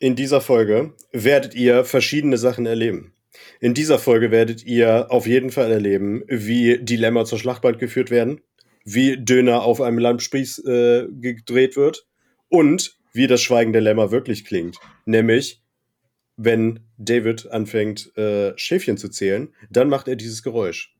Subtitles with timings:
[0.00, 3.12] in dieser Folge werdet ihr verschiedene Sachen erleben.
[3.60, 8.40] In dieser Folge werdet ihr auf jeden Fall erleben, wie Dilemma zur Schlachtband geführt werden,
[8.84, 12.06] wie Döner auf einem Lammspieß äh, gedreht wird
[12.48, 14.78] und wie das Schweigen der Lämmer wirklich klingt.
[15.04, 15.62] Nämlich,
[16.36, 20.94] wenn David anfängt, äh, Schäfchen zu zählen, dann macht er dieses Geräusch.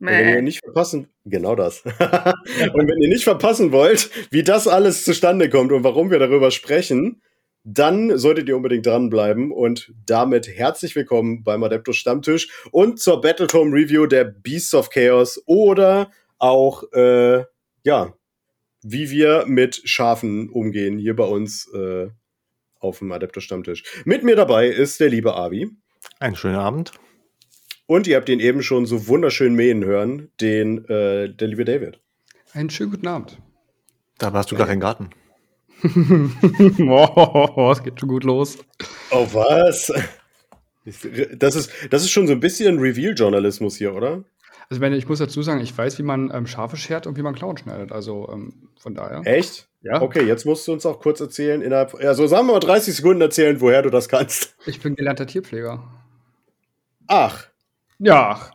[0.00, 1.82] Und wenn ihr nicht verpassen, genau das.
[1.84, 6.50] und wenn ihr nicht verpassen wollt, wie das alles zustande kommt und warum wir darüber
[6.50, 7.22] sprechen,
[7.64, 13.74] dann solltet ihr unbedingt dranbleiben und damit herzlich willkommen beim Adeptus Stammtisch und zur Battletome
[13.74, 17.44] Review der Beasts of Chaos oder auch, äh,
[17.84, 18.12] ja,
[18.82, 22.08] wie wir mit Schafen umgehen hier bei uns äh,
[22.78, 23.82] auf dem Adeptus Stammtisch.
[24.04, 25.70] Mit mir dabei ist der liebe Avi.
[26.20, 26.92] Einen schönen Abend.
[27.86, 31.98] Und ihr habt ihn eben schon so wunderschön mähen hören, den äh, der liebe David.
[32.52, 33.38] Einen schönen guten Abend.
[34.18, 35.10] Da warst du gar kein Garten.
[36.88, 38.58] oh, es geht schon gut los.
[39.10, 39.92] Oh, was?
[41.38, 44.24] Das ist, das ist schon so ein bisschen Reveal-Journalismus hier, oder?
[44.68, 47.16] Also, ich, meine, ich muss dazu sagen, ich weiß, wie man ähm, Schafe schert und
[47.16, 47.92] wie man Klauen schneidet.
[47.92, 49.22] Also, ähm, von daher.
[49.24, 49.68] Echt?
[49.82, 50.00] Ja.
[50.00, 53.20] Okay, jetzt musst du uns auch kurz erzählen, innerhalb, also sagen wir mal 30 Sekunden
[53.20, 54.56] erzählen, woher du das kannst.
[54.66, 55.84] Ich bin gelernter Tierpfleger.
[57.06, 57.46] Ach.
[57.98, 58.50] Ja.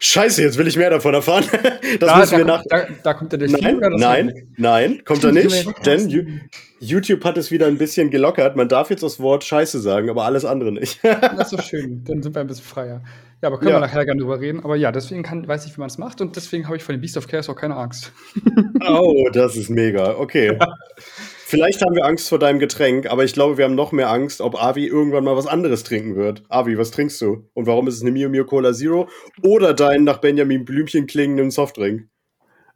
[0.00, 1.44] Scheiße, jetzt will ich mehr davon erfahren.
[2.00, 2.62] Das da, müssen wir nach.
[2.68, 5.86] Da, da, kommt der Nein, nein, nein, kommt er nicht.
[5.86, 6.42] denn
[6.80, 8.56] YouTube hat es wieder ein bisschen gelockert.
[8.56, 11.00] Man darf jetzt das Wort Scheiße sagen, aber alles andere nicht.
[11.02, 12.04] das ist doch schön.
[12.04, 13.02] Dann sind wir ein bisschen freier.
[13.40, 13.76] Ja, aber können ja.
[13.76, 14.62] wir nachher gerne drüber reden.
[14.64, 16.94] Aber ja, deswegen kann, weiß ich, wie man es macht und deswegen habe ich von
[16.94, 18.12] den Beast of Chaos auch keine Angst.
[18.86, 20.16] oh, das ist mega.
[20.16, 20.58] Okay.
[21.48, 24.42] Vielleicht haben wir Angst vor deinem Getränk, aber ich glaube, wir haben noch mehr Angst,
[24.42, 26.42] ob Avi irgendwann mal was anderes trinken wird.
[26.50, 27.48] Avi, was trinkst du?
[27.54, 29.08] Und warum ist es eine Mio Mio Cola Zero
[29.40, 32.06] oder dein nach Benjamin Blümchen klingenden Softdrink?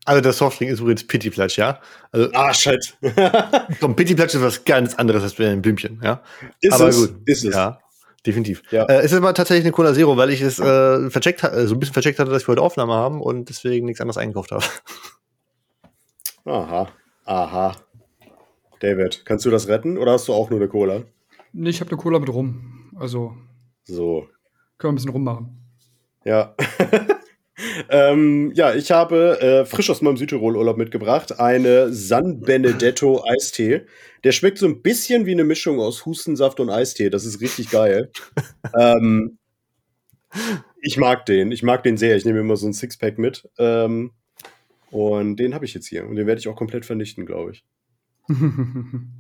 [0.07, 1.81] Also der Softdrink ist übrigens Pity Platsch, ja?
[2.13, 2.97] Also, ah, shit.
[3.81, 6.23] komm, Pity Platsch ist was ganz anderes als Benjamin Blümchen, ja?
[6.63, 7.17] Ist aber es, gut.
[7.27, 7.55] Ist es.
[7.55, 7.79] Ja,
[8.25, 8.63] definitiv.
[8.71, 8.87] Ja.
[8.87, 11.75] Äh, es ist aber tatsächlich eine Cola Zero, weil ich es äh, vercheckt, äh, so
[11.75, 14.65] ein bisschen vercheckt hatte, dass wir heute Aufnahme haben und deswegen nichts anderes eingekauft habe.
[16.47, 16.89] Aha,
[17.27, 17.77] aha.
[18.83, 21.05] David, kannst du das retten oder hast du auch nur eine Cola?
[21.53, 22.91] Nee, ich habe eine Cola mit rum.
[22.97, 23.37] Also.
[23.85, 24.29] So.
[24.77, 25.57] Können wir ein bisschen rummachen.
[26.25, 26.57] Ja.
[27.91, 33.83] ähm, ja, ich habe äh, frisch aus meinem Südtirol-Urlaub mitgebracht eine San Benedetto Eistee.
[34.25, 37.09] Der schmeckt so ein bisschen wie eine Mischung aus Hustensaft und Eistee.
[37.09, 38.11] Das ist richtig geil.
[38.77, 39.39] ähm,
[40.81, 41.53] ich mag den.
[41.53, 42.17] Ich mag den sehr.
[42.17, 43.49] Ich nehme immer so ein Sixpack mit.
[43.59, 44.11] Ähm,
[44.91, 46.05] und den habe ich jetzt hier.
[46.05, 47.65] Und den werde ich auch komplett vernichten, glaube ich.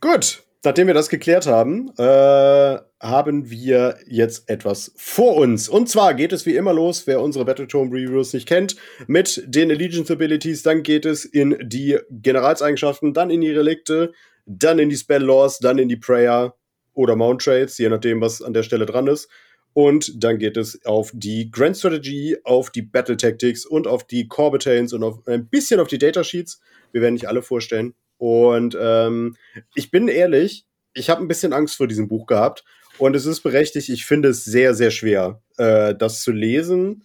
[0.00, 5.68] Gut, nachdem wir das geklärt haben, äh, haben wir jetzt etwas vor uns.
[5.68, 9.70] Und zwar geht es wie immer los, wer unsere Battletome Reviews nicht kennt, mit den
[9.70, 10.62] Allegiance Abilities.
[10.62, 14.12] Dann geht es in die Generalseigenschaften, dann in die Relikte,
[14.46, 16.54] dann in die Spell Laws, dann in die Prayer
[16.94, 19.28] oder Mount Trades, je nachdem, was an der Stelle dran ist.
[19.74, 24.28] Und dann geht es auf die Grand Strategy, auf die Battle Tactics und auf die
[24.28, 26.60] Core Battalions und auf ein bisschen auf die Data Sheets.
[26.92, 27.94] Wir werden nicht alle vorstellen.
[28.18, 29.36] Und ähm,
[29.74, 32.64] ich bin ehrlich, ich habe ein bisschen Angst vor diesem Buch gehabt.
[32.98, 37.04] Und es ist berechtigt, ich finde es sehr, sehr schwer, äh, das zu lesen.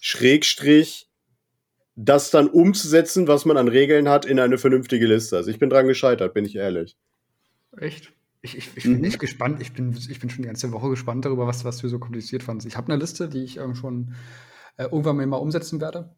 [0.00, 1.08] Schrägstrich,
[1.96, 5.36] das dann umzusetzen, was man an Regeln hat, in eine vernünftige Liste.
[5.36, 6.96] Also ich bin dran gescheitert, bin ich ehrlich.
[7.76, 8.12] Echt?
[8.42, 9.04] Ich, ich, ich bin mhm.
[9.04, 9.60] echt gespannt.
[9.60, 12.42] Ich bin, ich bin schon die ganze Woche gespannt darüber, was, was du so kompliziert
[12.42, 12.68] fandest.
[12.68, 14.14] Ich habe eine Liste, die ich ähm, schon
[14.76, 16.14] äh, irgendwann mal umsetzen werde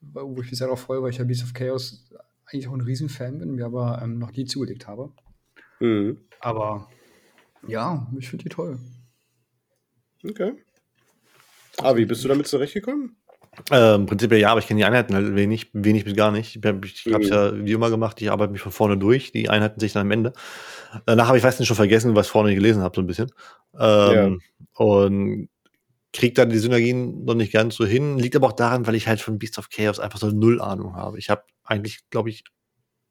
[0.00, 2.10] wo ich mich sehr darauf freue, weil ich ja Beast of Chaos
[2.46, 5.12] eigentlich auch ein Riesenfan bin, mir aber ähm, noch nie zugelegt habe.
[5.80, 6.20] Mhm.
[6.40, 6.88] Aber
[7.66, 8.78] ja, ich finde die toll.
[10.24, 10.52] Okay.
[11.94, 13.16] Wie bist du damit zurechtgekommen?
[13.70, 16.56] Ähm, prinzipiell ja, aber ich kenne die Einheiten halt wenig, wenig bis gar nicht.
[16.56, 17.32] Ich habe es mhm.
[17.32, 20.10] ja wie immer gemacht, ich arbeite mich von vorne durch, die Einheiten sich dann am
[20.10, 20.32] Ende.
[21.06, 23.30] Danach habe ich weiß nicht schon vergessen, was ich vorne gelesen habe, so ein bisschen.
[23.78, 24.40] Ähm,
[24.78, 24.84] ja.
[24.84, 25.48] Und
[26.12, 28.18] kriege da die Synergien noch nicht ganz so hin.
[28.18, 30.96] Liegt aber auch daran, weil ich halt von Beast of Chaos einfach so null Ahnung
[30.96, 31.18] habe.
[31.18, 32.44] Ich habe eigentlich, glaube ich,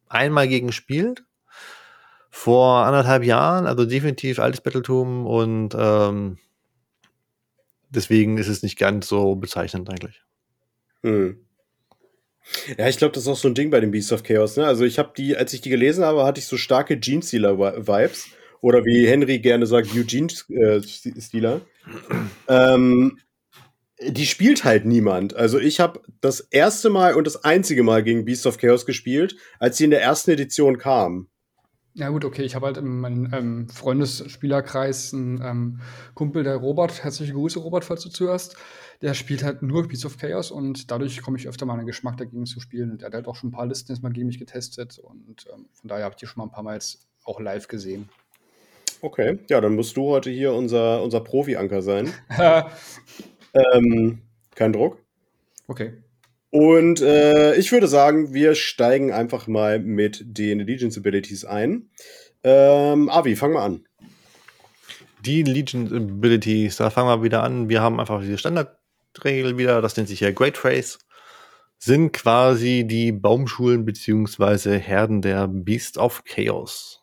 [0.07, 1.23] einmal gegen gespielt.
[2.29, 6.37] Vor anderthalb Jahren, also definitiv altes Battletum und ähm,
[7.89, 10.24] deswegen ist es nicht ganz so bezeichnend eigentlich.
[11.05, 11.37] Hm.
[12.77, 14.57] Ja, ich glaube, das ist auch so ein Ding bei den Beast of Chaos.
[14.57, 14.65] Ne?
[14.65, 18.27] Also ich habe die, als ich die gelesen habe, hatte ich so starke Gene-Stealer-Vibes.
[18.61, 21.61] Oder wie Henry gerne sagt, Eugene-Stealer.
[22.47, 23.19] ähm,
[24.01, 25.35] die spielt halt niemand.
[25.35, 29.35] Also ich habe das erste Mal und das einzige Mal gegen Beast of Chaos gespielt,
[29.59, 31.27] als sie in der ersten Edition kam.
[31.97, 35.79] Ja gut, okay, ich habe halt in meinem ähm, Freundesspielerkreis einen ähm,
[36.13, 38.57] Kumpel, der Robert, herzliche Grüße Robert, falls du zuhörst,
[39.01, 41.87] der spielt halt nur Beast of Chaos und dadurch komme ich öfter mal in den
[41.87, 44.11] Geschmack dagegen zu spielen und er hat halt auch schon ein paar Listen jetzt mal
[44.11, 46.73] gegen mich getestet und ähm, von daher habe ich die schon mal ein paar Mal
[46.73, 48.09] jetzt auch live gesehen.
[48.99, 52.11] Okay, ja, dann musst du heute hier unser, unser Profi-Anker sein.
[53.53, 54.21] ähm,
[54.53, 54.97] kein Druck.
[55.67, 55.93] Okay.
[56.55, 61.89] Und äh, ich würde sagen, wir steigen einfach mal mit den Allegiance Abilities ein.
[62.45, 63.83] Ähm, Avi, fang mal an.
[65.25, 67.67] Die Legion Abilities, da fangen wir wieder an.
[67.67, 70.97] Wir haben einfach diese Standardregel wieder, das nennt sich ja Great Trace.
[71.77, 77.01] Sind quasi die Baumschulen beziehungsweise Herden der Beast of Chaos.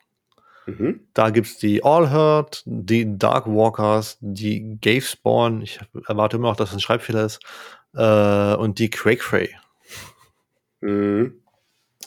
[0.65, 1.01] Mhm.
[1.13, 5.79] Da gibt es die All Hurt, die Dark Walkers, die Gave Spawn, ich
[6.09, 7.41] erwarte immer noch, dass es ein Schreibfehler ist,
[7.95, 9.23] äh, und die Quake
[10.81, 11.43] Mhm.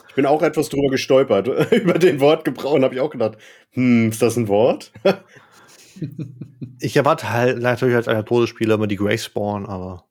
[0.10, 1.48] Ich bin auch etwas drüber gestolpert.
[1.72, 3.38] Über den Wortgebrauch und habe ich auch gedacht,
[3.72, 4.92] hm, ist das ein Wort?
[6.80, 10.06] ich erwarte halt natürlich als einer Todesspieler immer die Grey Spawn, aber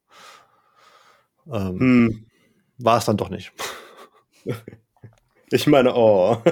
[1.47, 2.27] ähm, hm.
[2.79, 3.53] war es dann doch nicht.
[5.51, 6.43] ich meine, oh.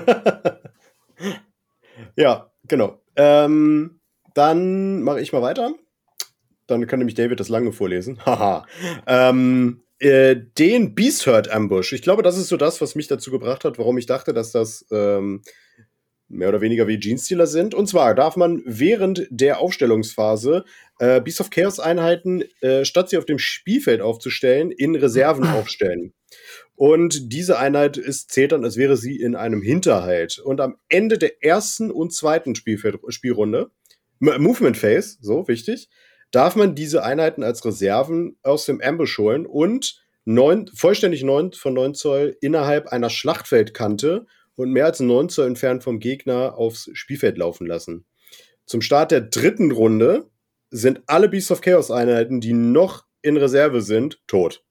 [2.17, 3.01] ja, genau.
[3.17, 4.01] Ähm,
[4.35, 5.75] dann mache ich mal weiter.
[6.73, 8.19] Dann kann nämlich David das lange vorlesen.
[8.27, 8.67] Haha.
[9.07, 11.93] ähm, äh, den Beast Hurt Ambush.
[11.93, 14.51] Ich glaube, das ist so das, was mich dazu gebracht hat, warum ich dachte, dass
[14.51, 15.43] das ähm,
[16.33, 17.75] mehr oder weniger wie Genestealer sind.
[17.75, 20.65] Und zwar darf man während der Aufstellungsphase
[20.99, 26.15] äh, Beast of Chaos Einheiten, äh, statt sie auf dem Spielfeld aufzustellen, in Reserven aufstellen.
[26.75, 30.39] Und diese Einheit ist, zählt dann, als wäre sie in einem Hinterhalt.
[30.39, 33.71] Und am Ende der ersten und zweiten Spielfeld Spielrunde,
[34.19, 35.89] Movement Phase, so wichtig,
[36.33, 41.75] darf man diese Einheiten als Reserven aus dem Ambush holen und neun, vollständig 9 von
[41.75, 44.27] 9 Zoll innerhalb einer Schlachtfeldkante
[44.57, 48.05] und mehr als 9 Zoll entfernt vom Gegner aufs Spielfeld laufen lassen.
[48.67, 50.29] Zum Start der dritten Runde
[50.71, 54.65] sind alle Beasts of Chaos Einheiten, die noch in Reserve sind, tot.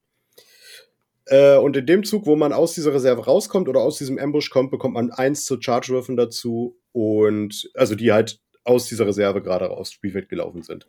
[1.25, 4.49] Äh, und in dem Zug, wo man aus dieser Reserve rauskommt oder aus diesem Ambush
[4.49, 9.69] kommt, bekommt man eins zu Charge-Würfen dazu und also die halt aus dieser Reserve gerade
[9.69, 10.87] aufs Spielfeld gelaufen sind.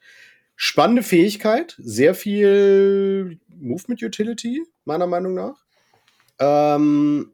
[0.56, 5.64] Spannende Fähigkeit, sehr viel Movement Utility, meiner Meinung nach.
[6.38, 7.32] Ähm,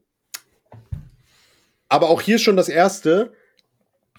[1.87, 3.33] aber auch hier schon das erste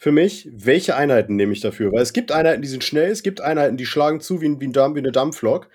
[0.00, 1.93] für mich, welche Einheiten nehme ich dafür?
[1.93, 4.61] Weil es gibt Einheiten, die sind schnell, es gibt Einheiten, die schlagen zu wie, ein,
[4.61, 5.69] wie, ein Dampf, wie eine Dampflok.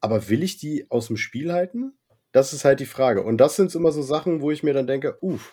[0.00, 1.94] Aber will ich die aus dem Spiel halten?
[2.32, 3.22] Das ist halt die Frage.
[3.22, 5.52] Und das sind immer so Sachen, wo ich mir dann denke, uff,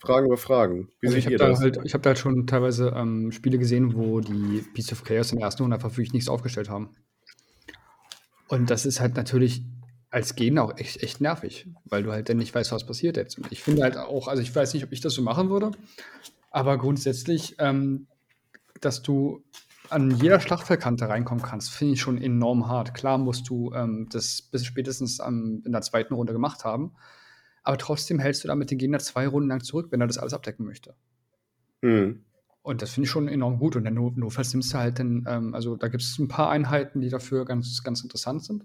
[0.00, 0.88] Fragen über Fragen.
[1.00, 4.20] Wie also ich habe da, halt, hab da halt schon teilweise ähm, Spiele gesehen, wo
[4.20, 6.90] die Beast of Chaos in der ersten Runde einfach wirklich nichts aufgestellt haben.
[8.48, 9.62] Und das ist halt natürlich
[10.10, 13.38] als Gegner auch echt, echt nervig, weil du halt dann nicht weißt, was passiert jetzt.
[13.50, 15.72] Ich finde halt auch, also ich weiß nicht, ob ich das so machen würde,
[16.50, 18.06] aber grundsätzlich, ähm,
[18.80, 19.42] dass du
[19.90, 22.94] an jeder Schlachtfeldkante reinkommen kannst, finde ich schon enorm hart.
[22.94, 26.92] Klar musst du ähm, das bis spätestens ähm, in der zweiten Runde gemacht haben,
[27.68, 30.32] aber trotzdem hältst du damit den Gegner zwei Runden lang zurück, wenn er das alles
[30.32, 30.94] abdecken möchte.
[31.82, 32.24] Mhm.
[32.62, 33.76] Und das finde ich schon enorm gut.
[33.76, 36.48] Und dann nur, notfalls nimmst du halt den, ähm, also da gibt es ein paar
[36.48, 38.64] Einheiten, die dafür ganz, ganz interessant sind.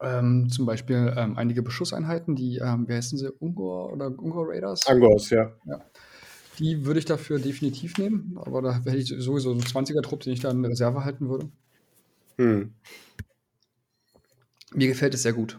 [0.00, 4.86] Ähm, zum Beispiel ähm, einige Beschusseinheiten, die, ähm, wie heißen sie, Ungor oder Ungor Raiders?
[4.86, 5.50] Angors, ja.
[5.64, 5.80] ja.
[6.60, 10.40] Die würde ich dafür definitiv nehmen, aber da hätte ich sowieso einen 20er-Trupp, den ich
[10.40, 11.48] da in der Reserve halten würde.
[12.38, 12.74] Hm.
[14.72, 15.58] Mir gefällt es sehr gut.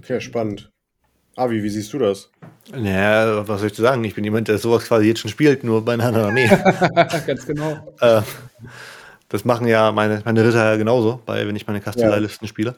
[0.00, 0.72] Okay, spannend.
[1.36, 2.30] Avi, wie siehst du das?
[2.72, 4.02] Naja, was soll ich zu sagen?
[4.04, 6.48] Ich bin jemand, der sowas quasi jetzt schon spielt, nur bei einer anderen Armee.
[7.26, 7.94] Ganz genau.
[8.00, 8.22] Äh,
[9.28, 12.48] das machen ja meine, meine Ritter ja genauso, bei, wenn ich meine Kastelleilisten ja.
[12.48, 12.76] spiele.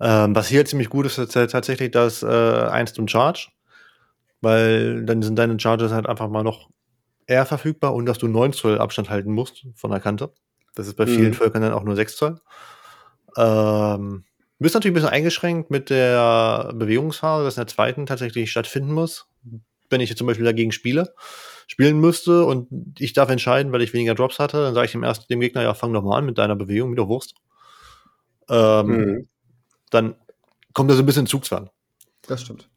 [0.00, 3.48] Ähm, was hier ziemlich gut ist, ist tatsächlich das äh, 1 und Charge,
[4.40, 6.70] weil dann sind deine Charges halt einfach mal noch
[7.26, 10.32] eher verfügbar und dass du 9 Zoll Abstand halten musst von der Kante.
[10.76, 11.34] Das ist bei vielen mhm.
[11.34, 12.40] Völkern dann auch nur 6 Zoll.
[13.36, 14.24] Ähm,
[14.64, 19.26] bist natürlich ein bisschen eingeschränkt mit der Bewegungsphase, dass in der zweiten tatsächlich stattfinden muss.
[19.90, 21.14] Wenn ich jetzt zum Beispiel dagegen spiele,
[21.66, 22.68] spielen müsste und
[22.98, 25.62] ich darf entscheiden, weil ich weniger Drops hatte, dann sage ich dem ersten dem Gegner,
[25.62, 27.34] ja, fang doch mal an mit deiner Bewegung, mit der Wurst.
[28.48, 29.28] Ähm, mhm.
[29.90, 30.16] Dann
[30.72, 31.70] kommt da so ein bisschen Zugzwang.
[32.26, 32.68] Das stimmt.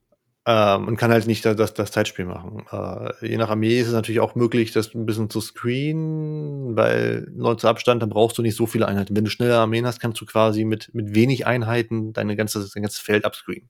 [0.49, 2.65] Ähm, und kann halt nicht das, das Zeitspiel machen.
[2.71, 7.27] Äh, je nach Armee ist es natürlich auch möglich, das ein bisschen zu screenen, weil
[7.35, 9.13] 19 Abstand, dann brauchst du nicht so viele Einheiten.
[9.13, 12.83] Wenn du schnelle Armeen hast, kannst du quasi mit, mit wenig Einheiten deine ganze, dein
[12.83, 13.67] ganzes Feld abscreenen.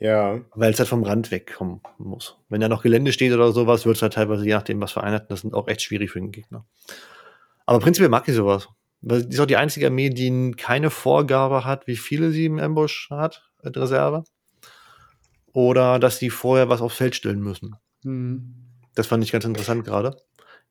[0.00, 0.40] Ja.
[0.54, 2.38] Weil es halt vom Rand wegkommen muss.
[2.48, 5.04] Wenn da noch Gelände steht oder sowas, wird es halt teilweise, je nachdem, was für
[5.04, 6.64] Einheiten, das sind auch echt schwierig für den Gegner.
[7.66, 8.70] Aber prinzipiell mag ich sowas.
[9.02, 12.58] Weil die ist auch die einzige Armee, die keine Vorgabe hat, wie viele sie im
[12.58, 14.24] Ambush hat, in Reserve
[15.52, 17.76] oder dass sie vorher was aufs Feld stellen müssen.
[18.02, 18.54] Mhm.
[18.94, 20.16] Das fand ich ganz interessant gerade.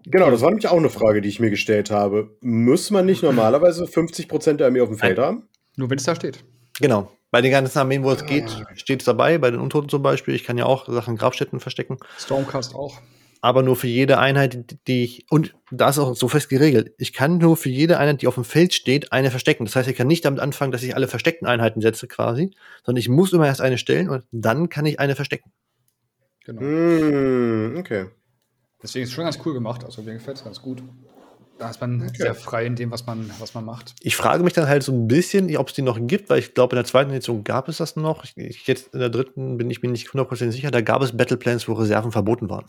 [0.06, 2.38] Genau, das war nämlich auch eine Frage, die ich mir gestellt habe.
[2.42, 5.26] Muss man nicht normalerweise 50% der Armee auf dem Feld Nein.
[5.26, 5.50] haben?
[5.76, 6.44] Nur wenn es da steht.
[6.80, 7.12] Genau.
[7.30, 9.38] Bei den ganzen Armeen, wo es geht, steht es dabei.
[9.38, 10.34] Bei den Untoten zum Beispiel.
[10.34, 11.98] Ich kann ja auch Sachen in Grabstätten verstecken.
[12.18, 13.02] Stormcast auch.
[13.42, 15.26] Aber nur für jede Einheit, die ich.
[15.30, 16.94] Und da ist auch so fest geregelt.
[16.98, 19.66] Ich kann nur für jede Einheit, die auf dem Feld steht, eine verstecken.
[19.66, 22.52] Das heißt, ich kann nicht damit anfangen, dass ich alle versteckten Einheiten setze quasi,
[22.86, 25.52] sondern ich muss immer erst eine stellen und dann kann ich eine verstecken.
[26.46, 26.62] Genau.
[26.62, 28.08] Mm, okay.
[28.82, 29.84] Deswegen ist es schon ganz cool gemacht.
[29.84, 30.82] Also mir gefällt es ganz gut.
[31.60, 32.14] Da ist man okay.
[32.16, 33.96] sehr frei in dem, was man, was man macht.
[34.02, 36.54] Ich frage mich dann halt so ein bisschen, ob es die noch gibt, weil ich
[36.54, 38.26] glaube, in der zweiten Edition gab es das noch.
[38.36, 40.70] Ich, jetzt in der dritten bin ich mir nicht 100% sicher.
[40.70, 42.66] Da gab es Battleplans, wo Reserven verboten waren.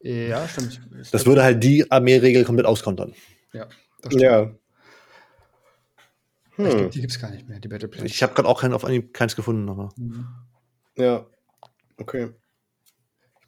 [0.00, 0.80] Ja, stimmt.
[1.12, 3.14] Das würde halt die Armeeregel komplett auskontern.
[3.52, 3.66] Ja,
[4.02, 4.22] das stimmt.
[4.22, 4.50] Ja.
[6.56, 6.64] Hm.
[6.64, 8.10] Glaub, die gibt es gar nicht mehr, die Battleplans.
[8.10, 9.68] Ich habe gerade auch keinen, auf Anhieb keins gefunden.
[9.68, 9.90] Aber.
[9.96, 10.26] Mhm.
[10.96, 11.26] Ja,
[11.98, 12.30] okay.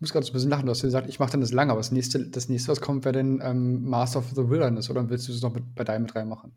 [0.00, 0.64] Ich muss gerade so ein bisschen lachen.
[0.64, 3.04] Du hast gesagt, ich mache dann das lange, aber das nächste, das nächste, was kommt,
[3.04, 4.88] wäre dann ähm, Master of the Wilderness.
[4.88, 6.52] Oder willst du es noch mit, bei deinem mit reinmachen?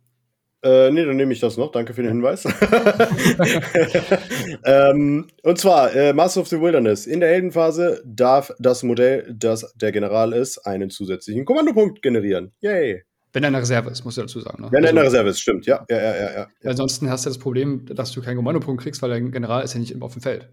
[0.62, 1.74] Äh, nee, dann nehme ich das noch.
[1.74, 2.46] Danke für den Hinweis.
[4.64, 7.06] ähm, und zwar, äh, Master of the Wilderness.
[7.06, 12.54] In der Heldenphase darf das Modell, das der General ist, einen zusätzlichen Kommandopunkt generieren.
[12.62, 13.04] Yay.
[13.34, 14.64] Wenn er in der Reserve ist, muss ich dazu sagen.
[14.64, 14.70] Ne?
[14.72, 15.66] Wenn er in der also Reserve ist, stimmt.
[15.66, 16.32] Ja, ja, ja, ja.
[16.32, 16.48] ja.
[16.64, 19.82] Ansonsten hast du das Problem, dass du keinen Kommandopunkt kriegst, weil der General ist ja
[19.82, 20.48] nicht immer auf dem Feld.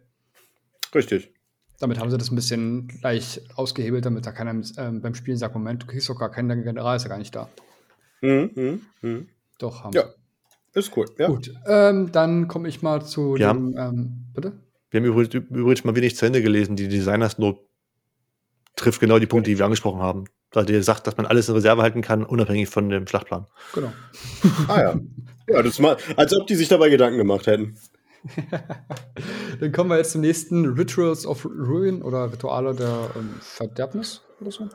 [0.93, 1.33] Richtig.
[1.81, 5.55] Damit haben sie das ein bisschen gleich ausgehebelt, damit da keiner ähm, beim Spielen sagt,
[5.55, 7.49] Moment, du kriegst doch gar keinen, General ist ja gar nicht da.
[8.21, 9.23] Mhm, mh, mh.
[9.59, 10.05] Doch, haben ja.
[10.75, 11.27] Ist cool, ja.
[11.27, 14.53] Gut, ähm, dann komme ich mal zu Wir dem, ähm, bitte?
[14.91, 16.77] Wir haben übrigens, übrigens, mal wenig zu Ende gelesen.
[16.77, 17.61] Die Designers Note
[18.77, 20.25] trifft genau die Punkte, die wir angesprochen haben.
[20.51, 23.47] Da ihr sagt, dass man alles in Reserve halten kann, unabhängig von dem Schlachtplan.
[23.73, 23.93] Genau.
[24.69, 25.01] ah ja.
[25.49, 27.77] Ja, das mal, als ob die sich dabei Gedanken gemacht hätten.
[29.61, 34.51] Dann kommen wir jetzt zum nächsten Rituals of Ruin oder Rituale der ähm, Verderbnis oder
[34.51, 34.69] so.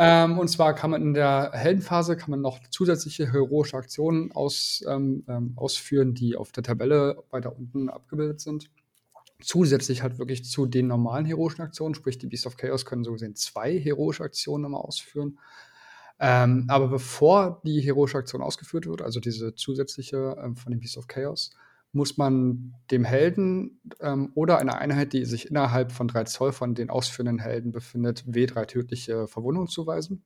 [0.00, 4.84] Ähm, und zwar kann man in der Heldenphase kann man noch zusätzliche heroische Aktionen aus,
[4.88, 8.70] ähm, ähm, ausführen, die auf der Tabelle weiter unten abgebildet sind.
[9.42, 13.12] Zusätzlich halt wirklich zu den normalen heroischen Aktionen, sprich die Beast of Chaos können so
[13.12, 15.38] gesehen zwei heroische Aktionen nochmal ausführen.
[16.20, 20.96] Ähm, aber bevor die heroische Aktion ausgeführt wird, also diese zusätzliche ähm, von dem Beast
[20.96, 21.50] of Chaos,
[21.92, 26.74] muss man dem Helden ähm, oder einer Einheit, die sich innerhalb von drei Zoll von
[26.74, 30.22] den ausführenden Helden befindet, W3 tödliche Verwundungen zuweisen.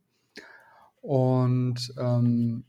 [1.00, 2.64] Und ähm,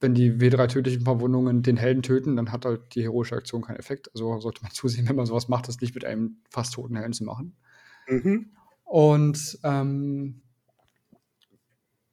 [0.00, 3.78] wenn die W3 tödlichen Verwundungen den Helden töten, dann hat halt die heroische Aktion keinen
[3.78, 4.10] Effekt.
[4.12, 7.12] Also sollte man zusehen, wenn man sowas macht, das nicht mit einem fast toten Helden
[7.12, 7.56] zu machen.
[8.08, 8.50] Mhm.
[8.84, 10.42] Und ähm,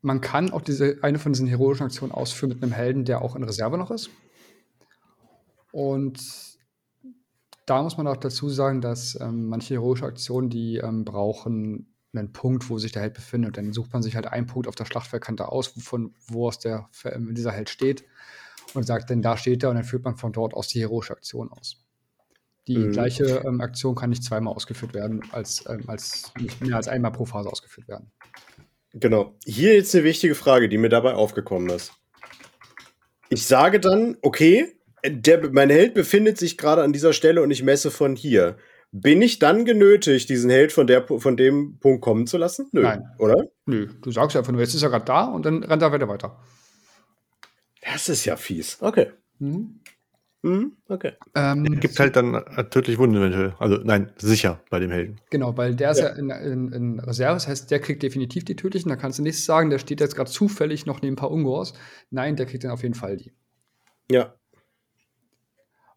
[0.01, 3.35] man kann auch diese eine von diesen heroischen Aktionen ausführen mit einem Helden, der auch
[3.35, 4.09] in Reserve noch ist.
[5.73, 6.21] Und
[7.65, 12.31] da muss man auch dazu sagen, dass ähm, manche heroische Aktionen, die ähm, brauchen einen
[12.31, 13.57] Punkt, wo sich der Held befindet.
[13.57, 16.89] Dann sucht man sich halt einen Punkt auf der Schlachtfeldkante aus, von wo aus der,
[17.05, 18.03] ähm, dieser Held steht
[18.75, 21.13] und sagt, denn da steht er und dann führt man von dort aus die heroische
[21.13, 21.83] Aktion aus.
[22.67, 22.91] Die mhm.
[22.91, 27.11] gleiche ähm, Aktion kann nicht zweimal ausgeführt werden, als, ähm, als nicht mehr als einmal
[27.11, 28.11] pro Phase ausgeführt werden.
[28.93, 29.33] Genau.
[29.43, 31.93] Hier jetzt eine wichtige Frage, die mir dabei aufgekommen ist.
[33.29, 37.63] Ich sage dann, okay, der, mein Held befindet sich gerade an dieser Stelle und ich
[37.63, 38.57] messe von hier.
[38.91, 42.69] Bin ich dann genötigt, diesen Held von, der, von dem Punkt kommen zu lassen?
[42.71, 43.03] Nö, Nein.
[43.17, 43.47] oder?
[43.65, 46.07] Nö, du sagst einfach nur, jetzt ist er gerade da und dann rennt er weiter
[46.07, 46.39] weiter.
[47.81, 48.77] Das ist ja fies.
[48.81, 49.07] Okay.
[49.39, 49.79] Mhm.
[50.43, 51.13] Mhm, okay.
[51.35, 53.55] Ähm, gibt halt dann äh, tödlich Wunden eventuell.
[53.59, 55.15] Also nein, sicher bei dem Helden.
[55.29, 58.43] Genau, weil der ist ja, ja in, in, in, Reserve, das heißt, der kriegt definitiv
[58.43, 58.89] die tödlichen.
[58.89, 61.73] Da kannst du nichts sagen, der steht jetzt gerade zufällig noch neben ein paar Ungors.
[62.09, 63.31] Nein, der kriegt dann auf jeden Fall die.
[64.11, 64.35] Ja,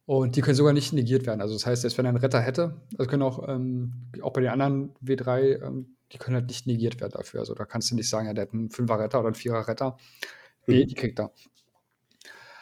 [0.06, 1.40] und die können sogar nicht negiert werden.
[1.40, 4.40] Also das heißt, selbst wenn er einen Retter hätte, also können auch, ähm, auch bei
[4.40, 7.40] den anderen W3, ähm, die können halt nicht negiert werden dafür.
[7.40, 9.66] Also da kannst du nicht sagen, ja, der hat einen Fünfer Retter oder einen Vierer
[9.66, 9.96] Retter.
[10.66, 10.88] Nee, mhm.
[10.88, 11.32] die kriegt er.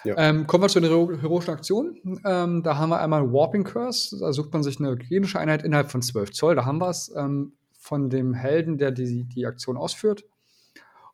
[0.05, 0.17] Ja.
[0.19, 2.21] Ähm, kommen wir zu den heroischen Aktionen.
[2.25, 4.19] Ähm, da haben wir einmal Warping Curse.
[4.19, 6.55] Da sucht man sich eine klinische Einheit innerhalb von 12 Zoll.
[6.55, 10.25] Da haben wir es ähm, von dem Helden, der die, die Aktion ausführt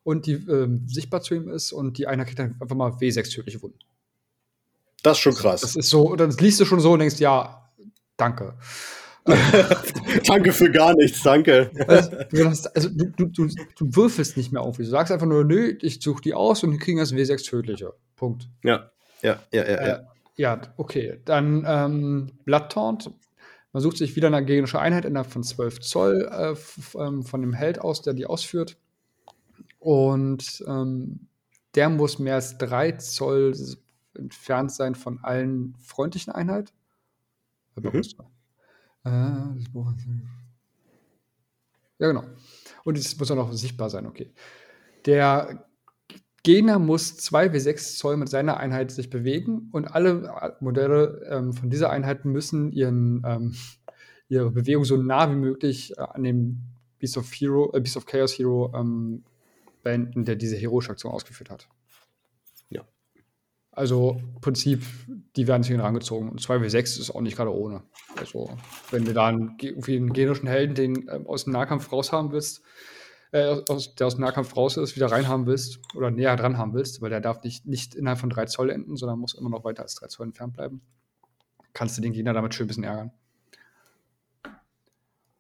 [0.03, 1.73] und die ähm, sichtbar zu ihm ist.
[1.73, 3.79] Und die Einheit kriegt dann einfach mal W6 tödliche Wunden.
[5.03, 5.61] Das ist schon krass.
[5.63, 7.71] Das ist so, dann liest du schon so und denkst, ja,
[8.17, 8.55] danke.
[10.27, 11.71] danke für gar nichts, danke.
[11.87, 14.77] Also, du, hast, also du, du, du, würfelst nicht mehr auf.
[14.77, 17.93] Du sagst einfach nur, nö, ich suche die aus und die kriegen das W6 tödliche.
[18.17, 18.49] Punkt.
[18.65, 18.91] Ja,
[19.23, 19.77] ja, ja, ja.
[19.77, 20.05] Äh,
[20.37, 21.21] ja, okay.
[21.25, 23.11] Dann ähm, Blood Taunt.
[23.73, 27.53] Man sucht sich wieder eine gegnerische Einheit innerhalb von 12 Zoll äh, ähm, von dem
[27.53, 28.77] Held aus, der die ausführt.
[29.79, 31.29] Und ähm,
[31.75, 33.55] der muss mehr als 3 Zoll
[34.15, 36.73] entfernt sein von allen freundlichen Einheiten.
[39.05, 39.11] Mhm.
[39.11, 39.65] Äh,
[41.99, 42.25] ja, genau.
[42.85, 44.33] Und es muss auch noch sichtbar sein, okay.
[45.07, 45.67] Der
[46.43, 51.53] Gegner muss 2 w 6 Zoll mit seiner Einheit sich bewegen und alle Modelle ähm,
[51.53, 53.55] von dieser Einheit müssen ihren, ähm,
[54.29, 56.63] ihre Bewegung so nah wie möglich äh, an dem
[56.99, 59.25] Beast of, Hero, äh, Beast of Chaos Hero ähm,
[59.83, 61.69] beenden, der diese heroische Aktion ausgeführt hat.
[63.81, 64.85] Also im Prinzip,
[65.37, 66.29] die werden sich herangezogen.
[66.29, 67.83] Und 2w6 ist auch nicht gerade ohne.
[68.19, 68.51] Also,
[68.91, 72.31] wenn du da einen, irgendwie einen generischen Helden, den äh, aus dem Nahkampf raus haben
[72.31, 72.61] willst,
[73.33, 76.75] äh, aus, der aus dem Nahkampf raus ist, wieder reinhaben willst oder näher dran haben
[76.75, 79.65] willst, weil der darf nicht, nicht innerhalb von 3 Zoll enden, sondern muss immer noch
[79.65, 80.83] weiter als 3 Zoll entfernt bleiben.
[81.73, 83.13] Kannst du den Gegner damit schön ein bisschen ärgern.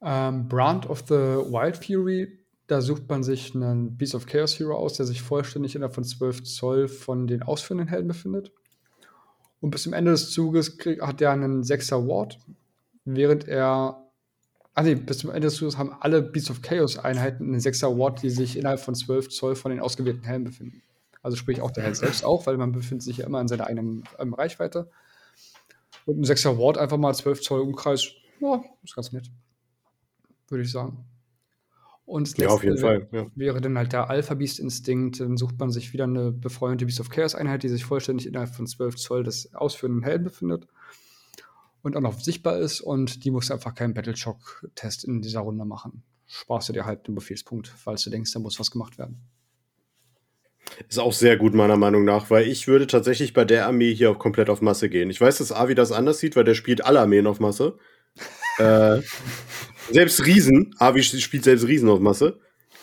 [0.00, 2.39] Ähm, Brand of the Wild Fury,
[2.70, 6.04] da sucht man sich einen Beast of Chaos Hero aus, der sich vollständig innerhalb von
[6.04, 8.52] 12 Zoll von den ausführenden Helden befindet.
[9.60, 12.38] Und bis zum Ende des Zuges krieg, hat er einen 6er Ward,
[13.04, 14.06] während er
[14.72, 17.98] Ah nee, bis zum Ende des Zuges haben alle Beasts of Chaos Einheiten einen 6er
[17.98, 20.82] Ward, die sich innerhalb von 12 Zoll von den ausgewählten Helden befinden.
[21.22, 23.66] Also sprich auch der Held selbst auch, weil man befindet sich ja immer in seiner
[23.66, 24.88] eigenen ähm, Reichweite.
[26.06, 29.28] Und ein 6er Ward einfach mal 12 Zoll Umkreis, ja, ist ganz nett.
[30.48, 31.04] Würde ich sagen.
[32.10, 33.06] Und das Ja, auf jeden Fall.
[33.12, 33.26] Ja.
[33.36, 35.20] wäre dann halt der Alpha-Beast-Instinkt.
[35.20, 38.66] Dann sucht man sich wieder eine befreundete Beast of Chaos-Einheit, die sich vollständig innerhalb von
[38.66, 40.66] 12 Zoll des ausführenden Helden befindet
[41.82, 42.80] und auch noch sichtbar ist.
[42.80, 46.02] Und die muss einfach keinen Battle-Shock-Test in dieser Runde machen.
[46.26, 49.20] Sparst du dir halt den Befehlspunkt, falls du denkst, da muss was gemacht werden.
[50.88, 54.10] Ist auch sehr gut, meiner Meinung nach, weil ich würde tatsächlich bei der Armee hier
[54.10, 55.10] auch komplett auf Masse gehen.
[55.10, 57.78] Ich weiß, dass Avi das anders sieht, weil der spielt alle Armeen auf Masse.
[58.58, 59.00] äh,
[59.92, 62.38] selbst Riesen, Avi spielt selbst Riesen auf Masse.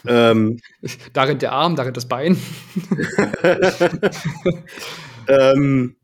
[0.05, 0.59] Ähm,
[1.13, 2.37] Darin der Arm, darin das Bein.
[5.27, 5.95] ähm,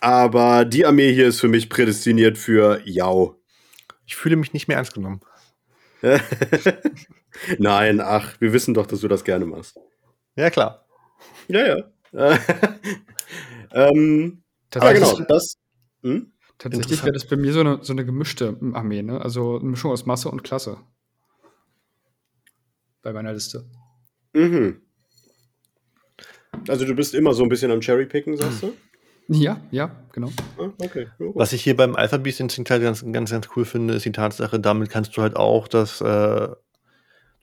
[0.00, 3.40] aber die Armee hier ist für mich prädestiniert für Yao.
[4.06, 5.20] Ich fühle mich nicht mehr ernst genommen.
[7.58, 9.78] Nein, ach, wir wissen doch, dass du das gerne machst.
[10.36, 10.86] Ja, klar.
[11.48, 12.38] Ja, ja.
[13.72, 15.56] ähm, Tatsächlich, genau, das.
[16.02, 16.32] Hm?
[16.58, 19.20] Tatsächlich wäre das bei mir so eine, so eine gemischte Armee, ne?
[19.20, 20.78] Also eine Mischung aus Masse und Klasse.
[23.02, 23.64] Bei meiner Liste.
[24.32, 24.80] Mhm.
[26.68, 28.72] Also du bist immer so ein bisschen am Cherrypicken, sagst du?
[29.28, 30.30] Ja, ja, genau.
[30.58, 31.08] Ah, okay.
[31.18, 31.34] Gut.
[31.34, 34.12] Was ich hier beim Alpha Beast Instinct halt ganz, ganz, ganz cool finde, ist die
[34.12, 36.48] Tatsache, damit kannst du halt auch, dass äh,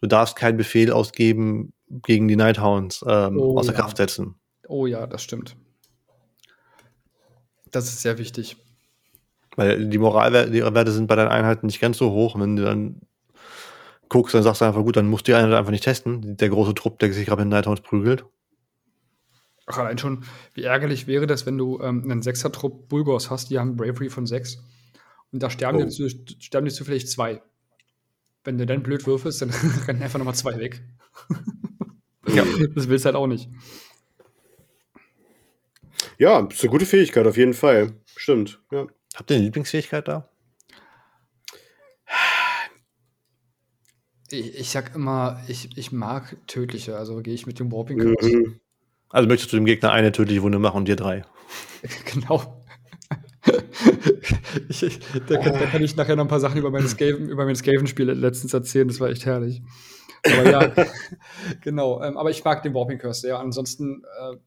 [0.02, 3.80] du darfst keinen Befehl ausgeben gegen die Nighthounds ähm, Oh, außer ja.
[3.80, 4.36] Kraft setzen.
[4.67, 5.58] Oh ja, das stimmt.
[7.71, 8.56] Das ist sehr wichtig.
[9.56, 12.36] Weil die Moralwerte sind bei deinen Einheiten nicht ganz so hoch.
[12.36, 13.02] Und wenn du dann
[14.10, 16.38] guckst, dann sagst du einfach, gut, dann musst du die Einheit einfach nicht testen.
[16.38, 18.26] Der große Trupp, der sich gerade mit den Nighthounds prügelt.
[19.66, 23.60] Ach, allein schon, wie ärgerlich wäre das, wenn du ähm, einen Sechser-Trupp Bulgors hast, die
[23.60, 24.62] haben Bravery von sechs.
[25.32, 25.84] Und da sterben, Oh.
[25.84, 27.42] dir, zu, sterben dir zufällig zwei.
[28.44, 29.50] Wenn du dann blöd würfelst, dann
[29.88, 30.82] rennen einfach nochmal zwei weg.
[32.28, 32.44] Ja.
[32.76, 33.50] Das willst du halt auch nicht.
[36.18, 37.94] Ja, ist eine gute Fähigkeit, auf jeden Fall.
[38.16, 38.88] Stimmt, ja.
[39.15, 40.30] Habt ihr eine Lieblingsfähigkeit da?
[44.32, 48.38] Ich, ich sag immer, ich, ich mag tödliche, also gehe ich mit dem Warping Curse.
[48.38, 48.60] Mhm.
[49.10, 51.23] Also möchtest du dem Gegner eine tödliche Wunde machen und dir drei?
[52.13, 52.63] Genau.
[54.69, 57.28] ich, ich, da, kann, da kann ich nachher noch ein paar Sachen über mein Skaven,
[57.28, 59.62] über mein Skaven-Spiel letztens erzählen, das war echt herrlich.
[60.26, 60.71] Aber ja,
[61.62, 62.02] genau.
[62.02, 63.39] Ähm, aber ich mag den Warping Curse sehr.
[63.39, 64.38] Ansonsten äh,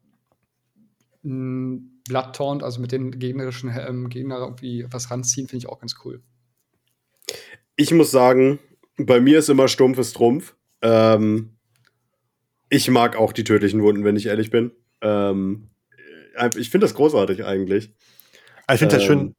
[1.27, 5.79] mh, Blood Taunt, also mit den gegnerischen ähm, Gegner irgendwie was ranziehen, finde ich auch
[5.79, 6.21] ganz cool.
[7.75, 8.59] Ich muss sagen,
[8.97, 10.55] bei mir ist immer Stumpf ist Trumpf.
[10.81, 11.57] Ähm,
[12.69, 14.71] ich mag auch die tödlichen Wunden, wenn ich ehrlich bin.
[15.01, 15.69] Ähm,
[16.35, 17.93] äh, ich finde das großartig eigentlich.
[18.65, 19.33] Also ich finde es halt Ähm, schön.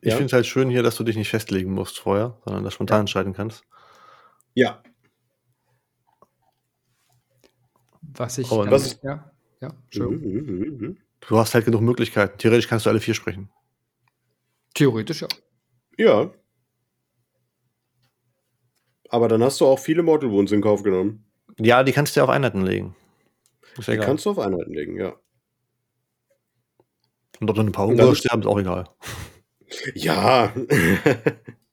[0.00, 0.16] Ich ja?
[0.16, 3.00] finde es halt schön hier, dass du dich nicht festlegen musst vorher, sondern das spontan
[3.00, 3.64] entscheiden kannst.
[4.52, 4.82] Ja,
[8.16, 8.50] Was ich.
[8.50, 9.30] Und was- ja,
[9.60, 10.32] ja, Mhm, Entschuldigung.
[10.32, 10.96] mhm, mhm, mhm.
[11.26, 12.36] Du hast halt genug Möglichkeiten.
[12.38, 13.48] Theoretisch kannst du alle vier sprechen.
[14.74, 15.28] Theoretisch ja.
[15.96, 16.30] Ja.
[19.08, 21.24] Aber dann hast du auch viele Mortal Wounds in Kauf genommen.
[21.58, 22.96] Ja, die kannst du ja auf Einheiten legen.
[23.78, 24.06] Ist Die egal.
[24.06, 25.14] kannst du auf Einheiten legen, ja.
[27.40, 28.88] Und ob dann ein paar Hunger sterben, ist auch egal.
[29.94, 30.52] Ja.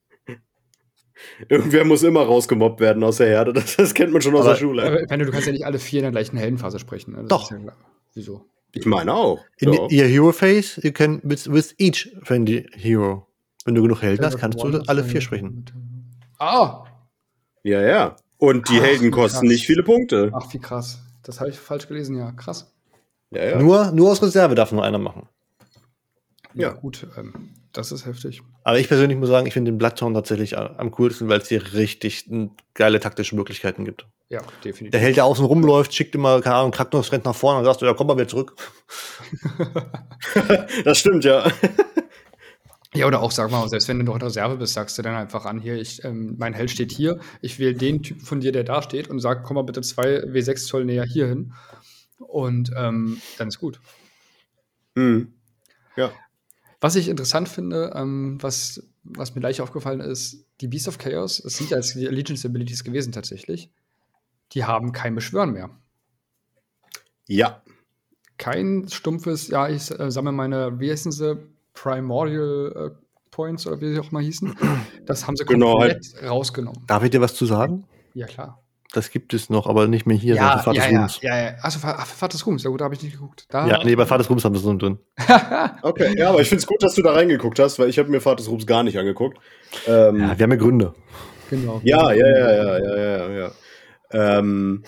[1.49, 3.53] Irgendwer muss immer rausgemobbt werden aus der Herde.
[3.61, 4.83] Das, das kennt man schon aus Aber- der Schule.
[4.83, 7.13] Aber meine, du kannst ja nicht alle vier in der gleichen Heldenphase sprechen.
[7.15, 7.51] Das Doch.
[7.51, 7.57] Ja.
[8.13, 8.45] Wieso?
[8.73, 9.39] Ich meine auch.
[9.57, 9.81] In Ja.
[9.81, 13.27] your Hero Phase, you can with, with each friendly hero.
[13.65, 15.65] Wenn du genug Helden hast, kannst du alle vier sprechen.
[16.39, 16.85] Ah!
[17.63, 18.15] ja, ja.
[18.37, 19.49] Und die Ach, Helden kosten krass.
[19.49, 20.31] nicht viele Punkte.
[20.33, 20.99] Ach, wie krass.
[21.23, 22.31] Das habe ich falsch gelesen, ja.
[22.31, 22.73] Krass.
[23.29, 23.59] Ja, ja.
[23.59, 25.27] Nur, nur aus Reserve darf nur einer machen.
[26.53, 28.41] Ja, gut, ähm, das ist heftig.
[28.63, 31.73] Aber ich persönlich muss sagen, ich finde den Bloodhound tatsächlich am coolsten, weil es dir
[31.73, 32.29] richtig
[32.73, 34.05] geile taktische Möglichkeiten gibt.
[34.29, 34.91] Ja, definitiv.
[34.91, 37.81] Der Held, der außen rumläuft, schickt immer, keine Ahnung, Kratos rennt nach vorne und sagst
[37.81, 38.55] du, ja, komm mal wieder zurück.
[40.85, 41.51] das stimmt, ja.
[42.93, 45.15] Ja, oder auch, sag mal, selbst wenn du noch in Reserve bist, sagst du dann
[45.15, 48.51] einfach an, hier, ich, ähm, mein Held steht hier, ich wähle den Typen von dir,
[48.51, 51.53] der da steht und sag, komm mal bitte zwei W6 Zoll näher hier hin.
[52.19, 53.79] Und ähm, dann ist gut.
[54.95, 55.33] Mhm.
[55.95, 56.11] Ja.
[56.81, 61.39] Was ich interessant finde, ähm, was, was mir gleich aufgefallen ist, die Beasts of Chaos,
[61.39, 63.69] es sind ja jetzt die Allegiance Abilities gewesen tatsächlich,
[64.53, 65.69] die haben kein Beschwören mehr.
[67.27, 67.61] Ja.
[68.37, 71.37] Kein stumpfes, ja, ich äh, sammle meine, wie heißen sie,
[71.73, 74.55] Primordial äh, Points oder wie sie auch mal hießen.
[75.05, 76.29] Das haben sie genau, komplett halt.
[76.29, 76.83] rausgenommen.
[76.85, 77.85] Darf ich dir was zu sagen?
[78.13, 78.60] Ja, klar.
[78.93, 80.35] Das gibt es noch, aber nicht mehr hier.
[80.35, 81.55] Ja, Vater ja, ja, ja, ja.
[81.61, 83.45] Also Vaters Rums, ja gut, da habe ich nicht geguckt.
[83.49, 84.99] Da ja, nee, bei Vaters Rums haben wir es noch drin.
[85.81, 88.09] okay, ja, aber ich finde es gut, dass du da reingeguckt hast, weil ich habe
[88.09, 89.37] mir Vaters Rums gar nicht angeguckt.
[89.87, 90.93] Ähm, ja, wir haben ja Gründe.
[91.49, 91.79] Genau.
[91.83, 93.51] Ja, ja, ja, ja, ja, ja, ja.
[94.11, 94.83] Ähm,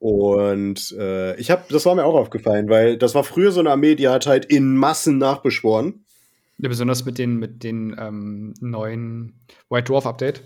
[0.00, 3.70] und äh, ich habe, das war mir auch aufgefallen, weil das war früher so eine
[3.70, 6.04] Armee, die hat halt in Massen nachbeschworen.
[6.58, 10.42] Ja, besonders mit den, mit den ähm, neuen White Dwarf Update.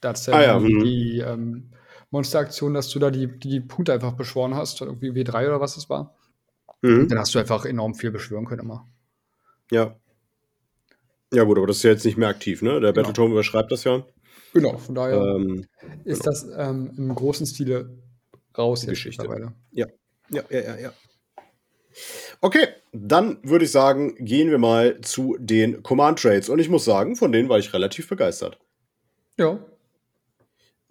[0.00, 1.71] Da hat es ja, ah, ja die ähm,
[2.12, 5.88] Monsteraktion, dass du da die, die Punkte einfach beschworen hast, irgendwie W3 oder was es
[5.88, 6.14] war.
[6.82, 7.08] Mhm.
[7.08, 8.86] Dann hast du einfach enorm viel beschwören können immer.
[9.70, 9.96] Ja.
[11.32, 12.72] Ja, gut, aber das ist ja jetzt nicht mehr aktiv, ne?
[12.72, 12.92] Der genau.
[12.92, 14.04] Battletome überschreibt das ja.
[14.52, 15.64] Genau, von daher ähm,
[16.04, 16.30] ist genau.
[16.30, 17.98] das ähm, im großen Stile
[18.56, 19.22] raus Geschichte.
[19.22, 19.54] mittlerweile.
[19.70, 19.86] Ja.
[20.28, 20.92] Ja, ja, ja, ja.
[22.42, 26.50] Okay, dann würde ich sagen, gehen wir mal zu den Command Trades.
[26.50, 28.58] Und ich muss sagen, von denen war ich relativ begeistert.
[29.38, 29.58] Ja,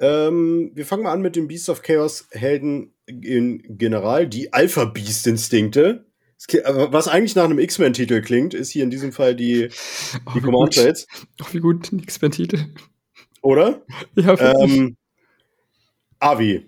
[0.02, 4.86] ähm, wir fangen mal an mit den Beasts of Chaos Helden in General, die Alpha
[4.86, 6.06] Beast Instinkte.
[6.50, 9.70] Was eigentlich nach einem X-Men-Titel klingt, ist hier in diesem Fall die,
[10.34, 11.06] die oh, Command Trades.
[11.40, 12.66] Ach, wie gut, ein X-Men-Titel.
[13.44, 13.84] Oder?
[14.16, 14.98] Ja, ähm,
[16.20, 16.66] Avi.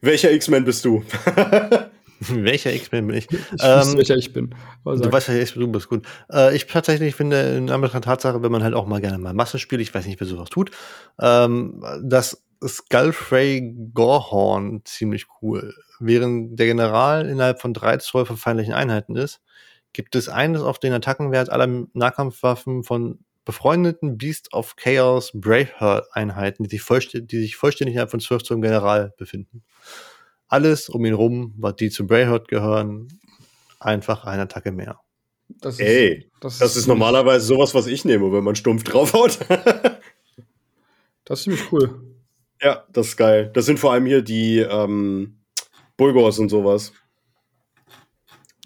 [0.00, 1.04] Welcher X-Men bist du?
[2.28, 3.28] welcher X-Men bin ich?
[3.30, 4.54] Ich ähm, welcher ich bin.
[4.84, 6.06] Du weißt, welcher ich du bist, gut.
[6.30, 9.58] Äh, ich tatsächlich finde, in Anbetracht Tatsache, wenn man halt auch mal gerne mal Masse
[9.58, 10.70] spielt, ich weiß nicht, wer sowas tut,
[11.20, 15.74] ähm, dass Skullfrey Gorhorn ziemlich cool.
[15.98, 19.40] Während der General innerhalb von drei Zoll von feindlichen Einheiten ist,
[19.92, 26.78] gibt es eines auf den Attackenwert aller Nahkampfwaffen von befreundeten Beast of Chaos Braveheart-Einheiten, die,
[26.78, 29.64] die, sich vollständig innerhalb von 12 Zoll im General befinden.
[30.50, 33.06] Alles um ihn rum, was die zu Braveheart gehören,
[33.78, 34.98] einfach eine Attacke mehr.
[35.48, 38.82] Das ist, Ey, das, das ist, ist normalerweise sowas, was ich nehme, wenn man stumpf
[38.82, 39.38] draufhaut.
[41.24, 42.02] das ist ziemlich cool.
[42.60, 43.50] Ja, das ist geil.
[43.54, 45.38] Das sind vor allem hier die ähm,
[45.96, 46.92] Bulgors und sowas.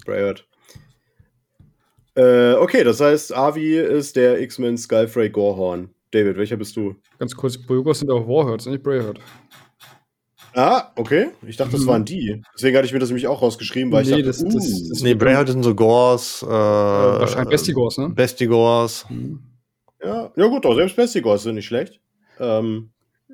[0.05, 0.47] Braveheart.
[2.15, 5.93] Äh, okay, das heißt, Avi ist der X-Men Skullfrey Gorhorn.
[6.11, 6.95] David, welcher bist du?
[7.19, 9.19] Ganz kurz, Bulgors sind auch Warhorns, nicht Braveheart.
[10.55, 11.31] Ah, okay.
[11.45, 11.87] Ich dachte, das mhm.
[11.87, 12.41] waren die.
[12.55, 14.49] Deswegen hatte ich mir das nämlich auch rausgeschrieben, weil nee, ich dachte, das, uh.
[14.49, 16.43] das, das Nee, Braveheart sind so Gors.
[16.43, 18.09] Äh, wahrscheinlich Bestigors, ne?
[18.09, 19.05] Bestigors.
[19.09, 19.43] Mhm.
[20.01, 21.99] Ja, ja gut, auch selbst Bestigors sind nicht schlecht.
[22.39, 22.91] Ähm,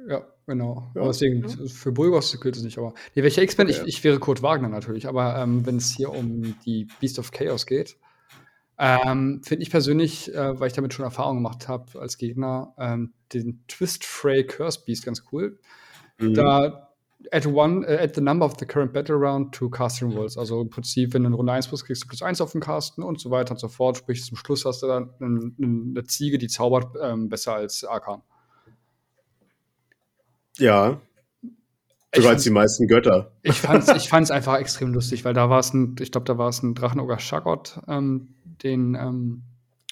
[0.07, 0.89] ja, genau.
[0.95, 1.67] Ja, deswegen, ja.
[1.67, 2.93] für Bulgors gilt es nicht, aber.
[3.13, 3.67] Nee, welcher X-Men?
[3.67, 3.81] Okay.
[3.86, 7.31] Ich, ich, wäre Kurt Wagner natürlich, aber ähm, wenn es hier um die Beast of
[7.31, 7.97] Chaos geht,
[8.79, 13.13] ähm, finde ich persönlich, äh, weil ich damit schon Erfahrung gemacht habe als Gegner, ähm,
[13.31, 15.60] den Twist Fray Curse Beast ganz cool.
[16.17, 16.34] Mhm.
[16.34, 16.90] Da
[17.31, 20.38] at one, uh, at the number of the current battle round to casting rolls.
[20.38, 22.62] Also im Prinzip, wenn du in Runde 1 bist, kriegst du plus 1 auf den
[22.62, 23.97] Casten und so weiter und so fort.
[23.97, 28.21] Sprich, zum Schluss hast du dann eine, eine Ziege, die zaubert ähm, besser als Arkan.
[30.57, 31.01] Ja.
[32.13, 33.31] Du als die meisten Götter.
[33.41, 36.38] Ich fand's, ich fand's einfach extrem lustig, weil da war es ein, ich glaube, da
[36.38, 39.43] war es ein Drachenoger Shagot, ähm, den ähm,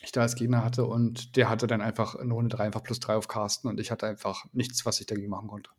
[0.01, 2.99] ich da als Gegner hatte und der hatte dann einfach in Runde 3 einfach plus
[2.99, 5.69] 3 auf Casten und ich hatte einfach nichts, was ich dagegen machen konnte.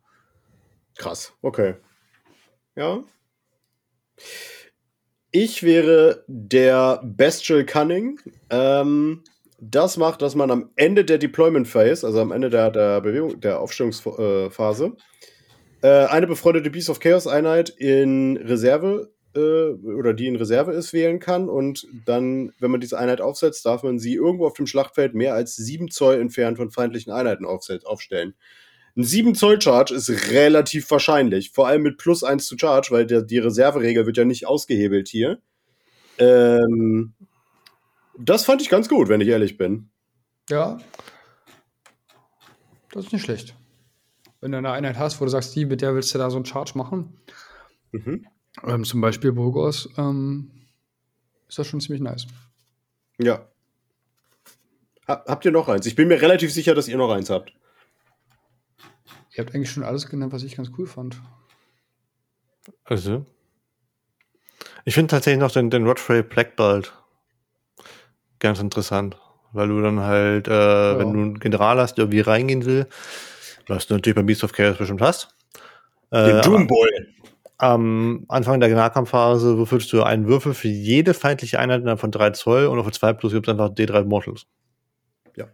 [0.97, 1.75] Krass, okay.
[2.75, 3.03] Ja.
[5.31, 8.19] Ich wäre der Bestial Cunning.
[8.49, 9.23] Ähm,
[9.59, 13.39] das macht, dass man am Ende der Deployment Phase, also am Ende der, der Bewegung,
[13.39, 14.93] der Aufstellungsphase,
[15.81, 20.93] äh, eine befreundete Beast of Chaos Einheit in Reserve äh, oder die in Reserve ist,
[20.93, 21.47] wählen kann.
[21.47, 25.33] Und dann, wenn man diese Einheit aufsetzt, darf man sie irgendwo auf dem Schlachtfeld mehr
[25.33, 28.35] als sieben Zoll entfernt von feindlichen Einheiten aufstellen.
[28.95, 33.05] Ein 7 Zoll Charge ist relativ wahrscheinlich, vor allem mit plus 1 zu Charge, weil
[33.05, 35.39] der, die Reserveregel wird ja nicht ausgehebelt hier.
[36.17, 37.13] Ähm,
[38.17, 39.89] das fand ich ganz gut, wenn ich ehrlich bin.
[40.49, 40.77] Ja.
[42.91, 43.55] Das ist nicht schlecht.
[44.41, 46.35] Wenn du eine Einheit hast, wo du sagst, die, mit der willst du da so
[46.35, 47.17] einen Charge machen,
[47.91, 48.27] mhm.
[48.63, 50.51] ähm, zum Beispiel Burgos, ähm,
[51.47, 52.27] ist das schon ziemlich nice.
[53.19, 53.47] Ja.
[55.07, 55.85] Habt ihr noch eins?
[55.85, 57.53] Ich bin mir relativ sicher, dass ihr noch eins habt.
[59.33, 61.21] Ihr habt eigentlich schon alles genannt, was ich ganz cool fand.
[62.83, 63.25] Also.
[64.83, 66.93] Ich finde tatsächlich noch den, den Rodfrey Black Belt
[68.39, 69.17] ganz interessant,
[69.53, 70.99] weil du dann halt, äh, ja.
[70.99, 72.87] wenn du einen General hast, der irgendwie reingehen will,
[73.67, 75.29] was du natürlich beim Beast of Chaos bestimmt hast.
[76.09, 76.89] Äh, den Doom Boy.
[77.57, 82.65] Am Anfang der Nahkampfphase würfelst du einen Würfel für jede feindliche Einheit von 3 Zoll
[82.65, 84.47] und auf 2 plus gibt es einfach D3 Mortals.
[85.37, 85.45] Ja.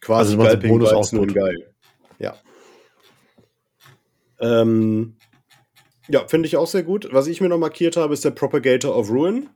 [0.00, 1.74] Quasi also Bonus geil.
[2.18, 2.36] Ja.
[4.40, 5.16] Ähm,
[6.08, 7.08] ja, finde ich auch sehr gut.
[7.12, 9.48] Was ich mir noch markiert habe, ist der Propagator of Ruin.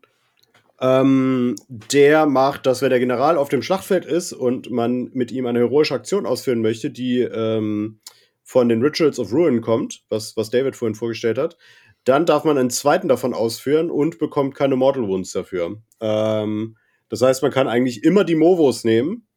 [0.80, 5.46] Ähm, der macht, dass wenn der General auf dem Schlachtfeld ist und man mit ihm
[5.46, 8.00] eine heroische Aktion ausführen möchte, die ähm,
[8.42, 11.56] von den Rituals of Ruin kommt, was, was David vorhin vorgestellt hat,
[12.04, 15.80] dann darf man einen zweiten davon ausführen und bekommt keine Mortal Wounds dafür.
[16.00, 16.76] Ähm,
[17.08, 19.28] das heißt, man kann eigentlich immer die Movos nehmen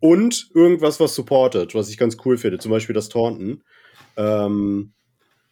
[0.00, 3.62] und irgendwas, was supportet, was ich ganz cool finde, zum Beispiel das Taunten.
[4.16, 4.92] Ähm,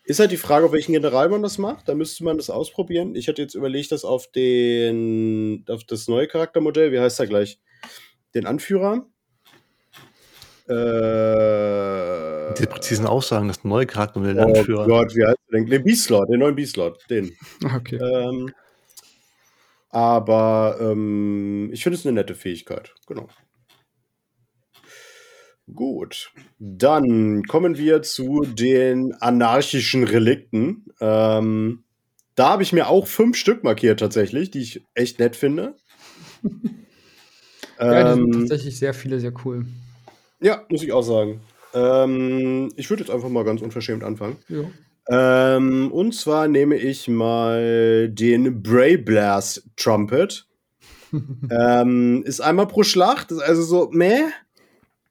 [0.04, 1.88] ist halt die Frage, auf welchen General man das macht.
[1.88, 3.14] Da müsste man das ausprobieren.
[3.14, 7.59] Ich hatte jetzt überlegt, das auf den, auf das neue Charaktermodell, wie heißt er gleich?
[8.35, 9.07] Den Anführer.
[10.66, 14.87] Äh, Die präzisen Aussagen, das neue Charaktermodell, der oh Anführer.
[14.87, 15.66] Gott, wie heißt er denn?
[15.70, 17.35] Den Beastlord, den neuen Beastlord, den.
[17.74, 17.96] Okay.
[17.96, 18.52] Ähm,
[19.90, 23.28] aber ähm, ich finde es eine nette Fähigkeit, genau.
[25.72, 30.85] Gut, dann kommen wir zu den anarchischen Relikten.
[31.00, 31.85] Ähm,
[32.35, 35.74] da habe ich mir auch fünf Stück markiert tatsächlich, die ich echt nett finde.
[37.81, 39.64] ja, die sind ähm, tatsächlich sehr viele, sehr cool.
[40.40, 41.40] Ja, muss ich auch sagen.
[41.72, 44.37] Ähm, ich würde jetzt einfach mal ganz unverschämt anfangen.
[44.48, 44.64] Ja.
[45.09, 50.46] Ähm, und zwar nehme ich mal den Bray Blast Trumpet.
[51.50, 54.24] ähm, ist einmal pro Schlacht, ist also so, meh.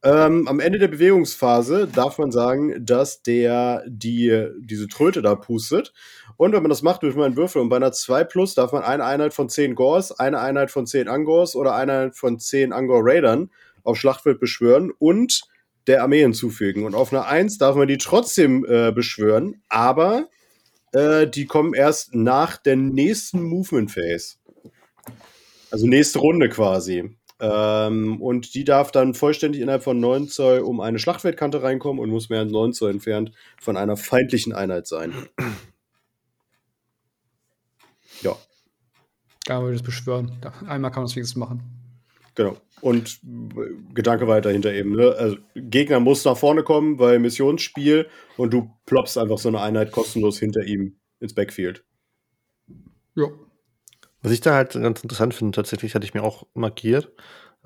[0.05, 5.93] Ähm, am Ende der Bewegungsphase darf man sagen, dass der die, diese Tröte da pustet.
[6.35, 8.83] Und wenn man das macht, durch meinen Würfel und bei einer 2 Plus darf man
[8.83, 12.73] eine Einheit von 10 Gors, eine Einheit von 10 Angors oder eine Einheit von 10
[12.73, 13.49] Angor Raidern
[13.83, 15.43] auf Schlachtfeld beschwören und
[15.87, 16.85] der Armee hinzufügen.
[16.85, 20.27] Und auf einer 1 darf man die trotzdem äh, beschwören, aber
[20.91, 24.35] äh, die kommen erst nach der nächsten Movement Phase.
[25.71, 27.15] Also nächste Runde quasi.
[27.45, 32.09] Ähm, und die darf dann vollständig innerhalb von 9 Zoll um eine Schlachtfeldkante reinkommen und
[32.09, 35.13] muss mehr als 9 Zoll entfernt von einer feindlichen Einheit sein.
[38.21, 38.37] Ja.
[39.45, 40.31] Da würde ich das beschwören.
[40.65, 41.61] Einmal kann man es wenigstens machen.
[42.35, 42.55] Genau.
[42.79, 43.19] Und
[43.93, 44.95] Gedanke weiter hinter eben.
[44.95, 45.13] Ne?
[45.17, 49.91] Also, Gegner muss nach vorne kommen, weil Missionsspiel und du ploppst einfach so eine Einheit
[49.91, 51.83] kostenlos hinter ihm ins Backfield.
[53.15, 53.27] Ja.
[54.23, 57.11] Was ich da halt ganz interessant finde, tatsächlich hatte ich mir auch markiert.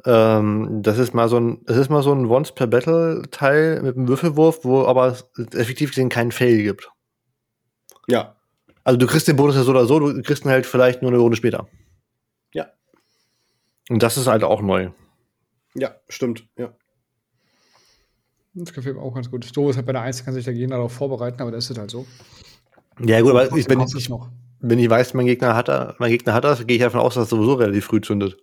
[0.06, 3.82] Ähm, das ist mal so ein, es ist mal so ein Once per Battle Teil
[3.82, 6.90] mit einem Würfelwurf, wo aber es effektiv gesehen keinen Fail gibt.
[8.08, 8.36] Ja.
[8.84, 11.12] Also du kriegst den Bonus ja so oder so, du kriegst ihn halt vielleicht nur
[11.12, 11.68] eine Runde später.
[12.54, 12.68] Ja.
[13.90, 14.90] Und das ist halt auch neu.
[15.76, 16.74] Ja, stimmt, ja.
[18.54, 19.48] Das gefällt mir auch ganz gut.
[19.54, 21.78] So ist halt bei der 1 kann sich der Gegner darauf vorbereiten, aber das ist
[21.78, 22.08] halt so.
[23.00, 26.44] Ja, gut, aber ich bin, noch wenn ich weiß, mein Gegner hat, mein Gegner hat
[26.44, 28.38] das, gehe ich davon aus, dass es sowieso relativ früh zündet.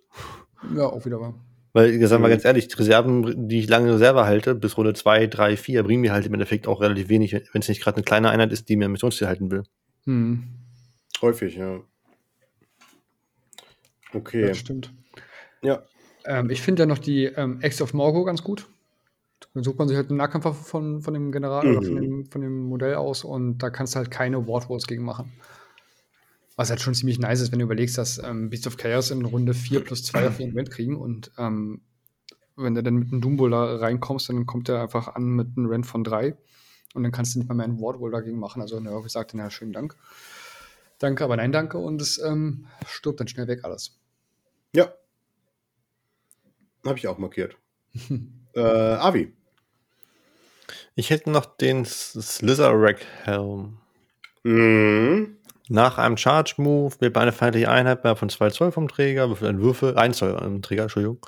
[0.75, 1.35] Ja, auch wieder wahr.
[1.73, 5.27] Weil, sagen wir ganz ehrlich, die Reserven, die ich lange Reserve halte, bis Runde 2,
[5.27, 8.05] 3, 4, bringen mir halt im Endeffekt auch relativ wenig, wenn es nicht gerade eine
[8.05, 9.63] kleine Einheit ist, die mir Missionsziel halten will.
[10.05, 10.43] Hm.
[11.21, 11.81] Häufig, ja.
[14.13, 14.47] Okay.
[14.47, 14.93] Das stimmt.
[15.61, 15.83] Ja.
[16.25, 18.67] Ähm, ich finde ja noch die ähm, Ex of Morgo ganz gut.
[19.53, 21.77] Dann sucht man sich halt einen Nahkampf von, von dem General mhm.
[21.77, 24.87] oder von dem, von dem Modell aus und da kannst du halt keine Ward Rolls
[24.87, 25.33] gegen machen.
[26.55, 29.25] Was halt schon ziemlich nice ist, wenn du überlegst, dass ähm, Beast of Chaos in
[29.25, 31.81] Runde 4 plus 2 auf jeden Event kriegen und ähm,
[32.55, 35.85] wenn du dann mit einem Doomboulder reinkommst, dann kommt er einfach an mit einem Rent
[35.85, 36.37] von 3
[36.93, 38.61] und dann kannst du nicht mal mehr einen Wardroll dagegen machen.
[38.61, 39.95] Also Nerv sagt dann ja, schönen Dank.
[40.99, 43.99] Danke, aber nein, danke und es ähm, stirbt dann schnell weg alles.
[44.73, 44.93] Ja.
[46.85, 47.57] Habe ich auch markiert.
[48.53, 49.33] äh, Avi.
[50.95, 52.73] Ich hätte noch den Slither
[53.23, 53.77] Helm.
[54.43, 55.34] Mhm.
[55.69, 59.61] Nach einem Charge-Move wird eine feindliche Einheit mehr von 2 Zoll vom Träger, würfelt einen
[59.61, 61.19] Würfel, 1 Zoll am Träger, Entschuldigung.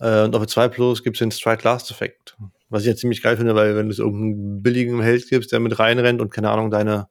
[0.00, 2.36] Äh, und auf 2 Plus gibt es den Strike Last Effekt.
[2.70, 5.60] Was ich ja ziemlich geil finde, weil wenn du es irgendeinen billigen Held gibst, der
[5.60, 7.08] mit reinrennt und keine Ahnung, deine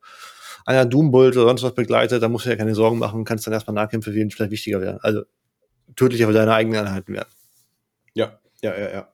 [0.65, 3.53] einer Doombolt oder sonst was begleitet, dann musst du ja keine Sorgen machen, kannst dann
[3.53, 4.99] erstmal Nahkämpfe wählen, vielleicht wichtiger werden.
[5.01, 5.23] Also
[5.95, 7.30] tödlicher für deine eigenen Einheiten werden.
[8.13, 9.13] Ja, ja, ja, ja.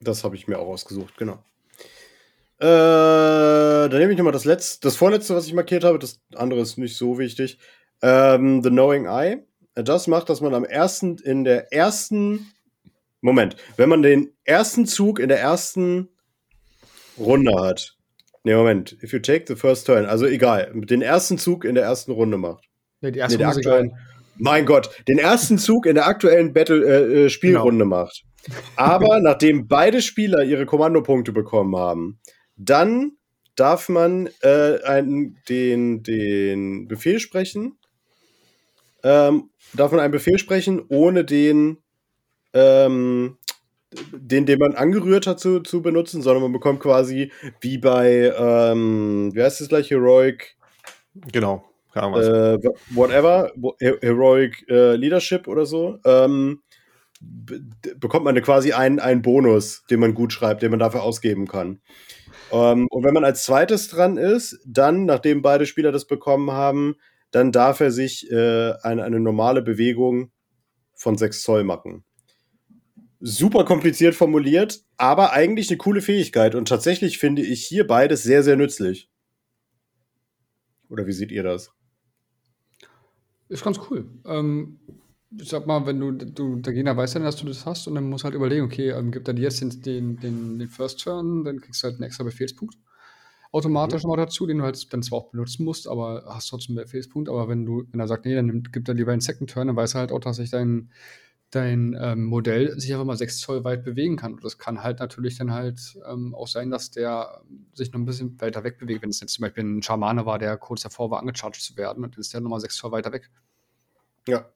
[0.00, 1.42] Das habe ich mir auch ausgesucht, genau.
[2.60, 5.98] Äh, dann nehme ich nochmal das letzte, das vorletzte, was ich markiert habe.
[5.98, 7.58] Das andere ist nicht so wichtig.
[8.02, 9.44] Ähm, The Knowing Eye.
[9.74, 12.52] das macht, dass man am ersten, in der ersten,
[13.20, 16.08] Moment, wenn man den ersten Zug in der ersten
[17.16, 17.96] Runde hat.
[18.44, 18.96] Ne, Moment.
[19.02, 22.38] If you take the first turn, also egal, den ersten Zug in der ersten Runde
[22.38, 22.64] macht.
[23.00, 23.92] Nee, die erste Nee, aktuellen,
[24.36, 28.24] mein Gott, den ersten Zug in der aktuellen Battle äh, äh, Spielrunde macht.
[28.76, 32.20] Aber nachdem beide Spieler ihre Kommandopunkte bekommen haben,
[32.58, 33.12] dann
[33.56, 37.78] darf man äh, einen, den, den Befehl sprechen.
[39.02, 41.78] Ähm, darf man einen Befehl sprechen, ohne den,
[42.52, 43.38] ähm,
[44.12, 49.30] den, den man angerührt hat, zu, zu benutzen, sondern man bekommt quasi wie bei, ähm,
[49.34, 50.58] wie heißt das gleich, Heroic
[51.32, 51.64] Genau.
[51.92, 52.58] Keine Ahnung, äh,
[52.90, 56.60] whatever, Heroic äh, Leadership oder so, ähm,
[57.20, 57.60] be
[57.96, 61.80] bekommt man quasi einen, einen Bonus, den man gut schreibt, den man dafür ausgeben kann.
[62.52, 66.96] Ähm, und wenn man als zweites dran ist, dann, nachdem beide Spieler das bekommen haben,
[67.30, 70.32] dann darf er sich äh, eine, eine normale Bewegung
[70.94, 72.04] von 6 Zoll machen.
[73.20, 76.54] Super kompliziert formuliert, aber eigentlich eine coole Fähigkeit.
[76.54, 79.10] Und tatsächlich finde ich hier beides sehr, sehr nützlich.
[80.88, 81.72] Oder wie seht ihr das?
[83.48, 84.08] Ist ganz cool.
[84.26, 84.78] Ähm,
[85.30, 87.94] ich sag mal, wenn du, du, der Gegner weiß dann, dass du das hast und
[87.94, 91.00] dann musst halt überlegen, okay, ähm, gibt er dir jetzt den, den, den, den First
[91.00, 92.78] Turn, dann kriegst du halt einen extra Befehlspunkt.
[93.50, 96.84] Automatisch noch dazu, den du halt dann zwar auch benutzen musst, aber hast trotzdem einen
[96.84, 97.30] Befehlspunkt.
[97.30, 99.68] Aber wenn du, wenn er sagt, nee, dann nimmt, gibt er lieber einen Second Turn,
[99.68, 100.90] dann weiß er halt auch, dass sich dein,
[101.50, 104.34] dein ähm, Modell sich einfach mal 6 Zoll weit bewegen kann.
[104.34, 107.40] Und das kann halt natürlich dann halt ähm, auch sein, dass der
[107.72, 109.02] sich noch ein bisschen weiter weg bewegt.
[109.02, 112.02] Wenn es jetzt zum Beispiel ein Schamane war, der kurz davor war, angecharged zu werden,
[112.02, 113.30] dann ist der nochmal 6 Zoll weiter weg.
[114.26, 114.46] Ja.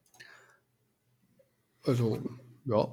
[1.85, 2.19] Also,
[2.65, 2.89] ja.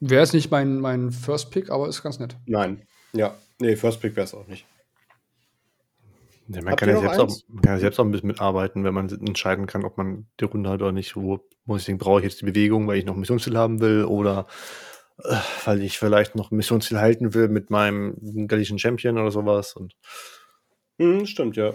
[0.00, 2.36] Wäre jetzt nicht mein, mein First Pick, aber ist ganz nett.
[2.46, 2.86] Nein.
[3.12, 3.36] Ja.
[3.60, 4.66] Nee, First Pick wäre es auch nicht.
[6.48, 8.94] Ja, man, kann ja selbst auch, man kann ja selbst auch ein bisschen mitarbeiten, wenn
[8.94, 11.16] man entscheiden kann, ob man die Runde hat oder nicht.
[11.16, 13.80] Wo muss ich denken, brauche ich jetzt die Bewegung, weil ich noch ein Missionsziel haben
[13.80, 14.46] will oder
[15.18, 19.74] äh, weil ich vielleicht noch ein Missionsziel halten will mit meinem gallischen Champion oder sowas.
[19.74, 19.94] Und
[20.98, 21.74] Hm, stimmt, ja.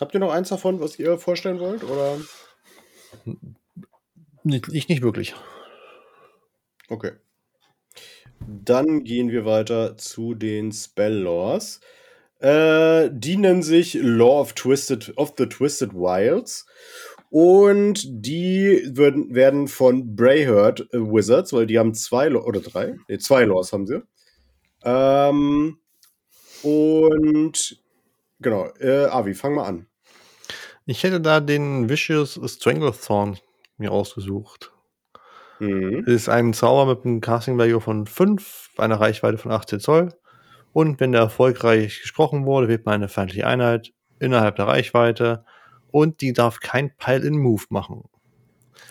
[0.00, 1.84] Habt ihr noch eins davon, was ihr vorstellen wollt?
[1.84, 2.18] Oder?
[4.44, 5.34] Nicht, ich nicht wirklich.
[6.88, 7.12] Okay.
[8.46, 11.80] Dann gehen wir weiter zu den Spell-Laws.
[12.40, 16.66] Äh, die nennen sich Law of, Twisted, of the Twisted Wilds.
[17.30, 23.18] Und die würden, werden von Brayherd äh, Wizards, weil die haben zwei oder drei, nee,
[23.18, 24.02] zwei Laws haben sie.
[24.84, 25.78] Ähm,
[26.62, 27.82] und
[28.40, 29.86] genau, äh, Avi, fang mal an.
[30.84, 33.38] Ich hätte da den Vicious Stranglethorn
[33.82, 34.72] mir ausgesucht.
[35.58, 36.04] Mhm.
[36.06, 40.08] Ist ein Zauber mit einem Casting Value von 5, einer Reichweite von 18 Zoll.
[40.72, 45.44] Und wenn der erfolgreich gesprochen wurde, wählt man eine feindliche Einheit innerhalb der Reichweite
[45.90, 48.04] und die darf kein Pile-in-Move machen.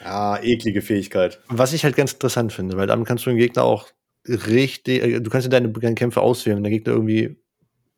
[0.04, 1.42] Ah, eklige Fähigkeit.
[1.48, 3.88] Was ich halt ganz interessant finde, weil dann kannst du den Gegner auch
[4.28, 6.58] richtig, äh, du kannst dir deine, deine Kämpfe auswählen.
[6.58, 7.38] Wenn der Gegner irgendwie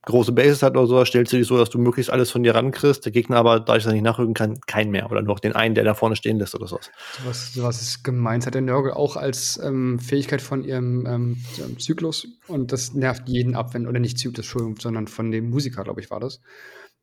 [0.06, 2.54] große Bases hat oder so, stellst du dich so, dass du möglichst alles von dir
[2.56, 3.06] rankriegst.
[3.06, 5.10] Der Gegner aber, da ich das nicht nachrücken kann, keinen mehr.
[5.10, 6.92] Oder nur noch den einen, der da vorne stehen lässt oder sowas.
[7.22, 11.80] Sowas, sowas ist gemeint, hat der Nörgel auch als ähm, Fähigkeit von ihrem ähm, ähm,
[11.80, 12.28] Zyklus.
[12.48, 16.02] Und das nervt jeden ab, wenn, oder nicht Zyklus, Entschuldigung, sondern von dem Musiker, glaube
[16.02, 16.42] ich, war das.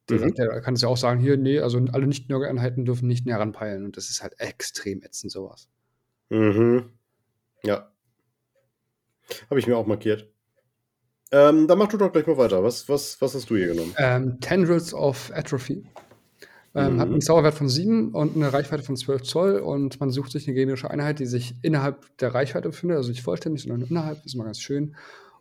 [0.09, 0.35] Der, Mhm.
[0.35, 3.85] der kann es ja auch sagen, hier, nee, also alle Nicht-Nörgel-Einheiten dürfen nicht näher ranpeilen.
[3.85, 5.69] Und das ist halt extrem ätzend, sowas.
[6.29, 6.91] Mhm.
[7.63, 7.91] Ja.
[9.49, 10.29] Habe ich mir auch markiert.
[11.33, 12.63] Ähm, dann mach du doch gleich mal weiter.
[12.65, 13.95] Was, was, was hast du hier genommen?
[13.99, 15.85] Ähm, Tendrils of Atrophy.
[16.75, 17.01] Ähm, Mhm.
[17.01, 20.47] Hat einen Zauberwert von 7 und eine Reichweite von 12 Zoll und man sucht sich
[20.47, 24.27] eine gegnerische Einheit, die sich innerhalb der Reichweite befindet, also nicht vollständig, sondern innerhalb, das
[24.27, 24.95] ist mal ganz schön.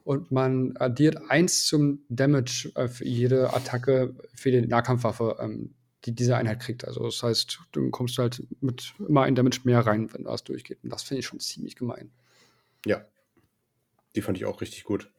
[0.04, 5.76] Und man addiert 1 zum Damage äh, für jede Attacke für die Nahkampfwaffe, ähm,
[6.06, 6.88] die diese Einheit kriegt.
[6.88, 10.80] Also das heißt, du kommst halt mit immer ein Damage mehr rein, wenn das durchgeht.
[10.84, 12.10] Und das finde ich schon ziemlich gemein.
[12.86, 13.06] Ja.
[14.16, 15.12] Die fand ich auch richtig gut.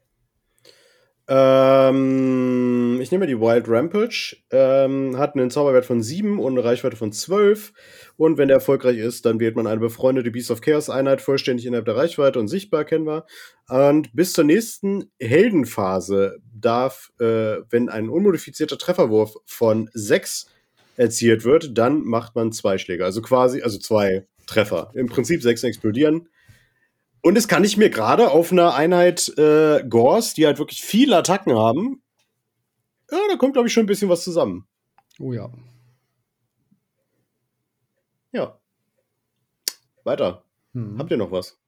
[1.29, 4.37] Ähm, ich nehme die Wild Rampage.
[4.51, 7.73] Ähm, hat einen Zauberwert von 7 und eine Reichweite von 12.
[8.17, 11.67] Und wenn der erfolgreich ist, dann wählt man eine befreundete Beast of Chaos Einheit vollständig
[11.67, 13.27] innerhalb der Reichweite und sichtbar erkennbar.
[13.69, 20.47] Und bis zur nächsten Heldenphase darf, äh, wenn ein unmodifizierter Trefferwurf von 6
[20.97, 23.05] erzielt wird, dann macht man zwei Schläge.
[23.05, 24.91] Also quasi, also zwei Treffer.
[24.95, 26.29] Im Prinzip sechs explodieren.
[27.23, 31.17] Und das kann ich mir gerade auf einer Einheit äh, Gors, die halt wirklich viele
[31.17, 32.03] Attacken haben,
[33.11, 34.67] ja, da kommt, glaube ich, schon ein bisschen was zusammen.
[35.19, 35.51] Oh ja.
[38.33, 38.59] Ja.
[40.05, 40.45] Weiter.
[40.75, 40.97] Hm.
[40.99, 41.59] Habt ihr noch was?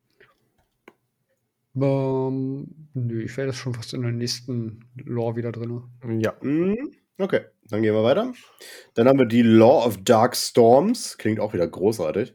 [1.74, 5.82] Ähm, nö, ich wäre das schon fast in der nächsten Lore wieder drin.
[6.20, 6.38] Ja.
[6.40, 7.46] Hm, okay.
[7.68, 8.32] dann gehen wir weiter.
[8.94, 11.18] Dann haben wir die Law of Dark Storms.
[11.18, 12.34] Klingt auch wieder großartig.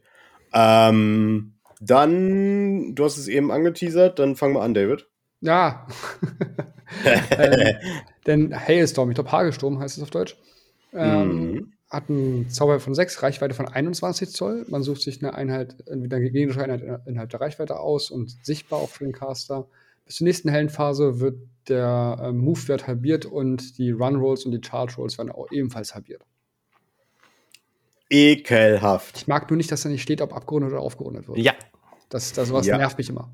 [0.52, 5.06] Ähm, dann, du hast es eben angeteasert, dann fangen wir an, David.
[5.40, 5.86] Ja.
[7.30, 7.76] ähm,
[8.26, 10.36] denn Hailstorm, ich glaube Hagelsturm heißt es auf Deutsch.
[10.92, 11.72] Ähm, mhm.
[11.90, 14.66] Hat einen Zauber von 6, Reichweite von 21 Zoll.
[14.68, 18.80] Man sucht sich eine Einheit, entweder eine gegnerische Einheit innerhalb der Reichweite aus und sichtbar
[18.80, 19.68] auch für den Caster.
[20.04, 25.18] Bis zur nächsten Heldenphase wird der äh, Move-Wert halbiert und die Run-Rolls und die Charge-Rolls
[25.18, 26.22] werden auch ebenfalls halbiert.
[28.10, 29.18] Ekelhaft.
[29.18, 31.38] Ich mag nur nicht, dass da nicht steht, ob abgerundet oder aufgerundet wird.
[31.38, 31.52] Ja.
[32.08, 32.78] Das, das sowas ja.
[32.78, 33.30] nervt mich immer.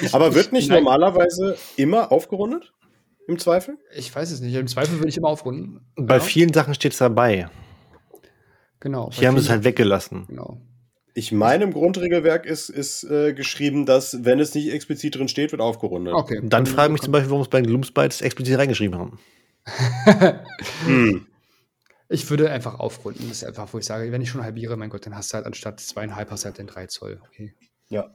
[0.00, 0.82] Ich, Aber wird nicht nein.
[0.82, 2.72] normalerweise immer aufgerundet?
[3.28, 3.78] Im Zweifel?
[3.94, 4.54] Ich weiß es nicht.
[4.54, 5.80] Im Zweifel würde ich immer aufrunden.
[5.96, 6.20] Bei ja.
[6.20, 7.48] vielen Sachen steht es dabei.
[8.80, 9.10] Genau.
[9.12, 10.26] Hier haben es halt weggelassen.
[10.28, 10.60] Genau.
[11.14, 15.50] Ich meine, im Grundregelwerk ist, ist äh, geschrieben, dass, wenn es nicht explizit drin steht,
[15.50, 16.12] wird aufgerundet.
[16.12, 16.40] Okay.
[16.42, 19.18] Dann frage ich mich zum Beispiel, warum es bei den Gloomspites explizit reingeschrieben haben.
[20.86, 21.26] hm.
[22.08, 23.28] Ich würde einfach aufrunden.
[23.28, 25.36] Das ist einfach, wo ich sage, wenn ich schon halbiere, mein Gott, dann hast du
[25.36, 27.20] halt anstatt zweieinhalb hast du halt den drei Zoll.
[27.26, 27.54] Okay.
[27.88, 28.14] Ja.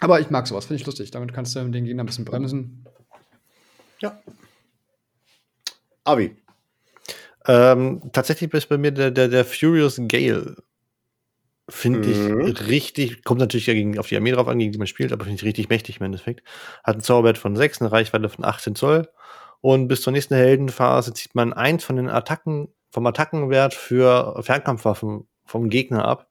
[0.00, 1.10] Aber ich mag sowas, finde ich lustig.
[1.10, 2.86] Damit kannst du den Gegner ein bisschen bremsen.
[4.00, 4.22] Ja.
[6.04, 6.36] Abi.
[7.46, 10.56] Ähm, tatsächlich ist bei mir der, der, der Furious Gale.
[11.68, 12.40] Finde mhm.
[12.40, 15.24] ich richtig, kommt natürlich gegen, auf die Armee drauf an, gegen die man spielt, aber
[15.24, 16.42] finde ich richtig mächtig im Endeffekt.
[16.82, 19.08] Hat ein Zauberwert von 6, eine Reichweite von 18 Zoll
[19.60, 25.28] und bis zur nächsten Heldenphase zieht man eins von den Attacken, vom Attackenwert für Fernkampfwaffen
[25.44, 26.28] vom Gegner ab,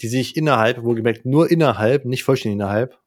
[0.00, 2.98] die sich innerhalb, wohlgemerkt nur innerhalb, nicht vollständig innerhalb,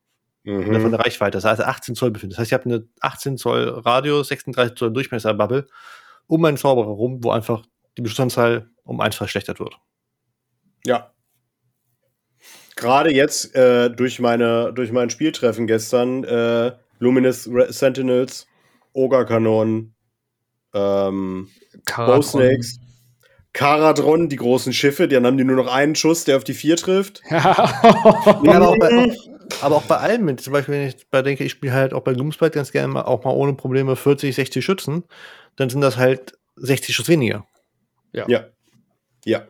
[0.43, 0.82] mhm.
[0.82, 2.38] von der Reichweite, das heißt 18 Zoll befindet.
[2.38, 5.67] Das heißt, ich habe eine 18 Zoll Radius, 36 Zoll Durchmesser-Bubble
[6.28, 7.63] um einen Zauberer rum, wo einfach
[7.97, 9.78] die Bestandzahl um eins verschlechtert wird.
[10.86, 11.11] Ja.
[12.76, 18.47] Gerade jetzt äh, durch, meine, durch mein Spieltreffen gestern, äh, Luminous Sentinels
[18.96, 19.93] Ogerkanonen,
[20.74, 21.50] ähm,
[21.96, 22.80] Bowsnakes,
[23.54, 26.78] Karadron, die großen Schiffe, dann haben die nur noch einen Schuss, der auf die vier
[26.78, 27.22] trifft.
[27.30, 29.16] ja, aber, auch bei,
[29.62, 30.41] aber, auch bei, allem mit.
[30.41, 33.04] Zum Beispiel, wenn ich bei denke, ich spiele halt auch bei Gloomspite ganz gerne mal,
[33.04, 35.04] auch mal ohne Probleme 40, 60 Schützen,
[35.56, 37.46] dann sind das halt 60 Schuss weniger.
[38.12, 38.26] Ja.
[38.28, 38.46] Ja.
[39.24, 39.46] ja.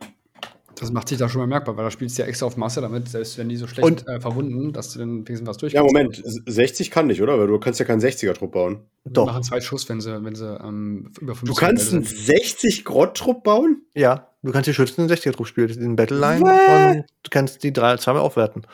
[0.78, 2.82] Das macht sich da schon mal merkbar, weil da spielst du ja extra auf Masse
[2.82, 5.74] damit, selbst wenn die so schlecht und, äh, verwunden, dass du dann wenigstens was durchkommst.
[5.74, 7.38] Ja, Moment, 60 kann nicht, oder?
[7.38, 8.80] Weil du kannst ja keinen 60er-Trupp bauen.
[9.06, 9.24] Doch.
[9.24, 13.42] Die machen zwei Schuss, wenn sie, wenn sie ähm, über 50 Du kannst einen 60-Grott-Trupp
[13.42, 13.82] bauen?
[13.94, 17.96] Ja, du kannst die Schützen in 60er-Trupp spielen, in Battleline und du kannst die drei,
[17.96, 18.66] zweimal aufwerten.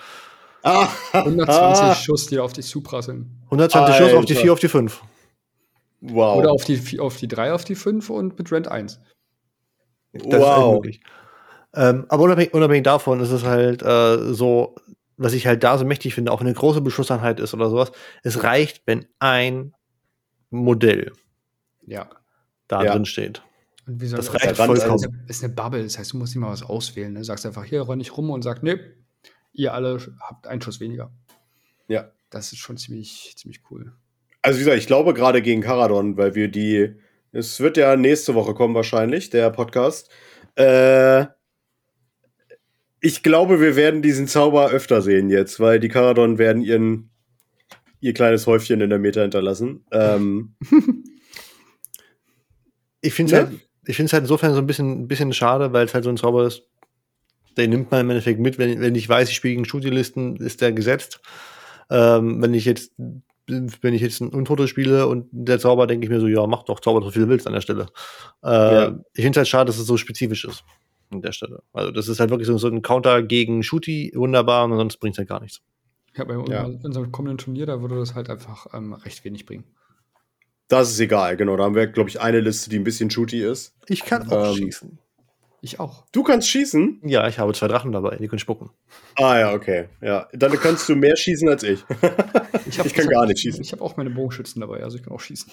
[0.65, 1.95] Ah, 120 ah.
[1.95, 3.27] Schuss, die auf die Supra sind.
[3.45, 4.05] 120 Alter.
[4.05, 5.03] Schuss auf die 4, auf die 5.
[6.01, 6.39] Wow.
[6.39, 8.99] Oder auf die, auf die 3, auf die 5 und mit Rent 1.
[10.13, 10.67] Das wow.
[10.67, 11.01] ist möglich.
[11.75, 14.75] Ähm, aber unabhängig, unabhängig, davon ist es halt äh, so,
[15.17, 17.93] was ich halt da so mächtig finde, auch wenn eine große Beschusseinheit ist oder sowas,
[18.23, 19.75] es reicht, wenn ein
[20.51, 21.13] Modell
[21.87, 22.11] ja.
[22.69, 22.93] da ja.
[22.93, 23.43] drin steht.
[23.87, 25.25] das, das reicht vollkommen.
[25.29, 27.13] Ist eine Bubble, das heißt, du musst nicht mal was auswählen.
[27.13, 27.25] Ne?
[27.25, 28.79] Sagst einfach, hier renn ich rum und sag, ne,
[29.53, 31.11] ihr alle habt einen Schuss weniger.
[31.89, 32.11] Ja.
[32.31, 33.93] Das ist schon ziemlich, ziemlich cool.
[34.43, 36.97] Also wie gesagt, ich glaube gerade gegen Caradon, weil wir die,
[37.33, 40.11] es wird ja nächste Woche kommen wahrscheinlich, der Podcast.
[40.57, 41.27] Äh,
[43.05, 47.11] ich glaube, wir werden diesen Zauber öfter sehen jetzt, weil die Karadon werden ihren,
[48.01, 49.85] ihr kleines Häufchen in der Meta hinterlassen.
[49.91, 50.55] Ähm,
[53.01, 53.99] ich finde es ja?
[53.99, 56.63] halt, halt insofern so ein bisschen, bisschen schade, weil es halt so ein Zauber ist,
[57.57, 58.57] den nimmt man im Endeffekt mit.
[58.59, 61.21] Wenn, wenn ich weiß, ich spiele gegen Shooty-Listen, ist der gesetzt.
[61.91, 62.93] Ähm, wenn ich jetzt
[63.49, 66.63] wenn ich jetzt ein Untote spiele und der Zauber, denke ich mir so, ja, mach
[66.63, 67.89] doch Zauber so viel du willst an der Stelle.
[68.45, 68.99] Äh, ja.
[69.15, 70.65] Ich finde es halt schade, dass es so spezifisch ist
[71.13, 71.63] an der Stelle.
[71.73, 75.15] Also das ist halt wirklich so, so ein Counter gegen Shooty, wunderbar, und sonst bringt
[75.15, 75.61] es halt gar nichts.
[76.17, 76.65] Ja, bei ja.
[76.65, 79.65] unserem kommenden Turnier, da würde das halt einfach ähm, recht wenig bringen.
[80.69, 81.57] Das ist egal, genau.
[81.57, 83.75] Da haben wir, glaube ich, eine Liste, die ein bisschen Shooty ist.
[83.89, 84.99] Ich kann auch ähm, schießen.
[85.65, 86.05] Ich auch.
[86.11, 87.03] Du kannst schießen?
[87.05, 88.71] Ja, ich habe zwei Drachen dabei, die können spucken.
[89.15, 89.89] Ah ja, okay.
[90.01, 91.85] Ja, dann kannst du mehr schießen als ich.
[92.67, 93.63] ich, hab, ich kann ich gar hab, nicht schießen.
[93.63, 95.53] Ich habe auch meine Bogenschützen dabei, also ich kann auch schießen.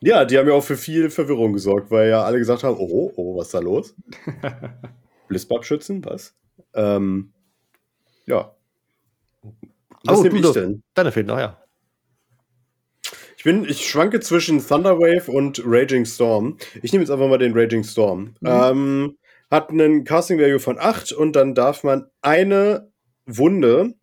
[0.00, 3.12] Ja, die haben ja auch für viel Verwirrung gesorgt, weil ja alle gesagt haben, oh,
[3.16, 3.94] oh, was ist da los?
[5.28, 6.34] Blitzbab-Schützen, was?
[6.74, 7.32] Ähm,
[8.26, 8.54] ja.
[10.04, 10.82] Was oh, nehme ich denn?
[10.94, 11.62] Deine fehlt noch, ja.
[13.36, 16.58] Ich bin, ich schwanke zwischen Thunderwave und Raging Storm.
[16.82, 18.34] Ich nehme jetzt einfach mal den Raging Storm.
[18.40, 18.48] Mhm.
[18.48, 19.18] Ähm,
[19.50, 22.90] hat einen Casting Value von 8 und dann darf man eine
[23.26, 23.94] Wunde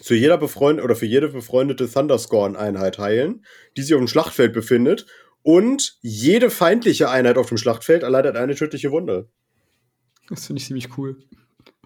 [0.00, 3.44] zu jeder befreundete oder für jede befreundete Thunderscorn-Einheit heilen,
[3.76, 5.06] die sich auf dem Schlachtfeld befindet.
[5.42, 9.28] Und jede feindliche Einheit auf dem Schlachtfeld erleidet eine tödliche Wunde.
[10.28, 11.16] Das finde ich ziemlich cool.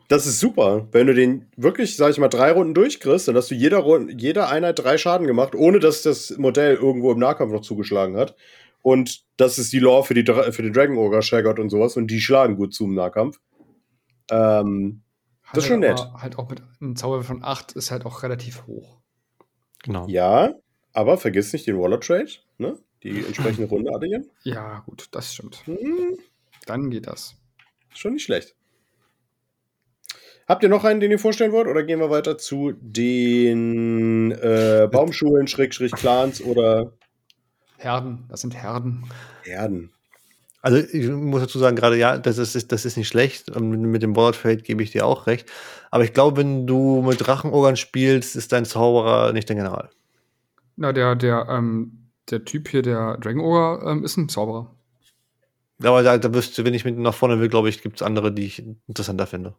[0.09, 0.89] Das ist super.
[0.93, 4.15] Wenn du den wirklich, sag ich mal, drei Runden durchkriegst, dann hast du jeder, Runde,
[4.17, 8.37] jeder Einheit drei Schaden gemacht, ohne dass das Modell irgendwo im Nahkampf noch zugeschlagen hat.
[8.83, 11.97] Und das ist die Lore für, die, für den Dragon Ogre, Shaggot und sowas.
[11.97, 13.41] Und die schlagen gut zu im Nahkampf.
[14.31, 15.04] Ähm,
[15.55, 16.13] das ist schon halt nett.
[16.21, 18.99] Halt auch mit einem Zauber von 8 ist halt auch relativ hoch.
[19.83, 20.07] Genau.
[20.09, 20.55] Ja,
[20.93, 22.79] aber vergiss nicht den Waller Trade, ne?
[23.03, 24.31] Die entsprechende Runde addieren.
[24.43, 25.63] Ja, gut, das stimmt.
[25.67, 26.19] Hm,
[26.67, 27.37] Dann geht das.
[27.95, 28.55] schon nicht schlecht.
[30.47, 31.69] Habt ihr noch einen, den ihr vorstellen wollt?
[31.69, 36.93] Oder gehen wir weiter zu den äh, Baumschulen, Schrägstrich Clans oder
[37.79, 39.05] Herden, das sind Herden.
[39.43, 39.94] Herden?
[40.65, 43.51] Also ich muss dazu sagen, gerade ja, das ist, das ist nicht schlecht.
[43.51, 45.47] Und mit, dem World Trade gebe ich dir auch recht.
[45.91, 49.91] Aber ich glaube, wenn du mit Drachenogern spielst, ist dein Zauberer nicht der General.
[50.77, 54.75] Na, der, der, ähm, der Typ hier, der Dragon Ogre, ähm, ist ein Zauberer.
[55.83, 58.03] Aber da, da wirst du, wenn ich mit nach vorne will, glaube ich, gibt es
[58.03, 59.55] andere, die ich interessanter finde.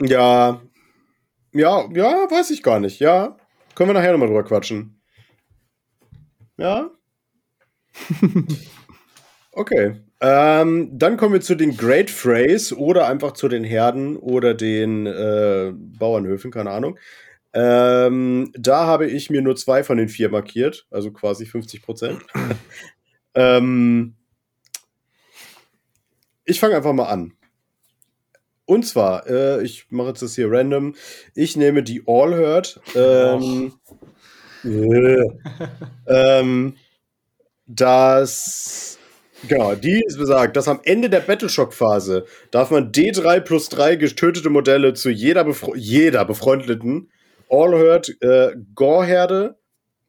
[0.00, 0.62] Ja.
[1.52, 3.00] Ja, ja, weiß ich gar nicht.
[3.00, 3.36] Ja.
[3.74, 5.02] Können wir nachher nochmal drüber quatschen.
[6.56, 6.88] Ja.
[9.52, 10.00] Okay.
[10.20, 15.06] Ähm, dann kommen wir zu den Great Phrase oder einfach zu den Herden oder den
[15.06, 16.98] äh, Bauernhöfen, keine Ahnung.
[17.52, 22.22] Ähm, da habe ich mir nur zwei von den vier markiert, also quasi 50 Prozent.
[23.34, 24.14] ähm,
[26.44, 27.34] ich fange einfach mal an.
[28.64, 30.94] Und zwar, äh, ich mache jetzt das hier random.
[31.34, 32.80] Ich nehme die All Hurt.
[32.94, 33.74] Ähm,
[34.64, 35.28] äh,
[36.06, 36.76] ähm,
[37.66, 38.98] das
[39.48, 44.50] Genau, die ist besagt, dass am Ende der Battleshock-Phase darf man D3 plus 3 getötete
[44.50, 47.10] Modelle zu jeder, befre jeder befreundeten
[47.50, 49.58] All-Hurt äh, Gore-Herde,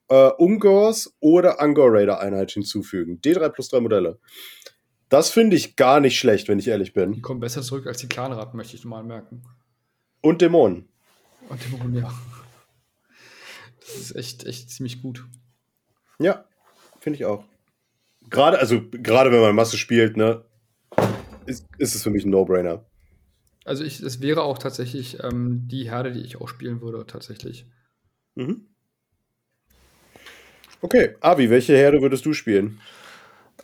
[0.10, 3.20] äh, Ungors oder Angor-Raider-Einheit hinzufügen.
[3.22, 4.20] D3 plus 3 Modelle.
[5.10, 7.22] Das finde ich gar nicht schlecht, wenn ich ehrlich Die bin.
[7.22, 9.44] kommen besser zurück als die Clanratten, möchte ich mal merken.
[10.22, 10.88] Und Dämonen.
[11.50, 12.14] Und Dämonen, ja.
[13.82, 15.26] Das ist echt, echt ziemlich gut.
[16.20, 16.46] Ja,
[17.00, 17.44] finde ich auch.
[18.30, 20.44] Gerade, also gerade wenn man Masse spielt, ne,
[21.46, 22.86] ist, ist es für mich ein No-Brainer.
[23.66, 27.66] Also ich, es wäre auch tatsächlich ähm, die Herde, die ich auch spielen würde, tatsächlich.
[28.36, 28.68] Mhm.
[30.82, 32.82] Okay, Avi, welche Herde würdest du spielen?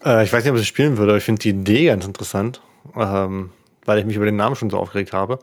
[0.06, 2.62] Äh, ich weiß nicht, ob ich spielen würde, aber ich finde die Idee ganz interessant,
[2.96, 3.50] ähm,
[3.86, 5.40] weil ich mich über den Namen schon so aufgeregt habe.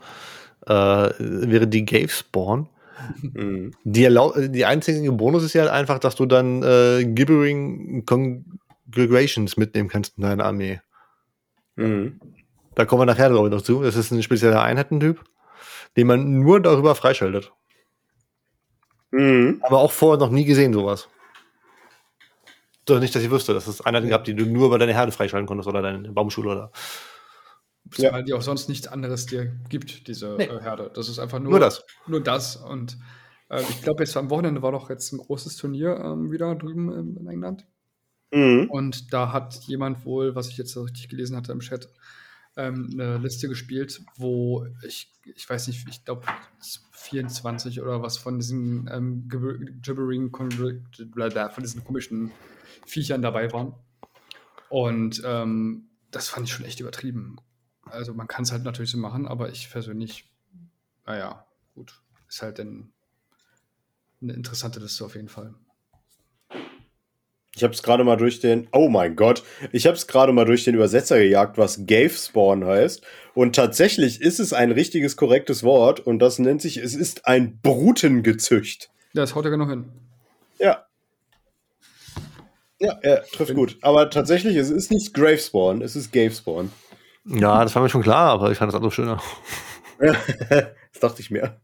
[0.65, 0.71] Äh,
[1.19, 2.67] wäre die Gave Spawn.
[3.21, 3.73] Mhm.
[3.83, 4.09] Die,
[4.49, 8.05] die einzige Bonus ist ja halt einfach, dass du dann äh, Gibbering
[8.93, 10.81] Congregations mitnehmen kannst in deine Armee.
[11.75, 12.19] Mhm.
[12.75, 13.81] Da kommen wir nachher glaube ich, noch zu.
[13.83, 15.23] Das ist ein spezieller Einheitentyp,
[15.95, 17.51] den man nur darüber freischaltet.
[19.11, 19.61] Mhm.
[19.63, 21.07] Aber auch vorher noch nie gesehen, sowas.
[22.85, 25.11] Doch nicht, dass ich wüsste, dass es Einheiten gab, die du nur über deine Herde
[25.11, 26.71] freischalten konntest oder deine Baumschule oder.
[27.97, 28.11] Ja.
[28.11, 30.45] Weil die auch sonst nichts anderes dir gibt, diese Nee.
[30.45, 30.91] äh, Herde.
[30.93, 31.83] Das ist einfach nur, Nur das.
[32.05, 32.57] Nur das.
[32.57, 32.97] Und
[33.49, 36.91] äh, ich glaube, jetzt am Wochenende war doch jetzt ein großes Turnier ähm, wieder drüben
[37.17, 37.65] in England.
[38.31, 38.69] Mhm.
[38.69, 41.89] Und da hat jemand wohl, was ich jetzt richtig gelesen hatte im Chat,
[42.57, 46.25] ähm, eine Liste gespielt, wo ich, ich weiß nicht, ich glaube
[46.91, 52.31] 24 oder was von diesen ähm, Gibber- Gibbering, von diesen komischen
[52.85, 53.75] Viechern dabei waren.
[54.69, 57.37] Und ähm, das fand ich schon echt übertrieben.
[57.85, 60.29] Also man kann es halt natürlich so machen, aber ich persönlich,
[61.05, 62.91] naja, gut, ist halt dann
[64.21, 65.53] eine interessante Liste auf jeden Fall.
[67.57, 69.41] Ich habe es gerade mal durch den, oh mein Gott,
[69.71, 73.01] ich habe es gerade mal durch den Übersetzer gejagt, was Gave Spawn heißt.
[73.33, 77.59] Und tatsächlich ist es ein richtiges, korrektes Wort und das nennt sich, es ist ein
[77.59, 78.91] Brutengezücht.
[79.13, 79.85] Ja, das haut ja genau hin.
[80.59, 80.85] Ja.
[82.79, 83.79] Ja, er trifft gut.
[83.81, 86.71] Aber tatsächlich, es ist nicht Grave Spawn, es ist Gave Spawn.
[87.25, 89.19] Ja, das war mir schon klar, aber ich fand das andere schöner.
[89.99, 91.59] das dachte ich mir.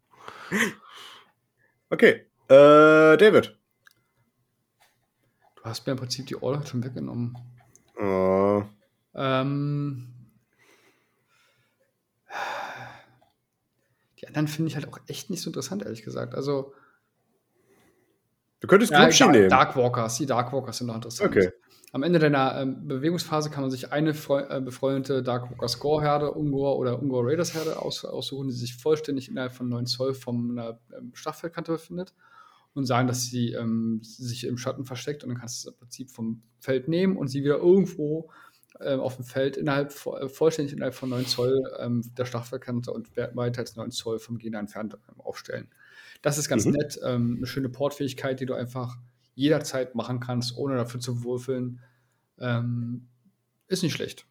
[1.91, 2.25] Okay.
[2.49, 3.55] Äh, David.
[5.63, 7.37] Du hast mir im Prinzip die All schon weggenommen.
[7.97, 8.61] Äh,
[9.15, 10.09] Ähm,
[14.19, 16.35] die anderen finde ich halt auch echt nicht so interessant, ehrlich gesagt.
[16.35, 16.73] Also,
[18.59, 19.49] du könntest ja, Glubschi Dark, nehmen.
[19.49, 21.29] Darkwalkers, die Darkwalkers sind noch interessant.
[21.29, 21.51] Okay.
[21.91, 26.77] Am Ende deiner ähm, Bewegungsphase kann man sich eine freu- äh, befreundete Darkwalker Score-Herde, Ungor
[26.79, 31.11] oder Ungor Raiders-Herde aus aussuchen, die sich vollständig innerhalb von 9 Zoll von einer ähm,
[31.13, 32.13] Schlachtfeldkante befindet
[32.73, 35.79] und sagen, dass sie ähm, sich im Schatten versteckt und dann kannst du es im
[35.79, 38.31] Prinzip vom Feld nehmen und sie wieder irgendwo
[38.81, 43.15] ähm, auf dem Feld innerhalb äh, vollständig innerhalb von 9 Zoll ähm, der Schlachtfeldkante und
[43.15, 45.69] we- weiter als 9 Zoll vom Gegner entfernt ähm, aufstellen.
[46.23, 46.71] Das ist ganz Mhm.
[46.71, 48.97] nett, ähm, eine schöne Portfähigkeit, die du einfach
[49.35, 51.79] jederzeit machen kannst, ohne dafür zu würfeln.
[52.39, 53.07] Ähm,
[53.67, 54.25] ist nicht schlecht.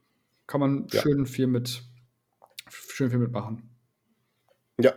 [0.49, 1.03] Kann man Ja.
[1.03, 1.83] schön viel mit
[2.69, 3.71] schön viel mitmachen.
[4.81, 4.95] Ja.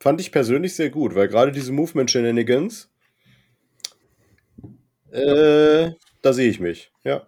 [0.00, 2.88] Fand ich persönlich sehr gut, weil gerade diese Movement Shenanigans,
[5.10, 5.90] äh,
[6.22, 7.26] da sehe ich mich, ja.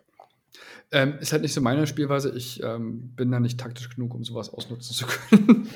[0.93, 2.35] Ähm, ist halt nicht so meine Spielweise.
[2.37, 5.71] Ich ähm, bin da nicht taktisch genug, um sowas ausnutzen zu können.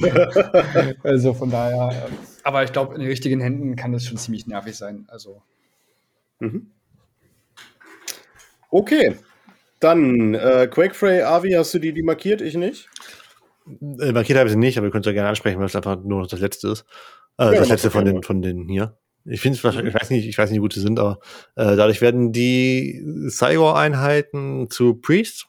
[1.02, 2.06] also von daher.
[2.06, 2.12] Äh,
[2.44, 5.04] aber ich glaube, in den richtigen Händen kann das schon ziemlich nervig sein.
[5.08, 5.42] Also.
[6.38, 6.70] Mhm.
[8.70, 9.16] Okay.
[9.80, 12.40] Dann, äh, Quakefrey, Avi, hast du die, die markiert?
[12.40, 12.88] Ich nicht?
[13.66, 15.76] Äh, markiert habe ich sie nicht, aber ihr könnt es ja gerne ansprechen, weil es
[15.76, 16.84] einfach nur noch das letzte ist.
[17.38, 18.96] Äh, ja, das letzte von den, von den hier.
[19.24, 21.18] Ich finde es wahrscheinlich, ich weiß nicht, ich weiß nicht, wie gut sie sind, aber
[21.54, 25.46] äh, dadurch werden die Cygor-Einheiten zu Priests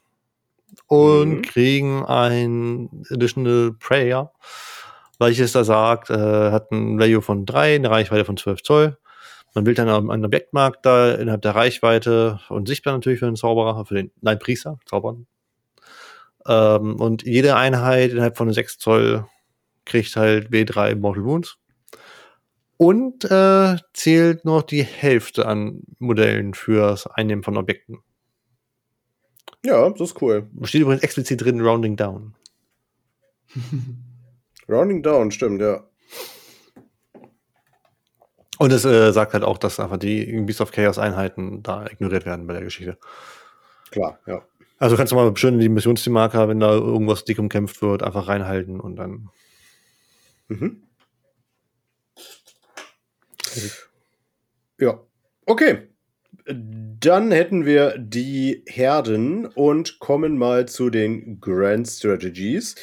[0.86, 1.42] und mhm.
[1.42, 4.32] kriegen ein Additional Prayer,
[5.18, 6.14] welches da sagt, äh,
[6.50, 8.98] hat ein Value von 3, eine Reichweite von 12 Zoll.
[9.54, 13.86] Man wählt dann einen Objektmarkt da innerhalb der Reichweite und sichtbar natürlich für den Zauberer,
[13.86, 15.26] für den, nein, Priester, Zaubern.
[16.46, 19.26] Ähm, und jede Einheit innerhalb von 6 Zoll
[19.84, 21.58] kriegt halt W3 Mortal Wounds
[22.76, 27.98] und äh, zählt noch die Hälfte an Modellen fürs Einnehmen von Objekten.
[29.64, 30.48] Ja, das ist cool.
[30.62, 32.34] Steht übrigens explizit drin Rounding Down.
[34.68, 35.84] Rounding Down, stimmt, ja.
[38.58, 42.24] Und es äh, sagt halt auch, dass einfach die Beast of Chaos Einheiten da ignoriert
[42.24, 42.98] werden bei der Geschichte.
[43.90, 44.42] Klar, ja.
[44.84, 48.80] Also kannst du mal schön die Missionsmarker, wenn da irgendwas dick umkämpft wird, einfach reinhalten
[48.80, 49.30] und dann.
[50.48, 50.82] Mhm.
[54.78, 55.00] Ja.
[55.46, 55.88] Okay.
[56.44, 62.74] Dann hätten wir die Herden und kommen mal zu den Grand Strategies.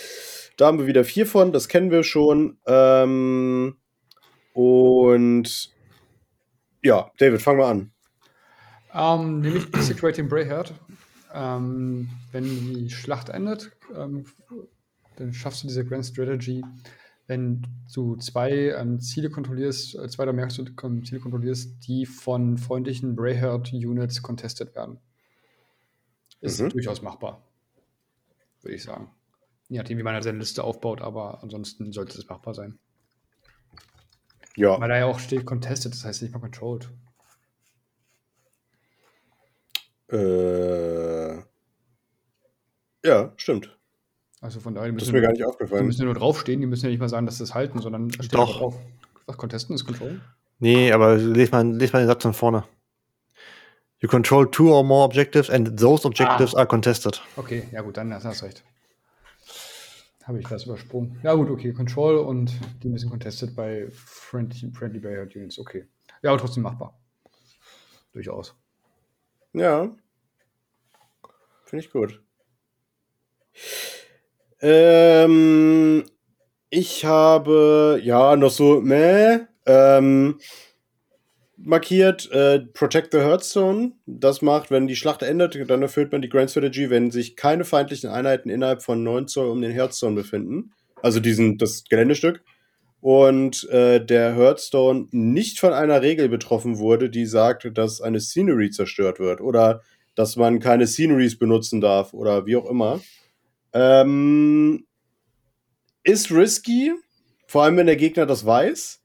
[0.57, 2.57] Da haben wir wieder vier von, das kennen wir schon.
[2.65, 3.75] Ähm,
[4.53, 5.71] und
[6.81, 7.91] ja, David, fang mal an.
[8.91, 10.73] Ähm, nämlich Basic Rating Brayheart.
[11.33, 14.25] Ähm, wenn die Schlacht endet, ähm,
[15.15, 16.63] dann schaffst du diese Grand Strategy
[17.31, 23.15] wenn du zwei ähm, Ziele kontrollierst, äh, zwei oder mehr Ziele kontrollierst, die von freundlichen
[23.15, 24.99] Brayherd-Units contested werden.
[26.41, 26.71] Ist mhm.
[26.71, 27.41] durchaus machbar,
[28.61, 29.09] würde ich sagen.
[29.69, 32.79] Je nachdem, wie man seine Liste aufbaut, aber ansonsten sollte es machbar sein.
[34.57, 34.77] Ja.
[34.81, 36.89] Weil da ja auch steht contested, das heißt nicht mal controlled.
[40.09, 41.20] Äh,
[43.03, 43.77] ja, stimmt.
[44.41, 45.83] Also von daher das ist mir gar nicht aufgefallen.
[45.83, 48.11] Die müssen ja nur draufstehen, die müssen ja nicht mal sagen, dass das halten, sondern
[48.11, 48.57] steht Doch.
[48.57, 48.75] drauf.
[49.27, 50.19] Was Contesten ist Control?
[50.59, 52.63] Nee, aber lese mal, les mal den Satz von vorne.
[53.99, 56.59] You control two or more objectives and those objectives ah.
[56.59, 57.21] are contested.
[57.37, 58.63] Okay, ja gut, dann hast du recht.
[60.23, 61.19] Habe ich das übersprungen.
[61.23, 62.51] Ja gut, okay, Control und
[62.83, 65.59] die müssen contested bei Friendly, friendly Barrier Units.
[65.59, 65.87] Okay.
[66.23, 66.99] Ja, aber trotzdem machbar.
[68.13, 68.55] Durchaus.
[69.53, 69.89] Ja.
[71.65, 72.21] Finde ich gut.
[74.61, 76.03] Ähm,
[76.69, 80.39] ich habe ja noch so meh, ähm,
[81.57, 83.93] markiert äh, Protect the Hearthstone.
[84.05, 87.65] Das macht, wenn die Schlacht endet, dann erfüllt man die Grand Strategy, wenn sich keine
[87.65, 90.71] feindlichen Einheiten innerhalb von 9 Zoll um den Hearthstone befinden.
[91.01, 92.43] Also diesen, das Geländestück.
[93.01, 98.69] Und äh, der Hearthstone nicht von einer Regel betroffen wurde, die sagt, dass eine Scenery
[98.69, 99.81] zerstört wird oder
[100.13, 103.01] dass man keine Sceneries benutzen darf oder wie auch immer.
[103.73, 104.85] Ähm,
[106.03, 106.93] ist risky,
[107.47, 109.01] vor allem wenn der Gegner das weiß.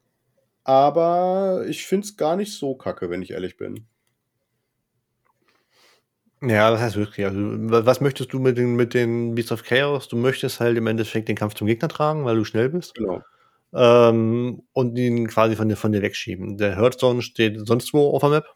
[0.64, 3.87] Aber ich finde es gar nicht so kacke, wenn ich ehrlich bin.
[6.43, 7.25] Ja, das heißt wirklich.
[7.27, 10.09] Also, was möchtest du mit den, mit den Beasts of Chaos?
[10.09, 12.95] Du möchtest halt im Endeffekt den Kampf zum Gegner tragen, weil du schnell bist.
[12.95, 13.23] Genau.
[13.73, 16.57] Ähm, und ihn quasi von dir, von dir wegschieben.
[16.57, 18.47] Der Hearthstone steht sonst wo auf der Map.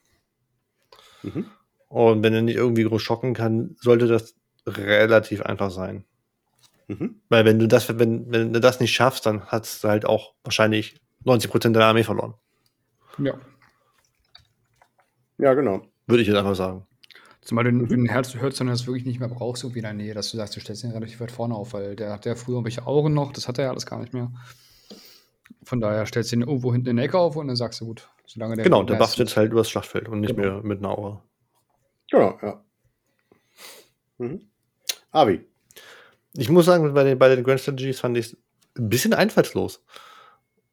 [1.22, 1.46] Mhm.
[1.88, 4.34] Und wenn er nicht irgendwie groß schocken kann, sollte das
[4.78, 6.04] relativ einfach sein.
[6.88, 7.20] Mhm.
[7.28, 10.34] Weil wenn du das, wenn, wenn du das nicht schaffst, dann hast du halt auch
[10.42, 12.34] wahrscheinlich 90 Prozent deiner Armee verloren.
[13.18, 13.34] Ja.
[15.38, 15.82] Ja, genau.
[16.06, 16.86] Würde ich jetzt einfach sagen.
[17.42, 19.94] Zumal du, wenn du Herz hörst, sondern das wirklich nicht mehr brauchst, irgendwie in der
[19.94, 22.34] Nähe, dass du sagst, du stellst ihn relativ weit vorne auf, weil der hat ja
[22.34, 24.30] früher irgendwelche Augen noch, das hat er ja alles gar nicht mehr.
[25.64, 27.86] Von daher stellst du ihn irgendwo hinten in der Ecke auf und dann sagst du,
[27.86, 28.64] gut, solange der.
[28.64, 30.54] Genau, der bufft jetzt halt übers Schlachtfeld und nicht genau.
[30.54, 31.22] mehr mit einer Aura.
[32.10, 32.64] Genau, ja.
[34.18, 34.49] Mhm.
[35.10, 35.44] Avi.
[36.36, 38.36] Ich muss sagen, bei den, bei den Grand Strategies fand ich es
[38.78, 39.82] ein bisschen einfallslos.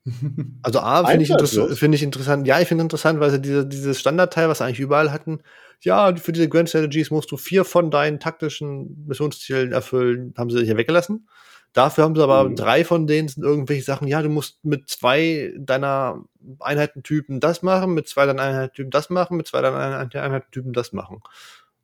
[0.64, 2.48] Also A, finde ich, find ich interessant.
[2.48, 5.42] Ja, ich finde interessant, weil sie diese, dieses Standardteil, was eigentlich überall hatten,
[5.82, 10.64] ja, für diese Grand Strategies musst du vier von deinen taktischen Missionszielen erfüllen, haben sie
[10.64, 11.28] hier weggelassen.
[11.74, 12.56] Dafür haben sie aber mhm.
[12.56, 16.24] drei von denen sind irgendwelche Sachen, ja, du musst mit zwei deiner
[16.60, 21.22] Einheitentypen das machen, mit zwei deiner Einheitentypen das machen, mit zwei deiner Einheitentypen das machen.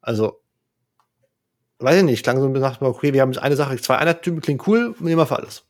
[0.01, 0.41] Also,
[1.83, 4.95] weiß ich nicht, klang so nach, okay, wir haben eine Sache, zwei Einheitentypen, klingt cool,
[4.99, 5.65] nehmen wir für alles.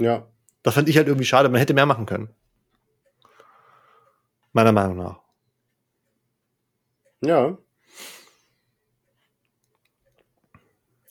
[0.00, 0.26] Ja.
[0.62, 1.48] Das fand ich halt irgendwie schade.
[1.48, 2.28] Man hätte mehr machen können.
[4.52, 5.20] Meiner Meinung nach.
[7.22, 7.56] Ja.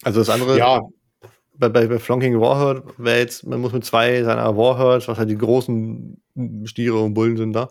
[0.03, 0.82] Also das andere, Ja.
[1.56, 5.30] bei, bei, bei Flonking Warhurt wäre jetzt, man muss mit zwei seiner Warhurts, was halt
[5.30, 6.22] die großen
[6.66, 7.70] Stiere und Bullen sind da,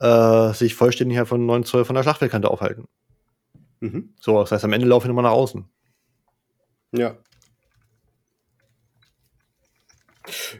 [0.00, 2.86] äh, sich vollständig halt von 9 Zoll von der Schlachtfeldkante aufhalten.
[3.80, 4.14] Mhm.
[4.20, 5.64] So, das heißt, am Ende laufe ich nochmal nach außen.
[6.92, 7.18] Ja.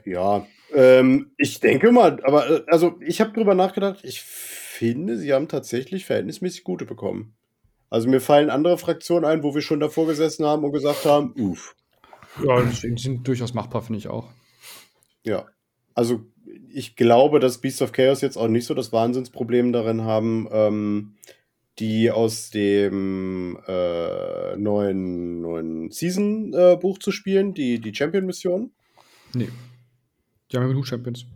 [0.04, 5.32] Ja, ähm, ich denke mal, aber äh, also ich habe drüber nachgedacht, ich finde, sie
[5.32, 7.34] haben tatsächlich verhältnismäßig gute bekommen.
[7.90, 11.32] Also mir fallen andere Fraktionen ein, wo wir schon davor gesessen haben und gesagt haben,
[11.36, 11.74] uff,
[12.42, 14.28] Ja, die sind durchaus machbar, finde ich auch.
[15.24, 15.46] ja.
[15.94, 16.20] Also
[16.70, 21.14] ich glaube, dass Beasts of Chaos jetzt auch nicht so das Wahnsinnsproblem darin haben, ähm,
[21.78, 28.70] die aus dem äh, neuen, neuen Season-Buch zu spielen, die, die Champion-Mission.
[29.34, 29.48] Nee.
[30.50, 31.26] Die haben ja genug Champions.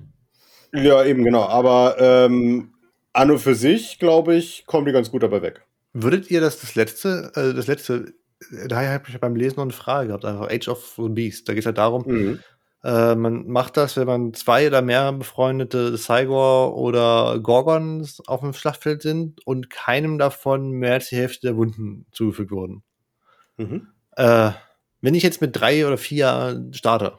[0.72, 1.42] Ja, eben, genau.
[1.42, 2.72] Aber ähm,
[3.12, 5.62] an und für sich, glaube ich, kommen die ganz gut dabei weg.
[5.92, 8.14] Würdet ihr das das letzte, äh, das letzte,
[8.50, 11.48] äh, daher habe ich beim Lesen noch eine Frage gehabt, einfach Age of the Beast.
[11.48, 12.38] Da geht es halt darum, Mhm.
[12.84, 18.52] Äh, man macht das, wenn man zwei oder mehr befreundete Cygor oder Gorgons auf dem
[18.52, 22.82] Schlachtfeld sind und keinem davon mehr als die Hälfte der Wunden zugefügt wurden.
[23.56, 23.88] Mhm.
[24.16, 24.50] Äh,
[25.00, 27.18] wenn ich jetzt mit drei oder vier starte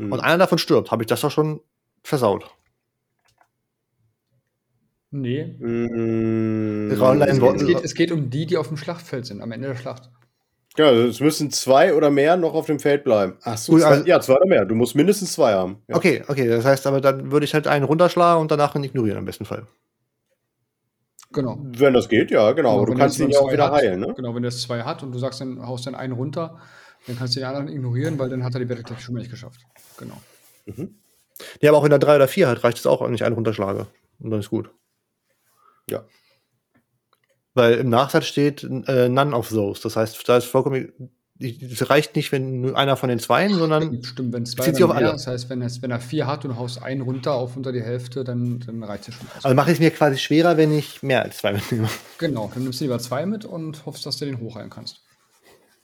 [0.00, 0.12] Mhm.
[0.12, 1.60] und einer davon stirbt, habe ich das doch schon
[2.02, 2.50] versaut.
[5.10, 5.56] Nee.
[5.58, 6.88] Mhm.
[6.88, 9.76] Geht, es, geht, es geht um die, die auf dem Schlachtfeld sind, am Ende der
[9.76, 10.10] Schlacht.
[10.76, 13.36] Ja, also es müssen zwei oder mehr noch auf dem Feld bleiben.
[13.42, 14.64] Ach so, zwei, also- ja, zwei oder mehr.
[14.64, 15.82] Du musst mindestens zwei haben.
[15.88, 15.96] Ja.
[15.96, 19.18] Okay, okay, das heißt aber, dann würde ich halt einen runterschlagen und danach ihn ignorieren
[19.18, 19.66] im besten Fall.
[21.32, 21.58] Genau.
[21.62, 22.76] Wenn das geht, ja, genau.
[22.78, 24.12] aber du kannst ihn ja auch wieder hat, heilen, ne?
[24.16, 26.58] Genau, wenn der es zwei hat und du sagst, dann haust dann einen runter,
[27.06, 29.30] dann kannst du den anderen ignorieren, weil dann hat er die Battletech schon mal nicht
[29.30, 29.60] geschafft.
[29.96, 30.20] Genau.
[31.60, 33.34] Ja, aber auch wenn er drei oder vier hat, reicht es auch, wenn ich einen
[33.34, 33.86] runterschlage.
[34.18, 34.70] Und dann ist gut.
[35.88, 36.04] Ja.
[37.54, 39.80] Weil im Nachsatz steht äh, none of those.
[39.82, 40.92] Das heißt, da ist vollkommen.
[41.40, 44.84] Es reicht nicht, wenn nur einer von den Zweien, sondern Stimmt, wenn es zwei sich
[44.84, 45.06] auf alle.
[45.06, 47.72] das heißt, wenn, es, wenn er vier hat und du haust einen runter auf unter
[47.72, 49.44] die Hälfte, dann, dann reicht es schon aus.
[49.46, 51.88] also mache ich es mir quasi schwerer, wenn ich mehr als zwei mitnehme.
[52.18, 55.00] genau, dann nimmst du lieber zwei mit und hoffst, dass du den hochheilen kannst.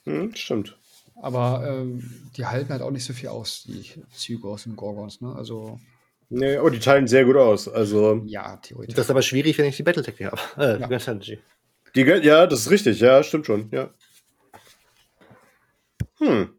[0.04, 0.76] Hm, stimmt.
[1.22, 3.82] Aber ähm, die halten halt auch nicht so viel aus, die
[4.14, 5.34] Zygors und Gorgons, ne?
[5.34, 5.80] Also,
[6.28, 7.68] Nee, aber die teilen sehr gut aus.
[7.68, 8.94] Also, ja, theoretisch.
[8.96, 10.38] Das ist aber schwierig, wenn ich die Battletech habe.
[10.58, 10.88] Äh, Ja.
[11.96, 13.00] Die ja, das ist richtig.
[13.00, 13.68] Ja, stimmt schon.
[13.72, 13.90] Ja.
[16.18, 16.50] Hm.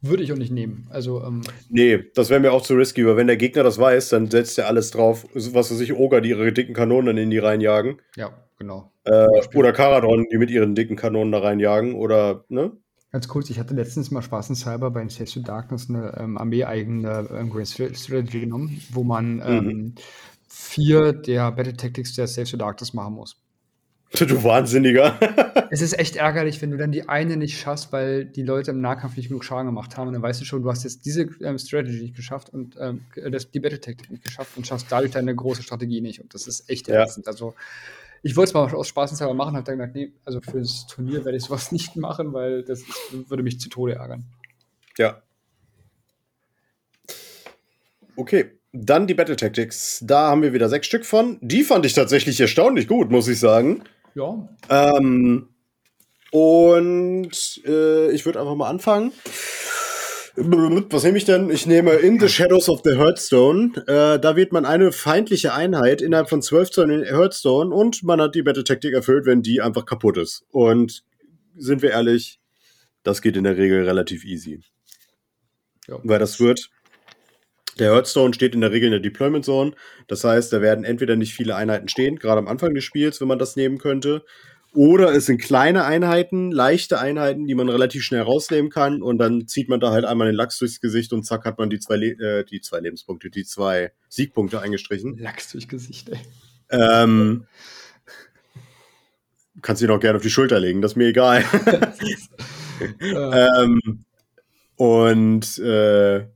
[0.00, 0.86] Würde ich auch nicht nehmen.
[0.90, 4.10] Also, ähm, Nee, das wäre mir auch zu risky, weil wenn der Gegner das weiß,
[4.10, 7.30] dann setzt er alles drauf, was weiß ich, Oger, die ihre dicken Kanonen dann in
[7.30, 8.00] die reinjagen.
[8.14, 8.92] ja, genau.
[9.04, 11.94] Äh, oder Karadon, die mit ihren dicken Kanonen da reinjagen.
[11.94, 12.72] Oder, ne?
[13.10, 16.36] Ganz kurz, ich hatte letztens mal Spaß in Cyber bei Saves to Darkness eine ähm,
[16.38, 19.94] armeeeigene ähm, Stra- Strategy genommen, wo man ähm,
[20.46, 23.40] vier der Battle Tactics der Saves to Darkness machen muss.
[24.14, 25.18] Du Wahnsinniger.
[25.70, 28.80] Es ist echt ärgerlich, wenn du dann die eine nicht schaffst, weil die Leute im
[28.80, 30.06] Nahkampf nicht genug Schaden gemacht haben.
[30.08, 33.02] Und dann weißt du schon, du hast jetzt diese ähm, Strategy nicht geschafft und ähm,
[33.30, 36.22] das, die Battle Tactic nicht geschafft und schaffst dadurch deine große Strategie nicht.
[36.22, 37.02] Und das ist echt Ja.
[37.02, 37.28] ätzend.
[37.28, 37.54] Also,
[38.22, 41.26] ich wollte es mal aus Spaßenshalber machen, habe dann gesagt, nee, also für das Turnier
[41.26, 42.82] werde ich sowas nicht machen, weil das
[43.28, 44.24] würde mich zu Tode ärgern.
[44.96, 45.20] Ja.
[48.16, 50.00] Okay, dann die Battle Tactics.
[50.02, 51.36] Da haben wir wieder sechs Stück von.
[51.42, 53.82] Die fand ich tatsächlich erstaunlich gut, muss ich sagen.
[54.18, 55.48] Ja, Ähm,
[56.32, 59.12] und äh, ich würde einfach mal anfangen.
[60.34, 61.50] Was nehme ich denn?
[61.50, 63.74] Ich nehme In the Shadows of the Hearthstone.
[63.86, 68.20] Äh, da wählt man eine feindliche Einheit innerhalb von 12 Zoll in Hearthstone und man
[68.20, 70.44] hat die Battle Tactic erfüllt, wenn die einfach kaputt ist.
[70.50, 71.04] Und
[71.56, 72.40] sind wir ehrlich,
[73.04, 74.62] das geht in der Regel relativ easy.
[75.86, 76.00] Ja.
[76.02, 76.70] Weil das wird.
[77.78, 79.72] Der Hearthstone steht in der Regel in der Deployment Zone.
[80.06, 83.28] Das heißt, da werden entweder nicht viele Einheiten stehen, gerade am Anfang des Spiels, wenn
[83.28, 84.24] man das nehmen könnte.
[84.74, 89.02] Oder es sind kleine Einheiten, leichte Einheiten, die man relativ schnell rausnehmen kann.
[89.02, 91.70] Und dann zieht man da halt einmal den Lachs durchs Gesicht und zack hat man
[91.70, 92.10] die zwei, Le
[92.40, 95.16] äh, die zwei Lebenspunkte, die zwei Siegpunkte eingestrichen.
[95.16, 96.18] Lachs durch Gesicht, ey.
[96.70, 97.46] Ähm,
[99.62, 101.44] kannst ihn auch gerne auf die Schulter legen, das ist mir egal.
[103.00, 104.04] äh, ähm,
[104.76, 106.26] und äh,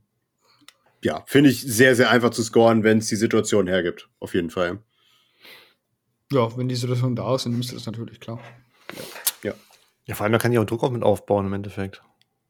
[1.03, 4.09] ja, finde ich sehr, sehr einfach zu scoren, wenn es die Situation hergibt.
[4.19, 4.79] Auf jeden Fall.
[6.31, 8.39] ja, wenn die Situation da ist, dann nimmst du das natürlich, klar.
[10.05, 12.01] Ja, vor allem, da kann ich auch Druck auch mit aufbauen im Endeffekt.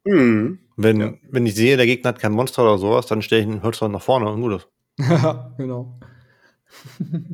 [0.04, 0.58] Mhm.
[0.76, 1.14] Wenn, Ja.
[1.30, 3.88] wenn ich sehe, der Gegner hat kein Monster oder sowas, dann stelle ich einen Hölzer
[3.88, 4.68] nach vorne und gut ist.
[5.56, 6.00] genau.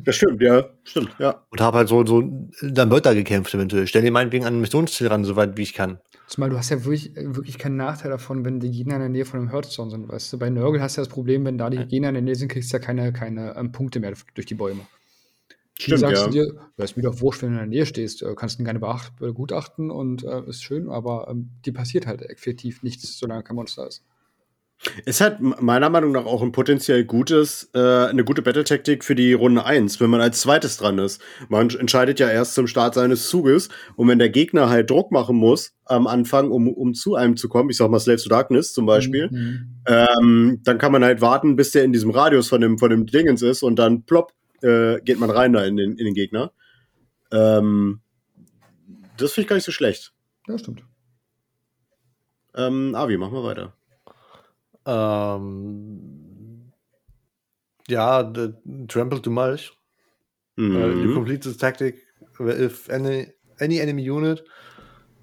[0.03, 0.69] Das stimmt, ja.
[0.83, 1.43] Stimmt, ja.
[1.49, 2.21] Und habe halt so, so
[2.61, 3.87] dann wird da gekämpft eventuell.
[3.87, 5.99] Stell dir meinetwegen an ein Missionsziel ran, soweit wie ich kann.
[6.31, 9.25] Zumal du hast ja wirklich, wirklich keinen Nachteil davon, wenn die Gegner in der Nähe
[9.25, 10.39] von einem Hearthstone sind, weißt du?
[10.39, 12.47] Bei Nurgle hast du ja das Problem, wenn da die Gegner in der Nähe sind,
[12.47, 14.87] kriegst du ja keine, keine ähm, Punkte mehr durch die Bäume.
[15.77, 16.27] Stimmt, sagst ja.
[16.27, 18.57] du dir, ja, ist mir doch wurscht, wenn du in der Nähe stehst, äh, kannst
[18.57, 18.79] du ihn gerne
[19.19, 23.85] begutachten und äh, ist schön, aber ähm, dir passiert halt effektiv nichts, solange kein Monster
[23.85, 24.05] ist.
[25.05, 29.33] Ist halt meiner Meinung nach auch ein potenziell gutes, äh, eine gute Battle-Taktik für die
[29.33, 31.21] Runde 1, wenn man als zweites dran ist.
[31.49, 35.37] Man entscheidet ja erst zum Start seines Zuges und wenn der Gegner halt Druck machen
[35.37, 38.73] muss am Anfang, um, um zu einem zu kommen, ich sag mal Slaves to Darkness
[38.73, 39.81] zum Beispiel, mhm.
[39.85, 43.05] ähm, dann kann man halt warten, bis der in diesem Radius von dem, von dem
[43.05, 46.53] Dingens ist und dann plopp, äh, geht man rein da in den, in den Gegner.
[47.31, 48.01] Ähm,
[49.17, 50.11] das finde ich gar nicht so schlecht.
[50.47, 50.83] Ja, stimmt.
[52.55, 53.75] Ähm, Avi, machen wir weiter.
[54.85, 56.71] Ähm,
[57.87, 58.53] ja, the
[58.87, 59.71] trample to mulch.
[60.55, 60.75] Mhm.
[60.75, 61.95] Uh, you complete the tactic
[62.39, 63.27] if any
[63.59, 64.43] any enemy unit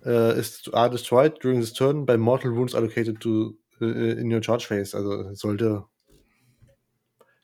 [0.07, 4.41] uh, is are destroyed during this turn by mortal wounds allocated to uh, in your
[4.41, 4.95] charge phase.
[4.95, 5.85] Also sollte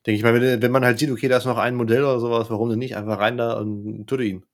[0.06, 2.20] denke ich mal, wenn, wenn, man halt sieht, okay, da ist noch ein Modell oder
[2.20, 4.44] sowas, warum denn nicht einfach rein da und töte ihn.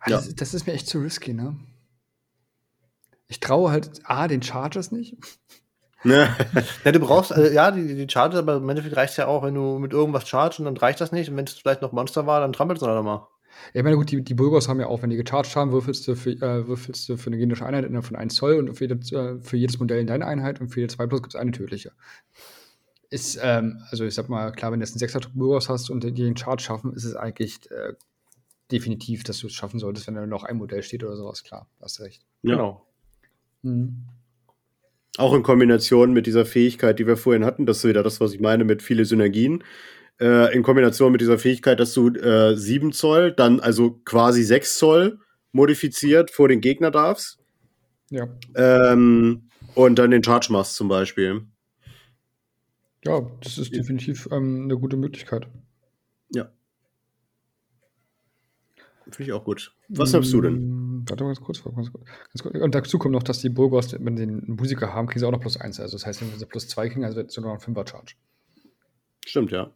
[0.00, 0.16] Ah, ja.
[0.16, 1.56] Das, das, ist mir echt zu risky, ne?
[3.28, 5.16] Ich traue halt A, den Chargers nicht.
[6.04, 9.42] Ja, du brauchst, also, ja, die, die Charge, aber im Endeffekt reicht es ja auch,
[9.42, 11.30] wenn du mit irgendwas chargst und dann reicht das nicht.
[11.30, 13.28] Und wenn es vielleicht noch Monster war, dann trampelst du halt mal.
[13.72, 16.08] Ja, ich meine, gut, die, die Bulgars haben ja auch, wenn die gecharged haben, würfelst
[16.08, 18.86] du für, äh, würfelst du für eine gegnerische Einheit innerhalb von 1 Zoll und für,
[18.86, 21.40] jede, äh, für jedes Modell in deine Einheit und für jede 2 Plus gibt es
[21.40, 21.92] eine tödliche.
[23.10, 26.02] Ist, ähm, also ich sag mal, klar, wenn du jetzt einen 6er Bulgars hast und
[26.02, 27.92] die den Charge schaffen, ist es eigentlich äh,
[28.70, 31.44] definitiv, dass du es schaffen solltest, wenn da noch ein Modell steht oder sowas.
[31.44, 32.24] Klar, hast recht.
[32.42, 32.54] Ja.
[32.56, 32.86] Genau.
[33.62, 34.06] Mhm.
[35.18, 38.32] Auch in Kombination mit dieser Fähigkeit, die wir vorhin hatten, das ist wieder das, was
[38.32, 39.62] ich meine mit viele Synergien.
[40.18, 44.78] Äh, in Kombination mit dieser Fähigkeit, dass du äh, 7 Zoll, dann also quasi 6
[44.78, 45.18] Zoll
[45.52, 47.38] modifiziert vor den Gegner darfst.
[48.10, 48.28] Ja.
[48.54, 51.42] Ähm, und dann den Charge machst zum Beispiel.
[53.04, 55.48] Ja, das ist definitiv ähm, eine gute Möglichkeit.
[56.30, 56.50] Ja.
[59.10, 59.74] Finde ich auch gut.
[59.88, 60.81] Was nimmst du denn?
[61.08, 62.54] Warte mal ganz kurz, ganz kurz, ganz kurz.
[62.62, 65.32] Und dazu kommt noch, dass die Burgos, wenn sie einen Musiker haben, kriegen sie auch
[65.32, 65.80] noch plus 1.
[65.80, 67.88] Also das heißt, wenn sie plus 2 kriegen, also wird es sogar noch ein 5er
[67.88, 68.14] Charge.
[69.24, 69.70] Stimmt, ja.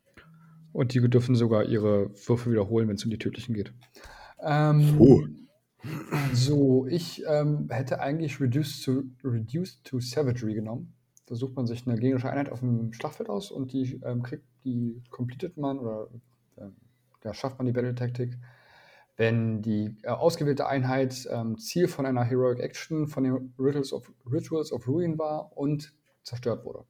[0.73, 3.73] Und die dürfen sogar ihre Würfe wiederholen, wenn es um die tödlichen geht.
[4.43, 5.23] Ähm, oh.
[6.33, 10.93] So, ich ähm, hätte eigentlich Reduced to, Reduced to Savagery genommen.
[11.27, 14.45] Da sucht man sich eine gegnerische Einheit auf dem Schlachtfeld aus und die ähm, kriegt,
[14.65, 16.09] die completet man oder
[16.57, 16.69] äh,
[17.25, 18.37] ja, schafft man die Battle-Taktik
[19.17, 24.13] wenn die äh, ausgewählte Einheit ähm, Ziel von einer Heroic Action von den Rituals of,
[24.31, 26.85] Rituals of Ruin war und zerstört wurde.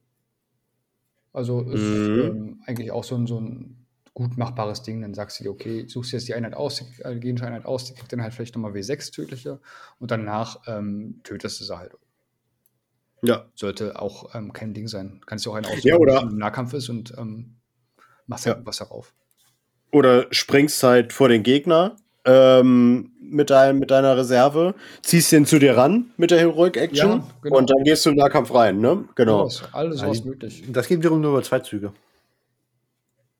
[1.31, 2.19] Also ist mhm.
[2.19, 5.01] ähm, eigentlich auch so ein, so ein gut machbares Ding.
[5.01, 7.85] Dann sagst du dir, okay, suchst jetzt die Einheit aus, die äh, gegnerische Einheit aus,
[7.85, 9.61] die kriegt dann halt vielleicht nochmal W6 tödliche
[9.99, 11.93] und danach ähm, tötest du sie halt.
[13.21, 13.45] Ja.
[13.55, 15.21] Sollte auch ähm, kein Ding sein.
[15.25, 17.55] Kannst du auch einen aussuchen, ja, oder im Nahkampf ist und ähm,
[18.25, 18.65] machst halt ja.
[18.65, 19.13] was darauf.
[19.91, 21.95] Oder springst halt vor den Gegner
[22.27, 27.09] ähm, mit, dein, mit deiner Reserve, ziehst den zu dir ran mit der Heroic Action
[27.09, 27.57] ja, genau.
[27.57, 29.05] und dann gehst du im Nahkampf rein, ne?
[29.15, 29.43] Genau.
[29.43, 30.63] Alles, alles was möglich.
[30.67, 31.93] Das geht wiederum nur über zwei Züge.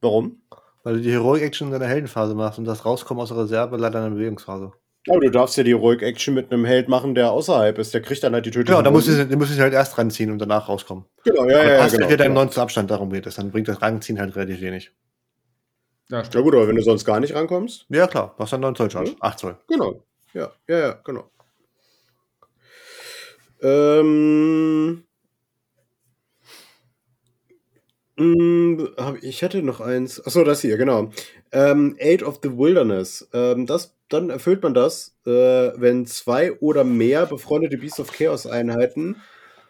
[0.01, 0.41] Warum?
[0.83, 3.75] Weil du die Heroic Action in deiner Heldenphase machst und das Rauskommen aus der Reserve
[3.77, 4.71] leider in der Bewegungsphase.
[5.09, 7.93] Aber du darfst ja die Heroic Action mit einem Held machen, der außerhalb ist.
[7.93, 8.75] Der kriegt dann halt die Tötung.
[8.75, 11.05] Ja, da musst du, musst du halt erst ranziehen und danach rauskommen.
[11.23, 11.73] Genau, ja, ja.
[11.75, 12.41] ja hast genau, wieder deinen genau.
[12.41, 13.35] 19 Abstand, darum geht es.
[13.35, 14.91] Dann bringt das Ranziehen halt relativ wenig.
[16.10, 17.86] Ja, ja, gut, aber wenn du sonst gar nicht rankommst.
[17.89, 18.34] Ja, klar.
[18.38, 19.12] Was dann 9 Zoll Charge?
[19.12, 19.16] Ja.
[19.20, 19.58] 8 Zoll.
[19.68, 20.03] Genau.
[20.34, 21.30] Ja, ja, ja, genau.
[23.62, 25.03] Ähm.
[28.16, 28.88] Mm,
[29.22, 30.26] ich hätte noch eins.
[30.26, 31.12] Achso, das hier, genau.
[31.51, 33.28] Ähm, Aid of the Wilderness.
[33.34, 38.47] Ähm, das, dann erfüllt man das, äh, wenn zwei oder mehr befreundete Beast of Chaos
[38.47, 39.18] Einheiten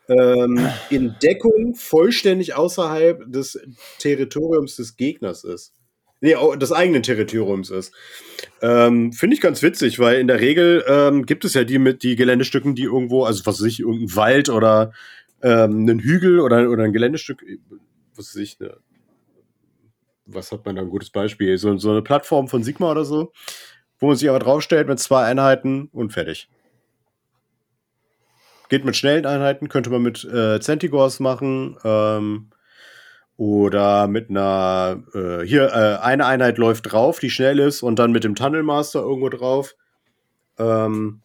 [0.07, 3.59] ähm, in Deckung vollständig außerhalb des
[3.99, 5.73] Territoriums des Gegners ist
[6.21, 7.93] nee, des eigenen Territoriums ist.
[8.61, 12.03] Ähm, Finde ich ganz witzig, weil in der Regel ähm, gibt es ja die mit
[12.03, 14.93] die Geländestücken, die irgendwo, also was weiß ich, irgendein Wald oder
[15.41, 17.43] ähm, einen Hügel oder, oder ein Geländestück,
[18.15, 18.77] was weiß ich, ne,
[20.27, 21.57] was hat man da ein gutes Beispiel?
[21.57, 23.31] So, so eine Plattform von Sigma oder so,
[23.99, 26.49] wo man sich aber draufstellt mit zwei Einheiten und fertig.
[28.69, 31.77] Geht mit schnellen Einheiten, könnte man mit äh, Centigors machen.
[31.85, 32.49] Ähm,
[33.37, 38.11] oder mit einer, äh, hier, äh, eine Einheit läuft drauf, die schnell ist, und dann
[38.11, 39.75] mit dem Tunnelmaster irgendwo drauf.
[40.57, 41.21] Ähm,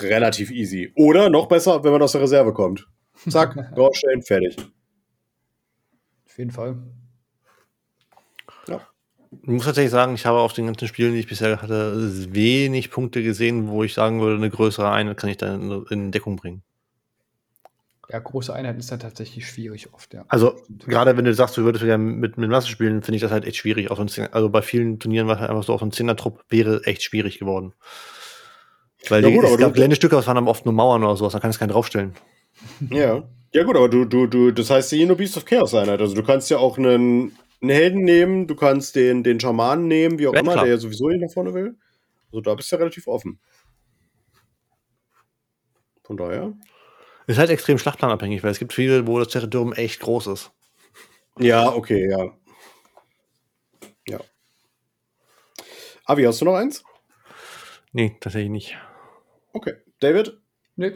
[0.00, 0.92] relativ easy.
[0.96, 2.88] Oder noch besser, wenn man aus der Reserve kommt.
[3.28, 4.56] Zack, draufstellen, fertig.
[6.26, 6.76] Auf jeden Fall.
[8.66, 8.80] Ja.
[9.30, 11.94] Ich muss tatsächlich sagen, ich habe auf den ganzen Spielen, die ich bisher hatte,
[12.34, 16.10] wenig Punkte gesehen, wo ich sagen würde, eine größere Einheit kann ich da in, in
[16.10, 16.62] Deckung bringen.
[18.08, 20.24] Ja, große Einheiten ist dann tatsächlich schwierig oft, ja.
[20.28, 20.54] Also,
[20.86, 23.44] gerade wenn du sagst, du würdest wieder mit, mit Masse spielen, finde ich das halt
[23.44, 23.90] echt schwierig.
[23.90, 26.44] Auch so also bei vielen Turnieren war es halt einfach so, auch so ein Zehner-Trupp
[26.48, 27.74] wäre echt schwierig geworden.
[29.08, 31.32] Weil ja, die, gut, es gab Geländestücke, das waren dann oft nur Mauern oder sowas,
[31.32, 32.14] da kann es keinen draufstellen.
[32.90, 33.28] Ja.
[33.52, 36.00] Ja, gut, aber du, du, du, das heißt ja hier nur Beast of Chaos Einheit.
[36.00, 40.18] Also du kannst ja auch einen, einen Helden nehmen, du kannst den, den Schamanen nehmen,
[40.18, 40.64] wie auch ja, immer, klar.
[40.64, 41.74] der ja sowieso nicht nach vorne will.
[42.30, 43.38] Also da bist du ja relativ offen.
[46.02, 46.52] Von daher.
[47.26, 50.52] Ist halt extrem schlachtplanabhängig, weil es gibt viele, wo das Territorium echt groß ist.
[51.38, 52.32] Ja, okay, ja.
[54.08, 54.20] Ja.
[56.04, 56.84] Avi, hast du noch eins?
[57.92, 58.76] Nee, tatsächlich nicht.
[59.52, 59.74] Okay.
[60.00, 60.38] David?
[60.76, 60.92] Nee.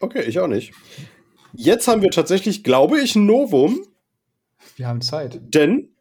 [0.00, 0.72] Okay, ich auch nicht.
[1.52, 3.86] Jetzt haben wir tatsächlich, glaube ich, ein Novum.
[4.76, 5.40] Wir haben Zeit.
[5.42, 5.94] Denn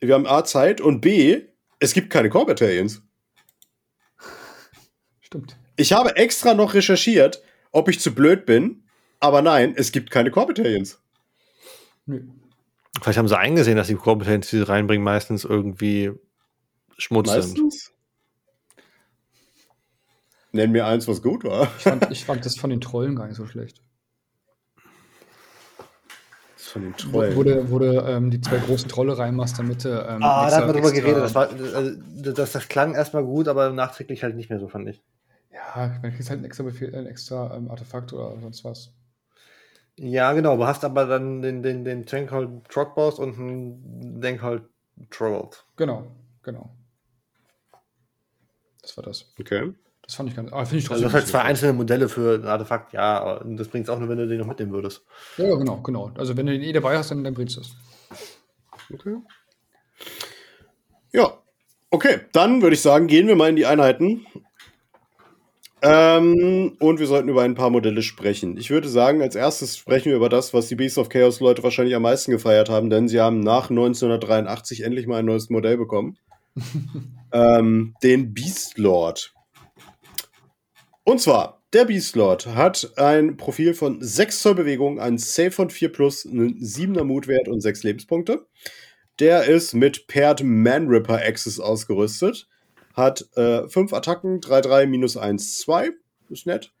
[0.00, 1.42] wir haben A Zeit und B,
[1.78, 3.02] es gibt keine Core Battalions.
[5.20, 5.56] Stimmt.
[5.76, 7.42] Ich habe extra noch recherchiert,
[7.72, 8.84] ob ich zu blöd bin,
[9.20, 11.00] aber nein, es gibt keine Core Battalions.
[12.06, 12.22] Nö.
[13.02, 16.12] Vielleicht haben sie eingesehen, dass die Core Battalions, die sie reinbringen, meistens irgendwie
[16.98, 17.84] Schmutz meistens?
[17.84, 17.96] sind.
[20.52, 21.70] Nenn mir eins, was gut war.
[21.76, 23.82] Ich fand, ich fand das von den Trollen gar nicht so schlecht.
[26.56, 27.36] Das von den Trollen.
[27.36, 29.88] Wo, du, wo du ähm, die zwei großen Trolle reinmachst, damit du.
[29.90, 31.22] Ähm, ah, da haben wir drüber geredet.
[31.22, 31.90] Das, war, also,
[32.32, 35.02] das, das klang erstmal gut, aber nachträglich halt nicht mehr so, fand ich.
[35.56, 38.92] Ja, man kriegt halt ein extra, Befehl, ein extra ähm, Artefakt oder sonst was.
[39.96, 40.56] Ja, genau.
[40.56, 44.64] Du hast aber dann den, den, den Tankhold Trogboss und einen Denkhold
[45.10, 45.64] Trollboss.
[45.76, 46.06] Genau,
[46.42, 46.70] genau.
[48.82, 49.32] Das war das.
[49.40, 49.72] Okay.
[50.02, 50.52] Das fand ich ganz.
[50.52, 51.06] Aber finde ich trotzdem.
[51.06, 53.98] Also, das halt zwei einzelne Modelle für ein Artefakt, ja, aber das bringt es auch
[53.98, 55.04] nur, wenn du den noch mitnehmen würdest.
[55.38, 56.12] Ja, genau, genau.
[56.16, 57.76] Also, wenn du den eh dabei hast, dann, dann bringt es das.
[58.92, 59.16] Okay.
[61.12, 61.38] Ja.
[61.90, 64.26] Okay, dann würde ich sagen, gehen wir mal in die Einheiten.
[65.88, 68.56] Ähm, und wir sollten über ein paar Modelle sprechen.
[68.56, 71.62] Ich würde sagen, als erstes sprechen wir über das, was die Beast of Chaos Leute
[71.62, 75.76] wahrscheinlich am meisten gefeiert haben, denn sie haben nach 1983 endlich mal ein neues Modell
[75.76, 76.18] bekommen.
[77.32, 79.32] ähm, den Beast Lord.
[81.04, 85.70] Und zwar, der Beast Lord hat ein Profil von 6 Zoll Bewegung, ein Save von
[85.70, 88.46] 4 plus, einen 7er Mutwert und 6 Lebenspunkte.
[89.20, 92.48] Der ist mit Paired Man Ripper Axis ausgerüstet
[92.96, 95.90] hat äh, Attacken, 3-3, minus 1, 2.
[96.30, 96.72] Ist nett.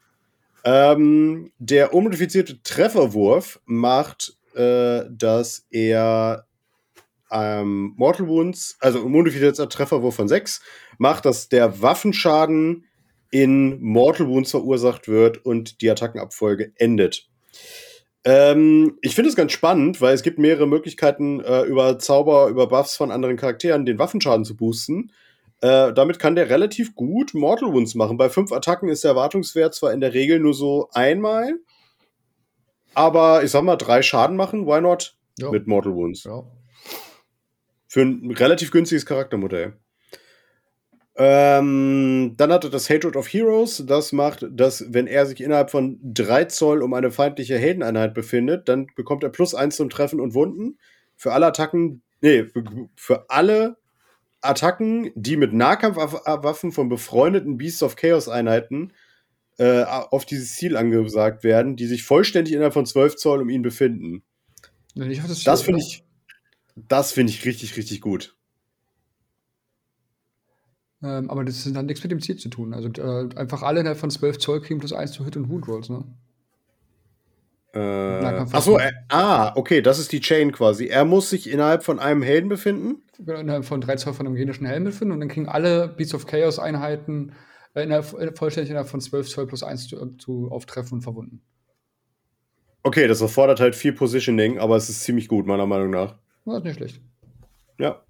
[0.64, 6.46] Ähm, der unmodifizierte Trefferwurf macht, äh, dass er
[7.30, 10.60] ähm, Mortal Wounds, also unmodifizierter Trefferwurf von 6,
[10.98, 12.84] macht, dass der Waffenschaden
[13.30, 17.28] in Mortal Wounds verursacht wird und die Attackenabfolge endet.
[18.24, 22.66] Ähm, ich finde es ganz spannend, weil es gibt mehrere Möglichkeiten, äh, über Zauber, über
[22.66, 25.12] Buffs von anderen Charakteren den Waffenschaden zu boosten.
[25.60, 28.18] Äh, damit kann der relativ gut Mortal Wounds machen.
[28.18, 31.54] Bei fünf Attacken ist der Erwartungswert zwar in der Regel nur so einmal,
[32.94, 35.16] aber ich sag mal, drei Schaden machen, why not?
[35.38, 35.50] Ja.
[35.50, 36.24] Mit Mortal Wounds.
[36.24, 36.44] Ja.
[37.88, 39.74] Für ein relativ günstiges Charaktermodell.
[41.18, 43.82] Ähm, dann hat er das Hatred of Heroes.
[43.86, 48.68] Das macht, dass, wenn er sich innerhalb von drei Zoll um eine feindliche Heldeneinheit befindet,
[48.68, 50.78] dann bekommt er plus eins zum Treffen und Wunden.
[51.16, 52.44] Für alle Attacken, nee,
[52.96, 53.78] für alle
[54.48, 58.92] Attacken, die mit Nahkampfwaffen von befreundeten Beasts of Chaos Einheiten
[59.58, 63.62] äh, auf dieses Ziel angesagt werden, die sich vollständig innerhalb von 12 Zoll um ihn
[63.62, 64.22] befinden.
[64.94, 66.04] das, das finde ich,
[66.74, 68.36] das finde ich richtig, richtig gut.
[71.02, 72.74] Ähm, aber das hat nichts mit dem Ziel zu tun.
[72.74, 75.68] Also äh, einfach alle innerhalb von 12 Zoll kriegen plus 1 zu Hit und Wound
[75.68, 76.04] Rolls, ne?
[77.76, 80.86] Äh, achso, äh, ah, okay, das ist die Chain quasi.
[80.86, 83.02] Er muss sich innerhalb von einem Helden befinden.
[83.18, 86.14] Genau, innerhalb von drei Zoll von einem genischen Helden befinden und dann kriegen alle Beats
[86.14, 87.32] of Chaos Einheiten
[87.74, 91.42] äh, innerhalb, äh, vollständig innerhalb von 12 Zoll plus 1 zu, zu auftreffen und verwunden.
[92.82, 96.14] Okay, das erfordert halt viel Positioning, aber es ist ziemlich gut, meiner Meinung nach.
[96.46, 97.00] Das ist nicht schlecht.
[97.78, 98.05] Ja.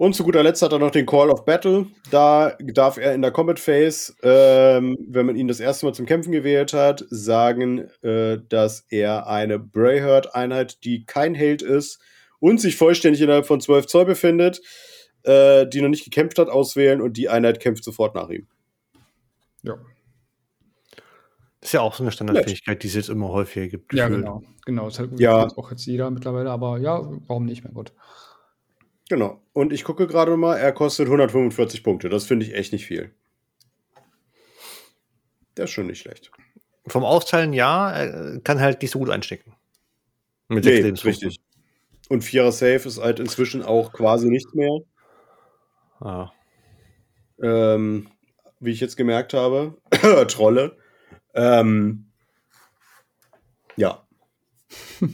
[0.00, 1.86] Und zu guter Letzt hat er noch den Call of Battle.
[2.10, 6.06] Da darf er in der Combat Phase, ähm, wenn man ihn das erste Mal zum
[6.06, 12.00] Kämpfen gewählt hat, sagen, äh, dass er eine Brayherd-Einheit, die kein Held ist
[12.38, 14.62] und sich vollständig innerhalb von 12 Zoll befindet,
[15.24, 18.46] äh, die noch nicht gekämpft hat, auswählen und die Einheit kämpft sofort nach ihm.
[19.62, 19.74] Ja.
[21.60, 23.92] Das ist ja auch so eine Standardfähigkeit, die es jetzt immer häufiger gibt.
[23.92, 24.42] Ja, genau.
[24.64, 24.86] Genau.
[24.86, 25.46] Das hat ja.
[25.58, 27.92] auch jetzt jeder mittlerweile, aber ja, warum nicht, mein Gott.
[29.10, 29.42] Genau.
[29.52, 32.08] Und ich gucke gerade mal, er kostet 145 Punkte.
[32.08, 33.12] Das finde ich echt nicht viel.
[35.56, 36.30] Der ist schon nicht schlecht.
[36.86, 39.56] Vom Austeilen ja, er kann halt nicht so gut einstecken.
[40.46, 41.40] Mit nee, richtig.
[42.08, 44.78] Und Vierer Safe ist halt inzwischen auch quasi nichts mehr.
[45.98, 46.30] Ah.
[47.42, 48.08] Ähm,
[48.60, 49.76] wie ich jetzt gemerkt habe.
[50.28, 50.76] Trolle.
[51.34, 52.12] Ähm,
[53.74, 54.06] ja.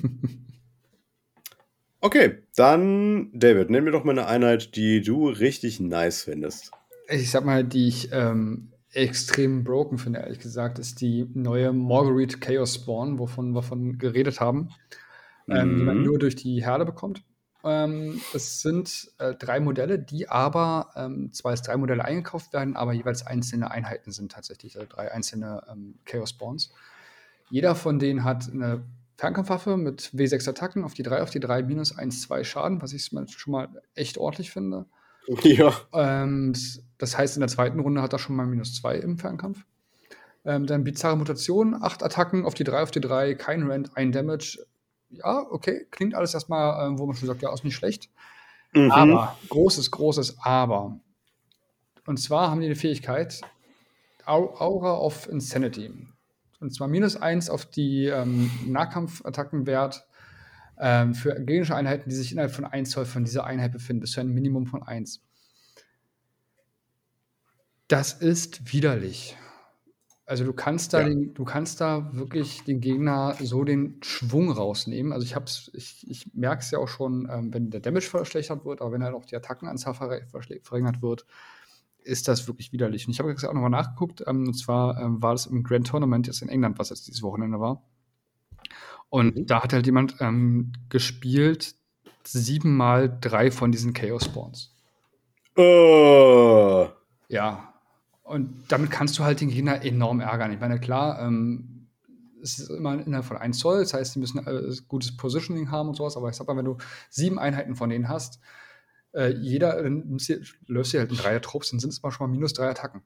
[2.02, 6.72] okay, dann, David, nenn mir doch mal eine Einheit, die du richtig nice findest.
[7.08, 12.38] Ich sag mal, die ich ähm, extrem broken finde, ehrlich gesagt, ist die neue Marguerite
[12.38, 14.70] Chaos Spawn, wovon wir von geredet haben,
[15.50, 16.02] ähm, die man Mhm.
[16.02, 17.22] nur durch die Herde bekommt.
[17.64, 22.76] Ähm, es sind äh, drei Modelle, die aber ähm, zwar als drei Modelle eingekauft werden,
[22.76, 26.72] aber jeweils einzelne Einheiten sind tatsächlich, also drei einzelne ähm, Chaos Spawns.
[27.50, 28.84] Jeder von denen hat eine
[29.18, 32.92] Fernkampfwaffe mit W6 Attacken auf die 3 auf die 3 minus 1, 2 Schaden, was
[32.92, 34.86] ich schon mal echt ordentlich finde.
[35.42, 35.72] Ja.
[35.92, 36.54] Ähm,
[36.98, 39.64] das- heißt, in der zweiten Runde hat er schon mal minus 2 im Fernkampf.
[40.44, 44.12] Ähm, dann bizarre Mutation, 8 Attacken auf die 3 auf die 3, kein Rent, ein
[44.12, 44.64] Damage.
[45.10, 48.08] Ja, okay, klingt alles erstmal, ähm, wo man schon sagt, ja, ist nicht schlecht.
[48.72, 48.92] Mhm.
[48.92, 51.00] Aber, großes, großes Aber.
[52.06, 53.40] Und zwar haben die eine Fähigkeit,
[54.26, 55.90] Au- Aura of Insanity.
[56.66, 60.06] Und zwar minus 1 auf die ähm, Nahkampfattackenwert
[60.78, 64.10] ähm, für gegnerische Einheiten, die sich innerhalb von 1 Zoll von dieser Einheit befinden, bis
[64.12, 65.22] zu einem Minimum von 1.
[67.88, 69.36] Das ist widerlich.
[70.26, 71.08] Also du kannst da, Ja.
[71.08, 75.12] den, du kannst da wirklich den Gegner so den Schwung rausnehmen.
[75.12, 78.64] Also ich hab's, ich, ich merke es ja auch schon, ähm, wenn der Damage verschlechtert
[78.64, 81.26] wird, aber wenn halt auch die Attackenanzahl verringert wird,
[82.06, 83.06] ist das wirklich widerlich.
[83.06, 85.86] Und ich habe jetzt auch nochmal nachgeguckt, ähm, und zwar ähm, war das im Grand
[85.86, 87.82] Tournament jetzt in England, was jetzt dieses Wochenende war.
[89.08, 89.46] Und Mhm.
[89.46, 91.74] da hat halt jemand ähm, gespielt,
[92.24, 94.74] siebenmal drei von diesen Chaos Spawns.
[95.56, 96.86] Äh,
[97.28, 97.72] Ja.
[98.22, 100.52] Und damit kannst du halt den Gegner enorm ärgern.
[100.52, 101.86] Ich meine, klar, ähm,
[102.42, 105.88] es ist immer innerhalb von 1 Zoll, das heißt, die müssen äh, gutes Positioning haben
[105.88, 106.76] und sowas, aber ich sag mal, wenn du
[107.08, 108.40] sieben Einheiten von denen hast,
[109.16, 112.28] äh, jeder, dann du- löst du halt in drei Trupps, dann sind es mal schon
[112.28, 113.02] mal minus drei Attacken.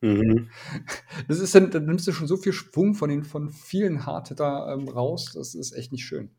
[0.00, 0.50] mhm.
[1.28, 4.74] Das ist dann, dann nimmst du schon so viel Schwung von den von vielen Hardhitter
[4.76, 6.30] ähm, raus, das ist echt nicht schön.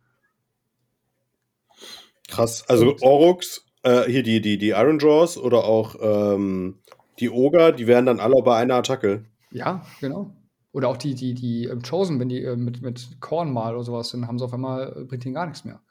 [2.27, 2.63] Krass.
[2.67, 6.79] Also Orux, äh, hier die, die, die Iron Jaws oder auch ähm,
[7.19, 9.25] die Oger, die wären dann alle bei einer Attacke.
[9.51, 10.35] Ja, genau.
[10.71, 13.83] Oder auch die, die, die ähm, Chosen, wenn die äh, mit, mit Korn mal oder
[13.83, 15.81] sowas sind, haben sie auf einmal, äh, bringt ihnen gar nichts mehr.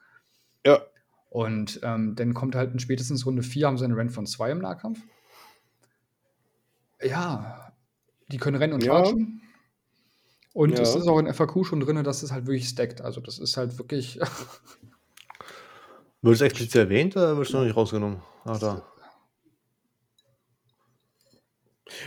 [0.67, 0.83] Ja.
[1.33, 4.51] Und ähm, dann kommt halt in spätestens Runde 4 haben sie einen Rent von 2
[4.51, 5.01] im Nahkampf.
[7.01, 7.73] Ja,
[8.29, 9.03] die können rennen und Ja.
[9.03, 9.41] chargen.
[10.53, 10.83] Und Ja.
[10.83, 13.01] es ist auch in FAQ schon drin, dass es halt wirklich stackt.
[13.01, 14.21] Also das ist halt wirklich.
[16.21, 18.21] Wird es explizit erwähnt oder wird es noch nicht rausgenommen?
[18.45, 18.87] Ach, da.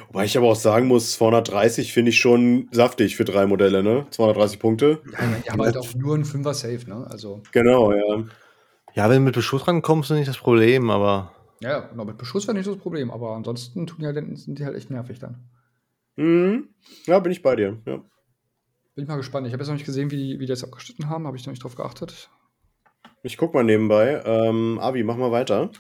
[0.07, 4.05] Wobei ich aber auch sagen muss, 230 finde ich schon saftig für drei Modelle, ne?
[4.11, 5.01] 230 Punkte.
[5.19, 7.05] ja, die haben halt auch nur einen Fünfer Safe, ne?
[7.09, 8.23] Also, Genau, ja.
[8.96, 11.32] Ja, wenn du mit Beschuss rankommst, ist nicht das Problem, aber
[11.62, 14.66] ja, genau, mit Beschuss wäre nicht das Problem, aber ansonsten tun die halt, sind die
[14.66, 15.50] halt echt nervig dann.
[16.16, 16.70] Mhm.
[17.06, 17.82] Ja, bin ich bei dir.
[17.86, 17.98] Ja.
[18.96, 19.48] Bin ich mal gespannt.
[19.48, 21.28] Ich habe jetzt noch nicht gesehen, wie die, wie die das abgeschnitten haben.
[21.28, 22.30] Habe ich noch nicht drauf geachtet.
[23.24, 24.22] Ich guck mal nebenbei.
[24.26, 25.72] Ähm, Avi, mach mal weiter.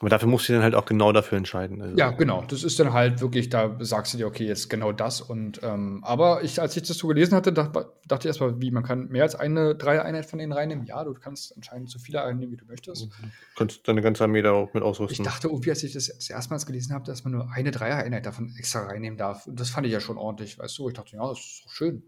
[0.00, 1.80] Aber dafür musst du dann halt auch genau dafür entscheiden.
[1.80, 2.44] Also, Ja, genau.
[2.48, 5.20] Das ist dann halt wirklich, da sagst du dir, okay, jetzt genau das.
[5.20, 8.70] Und ähm, aber ich, als ich das so gelesen hatte, dachte, dachte ich erstmal, wie,
[8.70, 10.84] man kann mehr als eine Dreier-Einheit von denen reinnehmen.
[10.86, 13.02] Ja, du kannst anscheinend so viele reinnehmen, wie du möchtest.
[13.02, 13.08] Du
[13.56, 15.24] kannst deine ganze Armee da auch mit Ich ausrüsten.
[15.24, 18.80] dachte irgendwie, als ich das, erstmals gelesen habe, dass man nur eine Dreier-Einheit davon extra
[18.84, 19.46] reinnehmen darf.
[19.46, 20.88] Und das fand ich ja schon ordentlich, weißt du?
[20.88, 22.02] Ich dachte, ja, das ist doch schön.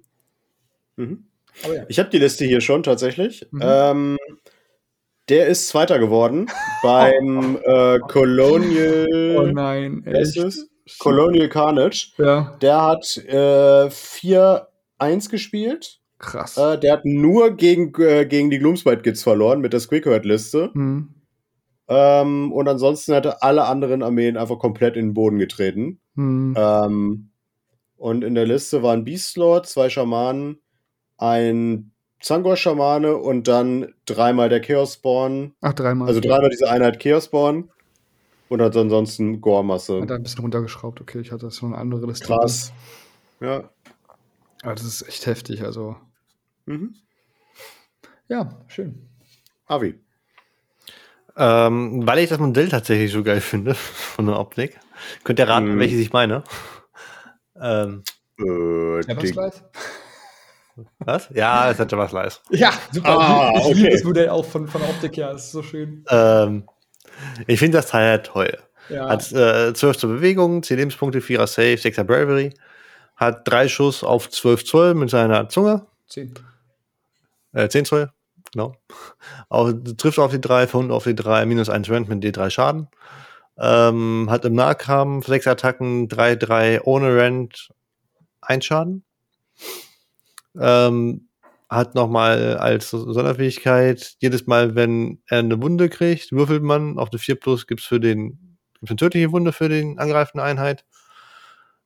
[0.97, 1.27] Mhm.
[1.65, 1.85] Ja.
[1.89, 3.47] Ich habe die Liste hier schon tatsächlich.
[3.51, 3.61] Mhm.
[3.63, 4.19] Ähm,
[5.29, 6.47] der ist Zweiter geworden
[6.83, 9.37] beim äh, Colonial.
[9.39, 10.39] Oh nein, echt?
[11.01, 12.13] Colonial Carnage.
[12.17, 16.01] Ja, Der hat äh, 4-1 gespielt.
[16.19, 16.57] krass.
[16.57, 20.71] Äh, der hat nur gegen, äh, gegen die Gloomspite Kids verloren mit der Squeakherd-Liste.
[20.73, 21.13] Hm.
[21.89, 26.01] Ähm, und ansonsten hat er alle anderen Armeen einfach komplett in den Boden getreten.
[26.15, 26.55] Hm.
[26.57, 27.31] Ähm,
[27.97, 30.61] und in der Liste waren Beastlord, zwei Schamanen,
[31.19, 35.55] ein Zangor-Schamane und dann dreimal der Chaos Spawn.
[35.61, 36.09] Ach, dreimal.
[36.09, 37.71] Also dreimal diese Einheit Chaos Spawn.
[38.49, 40.01] Und hat ansonsten Gore-Masse.
[40.01, 41.01] Hat ein bisschen runtergeschraubt.
[41.01, 42.27] Okay, ich hatte so eine andere Liste.
[42.27, 42.73] Krass.
[43.41, 43.69] Ja.
[44.63, 45.63] Aber das ist echt heftig.
[45.65, 45.97] Also,
[46.67, 46.95] Mhm.
[48.29, 49.09] ja, schön.
[49.67, 49.99] Avi.
[51.37, 54.79] Ähm, weil ich das Modell tatsächlich so geil finde, von der Optik.
[55.25, 55.79] Könnt ihr raten, Mhm.
[55.81, 56.45] welches ich meine?
[57.61, 58.03] Ähm,
[58.39, 58.43] Äh?
[60.99, 61.29] was?
[61.35, 62.41] Ja, es hat Java Slice.
[62.51, 63.19] Ja, super.
[63.19, 63.97] Ah, ich ich liebe okay.
[63.97, 65.33] das Modell auch von, von Optik her.
[65.33, 66.05] Das ist so schön.
[66.09, 66.69] Ähm,
[67.47, 68.59] ich finde das Teil halt toll.
[68.89, 69.09] Ja.
[69.09, 72.53] Hat äh, 12 zur Bewegung, 10 Lebenspunkte, 4er Safe, 6er Bravery.
[73.17, 75.87] Hat drei Schuss auf 12 Zoll mit seiner Zunge.
[76.09, 76.35] Zehn.
[77.53, 78.11] Äh, 10 Zoll.
[78.53, 78.75] genau.
[79.49, 82.89] Auf, trifft auf die 3, verhundet auf die 3, minus 1 Rent mit D3 Schaden.
[83.59, 87.71] Ähm, hat im Nahkampf 6 Attacken, 3-3 ohne Rent,
[88.43, 89.03] 1 Schaden.
[90.61, 91.29] Ähm,
[91.69, 97.19] hat nochmal als Sonderfähigkeit, jedes Mal, wenn er eine Wunde kriegt, würfelt man auf eine
[97.19, 100.85] 4 plus, gibt's für den, gibt's eine tödliche Wunde für den angreifende Einheit.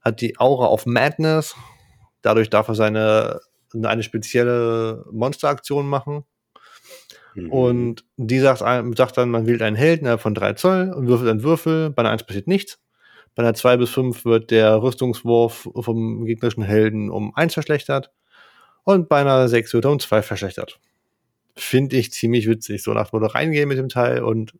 [0.03, 1.55] Hat die Aura auf Madness.
[2.23, 3.41] Dadurch darf er seine,
[3.83, 6.25] eine spezielle Monsteraktion machen.
[7.35, 7.51] Mhm.
[7.51, 11.43] Und die sagt, sagt dann, man wählt einen Helden von 3 Zoll und würfelt einen
[11.43, 11.91] Würfel.
[11.91, 12.79] Bei einer 1 passiert nichts.
[13.35, 18.11] Bei einer 2 bis 5 wird der Rüstungswurf vom gegnerischen Helden um 1 verschlechtert.
[18.85, 20.81] Und bei einer 6 wird er um 2 verschlechtert.
[21.57, 22.83] Finde ich ziemlich witzig.
[22.83, 24.55] So nach Motto reingehen mit dem Teil und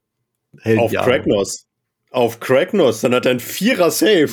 [0.59, 0.81] Helden.
[0.81, 1.67] Auf Kragnos.
[2.11, 4.31] Auf Kragnos, dann hat er ein Vierer Safe.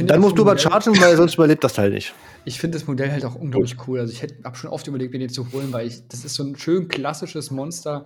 [0.00, 2.12] dann musst du aber chargen, weil sonst überlebt das Teil nicht.
[2.44, 4.00] Ich finde das Modell halt auch unglaublich cool.
[4.00, 6.42] Also ich habe schon oft überlegt, mir den zu holen, weil ich, das ist so
[6.42, 8.04] ein schön klassisches Monster,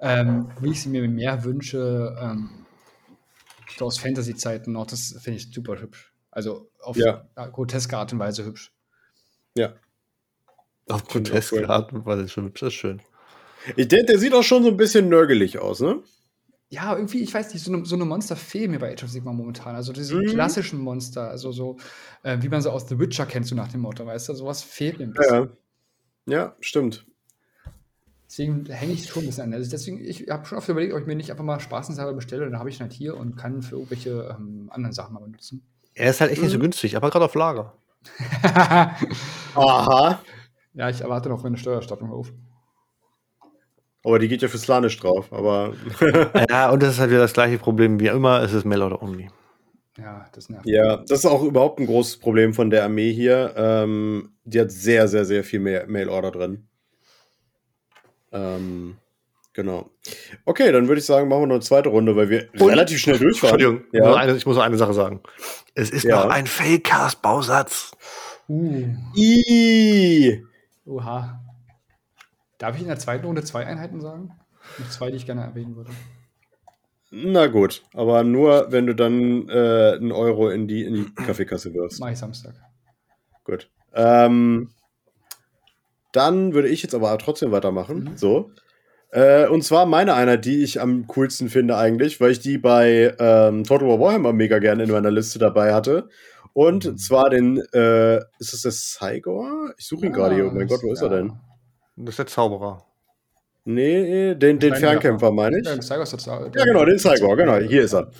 [0.00, 2.50] ähm, wie ich sie mir mehr wünsche, ähm,
[3.80, 4.86] aus Fantasy-Zeiten noch.
[4.86, 6.12] Das finde ich super hübsch.
[6.30, 7.24] Also auf ja.
[7.34, 8.72] groteske Art und Weise hübsch.
[9.56, 9.74] Ja.
[10.88, 13.00] Auf groteske Art und Weise schon hübsch, das ist schön.
[13.76, 16.02] Ich denke, der sieht auch schon so ein bisschen nörgelig aus, ne?
[16.72, 19.10] Ja, irgendwie, ich weiß nicht, so eine, so eine Monster fehlen mir bei Age of
[19.10, 19.74] Sigma momentan.
[19.74, 20.26] Also diese mhm.
[20.26, 21.76] klassischen Monster, also so,
[22.22, 24.62] äh, wie man so aus The Witcher kennt, so nach dem Motto, weißt du, sowas
[24.62, 25.50] fehlt mir ein bisschen.
[26.26, 27.04] Ja, ja stimmt.
[28.28, 29.54] Deswegen hänge ich schon ein bisschen an.
[29.54, 32.44] Also deswegen, ich habe schon oft überlegt, ob ich mir nicht einfach mal spaßenshalber bestelle.
[32.44, 35.66] Dann habe ich ihn halt hier und kann für irgendwelche ähm, anderen Sachen mal benutzen.
[35.94, 36.44] Er ist halt echt mhm.
[36.44, 36.62] nicht so mhm.
[36.62, 37.74] günstig, aber gerade auf Lager.
[39.54, 40.20] Aha.
[40.72, 42.32] Ja, ich erwarte noch meine Steuerstattung auf.
[44.04, 45.74] Aber die geht ja für Slanisch drauf, aber.
[46.48, 49.02] ja, und das ist halt wieder das gleiche Problem wie immer, es ist Mail oder
[49.02, 49.28] Only.
[49.98, 50.66] Ja, das nervt.
[50.66, 53.52] Ja, das ist auch überhaupt ein großes Problem von der Armee hier.
[53.56, 56.68] Ähm, die hat sehr, sehr, sehr viel Mail-Order drin.
[58.32, 58.96] Ähm,
[59.60, 59.90] genau.
[60.44, 62.98] Okay, dann würde ich sagen, machen wir noch eine zweite Runde, weil wir und, relativ
[62.98, 63.60] schnell durchfahren.
[63.60, 64.14] Entschuldigung, ja.
[64.14, 65.20] eine, ich muss noch eine Sache sagen.
[65.74, 66.24] Es ist ja.
[66.24, 67.92] noch ein Fake-Cast-Bausatz.
[68.48, 68.94] Uh.
[69.16, 70.44] I.
[70.86, 71.40] Oha.
[72.58, 74.32] Darf ich in der zweiten Runde zwei Einheiten sagen?
[74.78, 75.90] Noch zwei, die ich gerne erwähnen würde.
[77.10, 81.74] Na gut, aber nur, wenn du dann äh, einen Euro in die, in die Kaffeekasse
[81.74, 81.98] wirfst.
[82.00, 82.54] Mach ich Samstag.
[83.44, 83.68] Gut.
[83.94, 84.70] Ähm,
[86.12, 88.04] dann würde ich jetzt aber trotzdem weitermachen.
[88.04, 88.16] Mhm.
[88.16, 88.50] So.
[89.12, 93.14] Äh, und zwar meine Einheit, die ich am coolsten finde eigentlich, weil ich die bei
[93.18, 96.08] ähm, Total War Warhammer mega gerne in meiner Liste dabei hatte.
[96.52, 96.96] Und mhm.
[96.96, 99.72] zwar den, äh, ist es der Cygor?
[99.78, 100.46] Ich suche ihn ja, gerade hier.
[100.46, 101.08] Oh mein Gott, wo ist ja.
[101.08, 101.32] er denn?
[101.96, 102.86] Das ist der Zauberer.
[103.64, 105.66] Nee, den, den Fernkämpfer meine ich.
[105.66, 108.10] Ja, ja, genau, den Cygor, genau, hier ist er.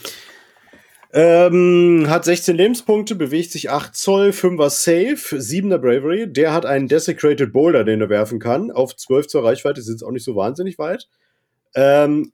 [1.13, 6.33] Ähm, hat 16 Lebenspunkte, bewegt sich 8 Zoll, 5er Safe, 7er Bravery.
[6.33, 8.71] Der hat einen Desecrated Boulder, den er werfen kann.
[8.71, 11.09] Auf 12 Zoll Reichweite sind es auch nicht so wahnsinnig weit.
[11.75, 12.33] Ähm,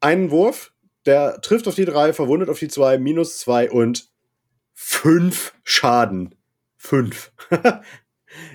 [0.00, 0.72] einen Wurf,
[1.06, 4.08] der trifft auf die 3, verwundet auf die 2, minus 2 und
[4.74, 6.34] 5 Schaden.
[6.76, 7.32] 5.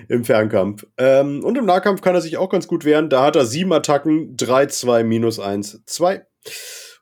[0.08, 0.86] im Fernkampf.
[0.96, 3.08] Ähm, und im Nahkampf kann er sich auch ganz gut wehren.
[3.08, 6.24] Da hat er sieben Attacken, 3, 2, minus 1, 2.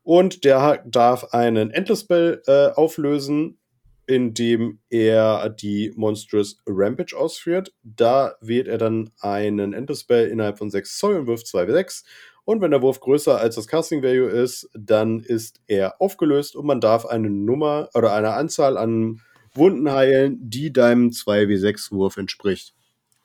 [0.02, 3.58] Und der darf einen Endless Spell äh, auflösen,
[4.06, 7.72] indem er die Monstrous Rampage ausführt.
[7.82, 12.04] Da wählt er dann einen Endless Spell innerhalb von 6 Zoll und wirft 2 W6.
[12.44, 16.66] Und wenn der Wurf größer als das Casting Value ist, dann ist er aufgelöst und
[16.66, 19.20] man darf eine Nummer oder eine Anzahl an
[19.52, 22.74] Wunden heilen, die deinem 2W6-Wurf entspricht.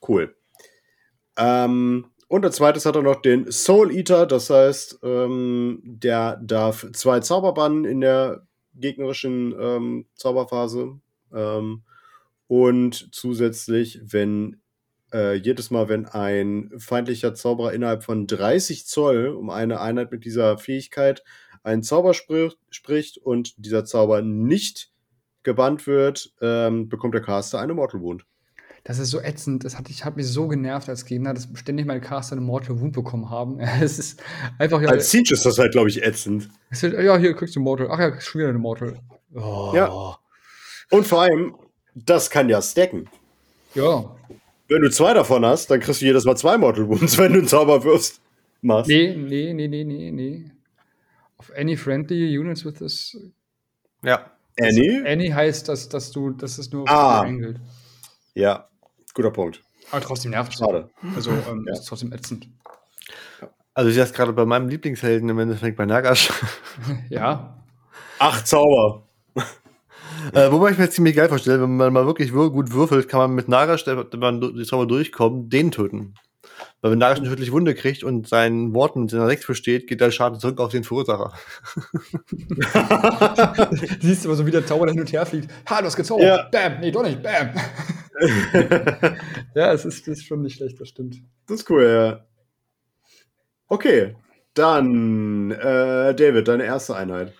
[0.07, 0.35] Cool.
[1.37, 6.87] Ähm, und als zweites hat er noch den Soul Eater, das heißt, ähm, der darf
[6.93, 10.99] zwei Zauberbannen in der gegnerischen ähm, Zauberphase.
[11.33, 11.83] Ähm,
[12.47, 14.61] und zusätzlich, wenn
[15.13, 20.25] äh, jedes Mal, wenn ein feindlicher Zauberer innerhalb von 30 Zoll um eine Einheit mit
[20.25, 21.23] dieser Fähigkeit
[21.63, 24.91] einen Zauber spricht, spricht und dieser Zauber nicht
[25.43, 28.25] gebannt wird, ähm, bekommt der Caster eine Mortal Wound.
[28.87, 29.65] Das ist so ätzend.
[29.65, 32.79] Das hat, ich habe mich so genervt als Gegner, dass ständig meine Caster eine Mortal
[32.79, 33.59] Wound bekommen haben.
[33.81, 34.23] Es ist
[34.59, 34.89] einfach ja.
[34.89, 36.49] Als Siege ist das halt, glaube ich, ätzend.
[36.71, 37.87] Halt, ja, hier kriegst du Mortal.
[37.89, 38.99] Ach ja, schon wieder eine Mortal.
[39.33, 39.71] Oh.
[39.73, 40.17] Ja.
[40.91, 41.55] Und vor allem,
[41.95, 43.09] das kann ja stacken.
[43.73, 44.15] Ja.
[44.67, 47.39] Wenn du zwei davon hast, dann kriegst du jedes Mal zwei Mortal Wounds, wenn du
[47.39, 48.21] einen Zauber wirst.
[48.61, 48.87] Machst.
[48.87, 50.51] Nee, nee, nee, nee, nee, nee.
[51.37, 53.17] Auf any friendly units with this.
[54.03, 54.31] Ja.
[54.61, 55.03] Any?
[55.07, 57.27] Any heißt, dass, dass du, dass es nur auf ah.
[58.35, 58.69] Ja,
[59.15, 59.63] guter Punkt.
[59.91, 60.59] Aber trotzdem nervt es.
[60.59, 60.89] Schade.
[61.15, 61.73] Also ähm, ja.
[61.73, 62.47] ist trotzdem ätzend.
[63.73, 66.31] Also ich jetzt gerade bei meinem Lieblingshelden im Endeffekt bei Nagash.
[67.09, 67.63] ja.
[68.19, 69.07] Ach, Zauber.
[70.33, 73.35] äh, wobei ich mir ziemlich geil vorstelle, wenn man mal wirklich gut würfelt, kann man
[73.35, 76.15] mit Nagash, wenn man die Zauber durchkommt, den töten.
[76.81, 80.01] Weil wenn Darius eine tödliche Wunde kriegt und sein Wort mit seiner 6 besteht, geht
[80.01, 81.33] der Schaden zurück auf den Verursacher.
[84.01, 85.49] Siehst du aber so, wie der Zauber hin und her fliegt.
[85.69, 86.25] Ha, du hast gezaubert.
[86.25, 86.49] Ja.
[86.51, 86.79] Bam.
[86.79, 87.21] Nee, doch nicht.
[87.23, 87.51] Bam.
[89.55, 91.17] ja, es ist, das ist schon nicht schlecht, das stimmt.
[91.47, 92.25] Das ist cool, ja.
[93.67, 94.15] Okay,
[94.53, 97.33] dann äh, David, deine erste Einheit.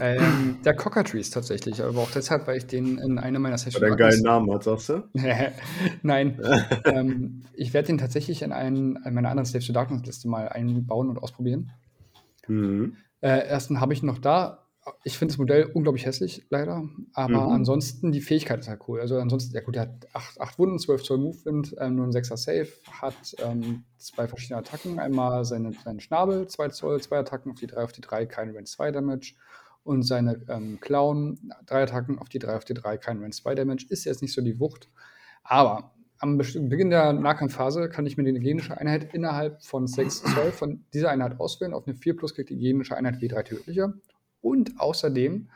[0.00, 3.80] Ähm, der Cockatrice tatsächlich, aber auch deshalb, weil ich den in einer meiner Weil Sessions.
[3.80, 5.08] der einen geilen Namen hat, sagst du?
[6.02, 6.40] Nein.
[6.84, 10.48] ähm, ich werde den tatsächlich in, einen, in meiner anderen Slaves to Darkness Liste mal
[10.48, 11.70] einbauen und ausprobieren.
[12.46, 12.96] Mhm.
[13.20, 14.64] Äh, ersten habe ich noch da.
[15.04, 16.88] Ich finde das Modell unglaublich hässlich, leider.
[17.12, 17.52] Aber Mhm.
[17.52, 19.00] ansonsten, die Fähigkeit ist halt cool.
[19.00, 22.10] Also ansonsten, ja gut, der hat 8, acht Wunden, 12 Zoll Movement, ähm, nur ein
[22.12, 23.14] 6er Save, hat
[23.44, 24.98] ähm, zwei verschiedene Attacken.
[24.98, 28.48] Einmal seine, seinen Schnabel, 2 Zoll, zwei Attacken auf die 3 auf die 3, kein
[28.50, 29.34] Range 2 Damage.
[29.84, 33.54] Und seine ähm, Clown, drei Attacken auf die 3 auf die 3, kein Range 2
[33.54, 33.86] Damage.
[33.88, 34.88] Ist jetzt nicht so die Wucht.
[35.42, 40.52] Aber am Beginn der Nahkampfphase kann ich mir die genische Einheit innerhalb von 6 Zoll
[40.52, 41.74] von dieser Einheit auswählen.
[41.74, 43.94] Auf eine 4 plus kriegt die genische Einheit W3 tödliche.
[44.40, 45.48] Und außerdem,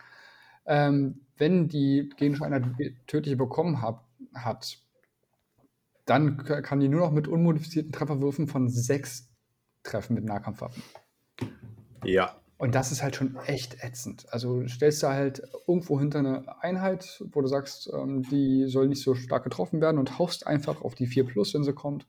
[0.66, 2.64] ähm, wenn die genische Einheit
[3.06, 4.78] tödliche bekommen hab, hat,
[6.06, 9.28] dann kann die nur noch mit unmodifizierten Trefferwürfen von 6
[9.82, 10.82] treffen mit Nahkampfwaffen.
[12.04, 12.36] Ja.
[12.62, 14.24] Und das ist halt schon echt ätzend.
[14.32, 18.86] Also du stellst da halt irgendwo hinter eine Einheit, wo du sagst, ähm, die soll
[18.86, 22.06] nicht so stark getroffen werden und haust einfach auf die 4 Plus, wenn sie kommt.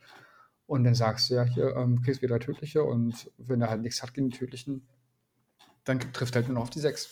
[0.67, 4.03] Und dann sagst du, ja, hier ähm, kriegst wieder tödliche und wenn er halt nichts
[4.03, 4.88] hat gegen die tödlichen,
[5.85, 7.09] dann trifft halt nur noch auf die 6.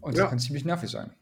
[0.00, 0.26] Und das Ja.
[0.28, 1.14] kann ziemlich nervig sein.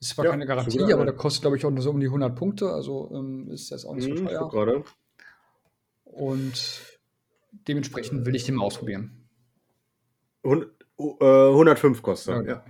[0.00, 2.00] Ist zwar Ja, keine Garantie, gute aber der kostet, glaube ich, auch nur so um
[2.00, 2.72] die 100 Punkte.
[2.72, 4.84] Also ähm, ist jetzt auch nicht so ich teuer.
[6.02, 6.93] Und
[7.68, 9.28] dementsprechend will ich den mal ausprobieren.
[10.44, 10.66] Hund-
[10.98, 12.34] äh, 105 kostet.
[12.34, 12.64] er, Ja.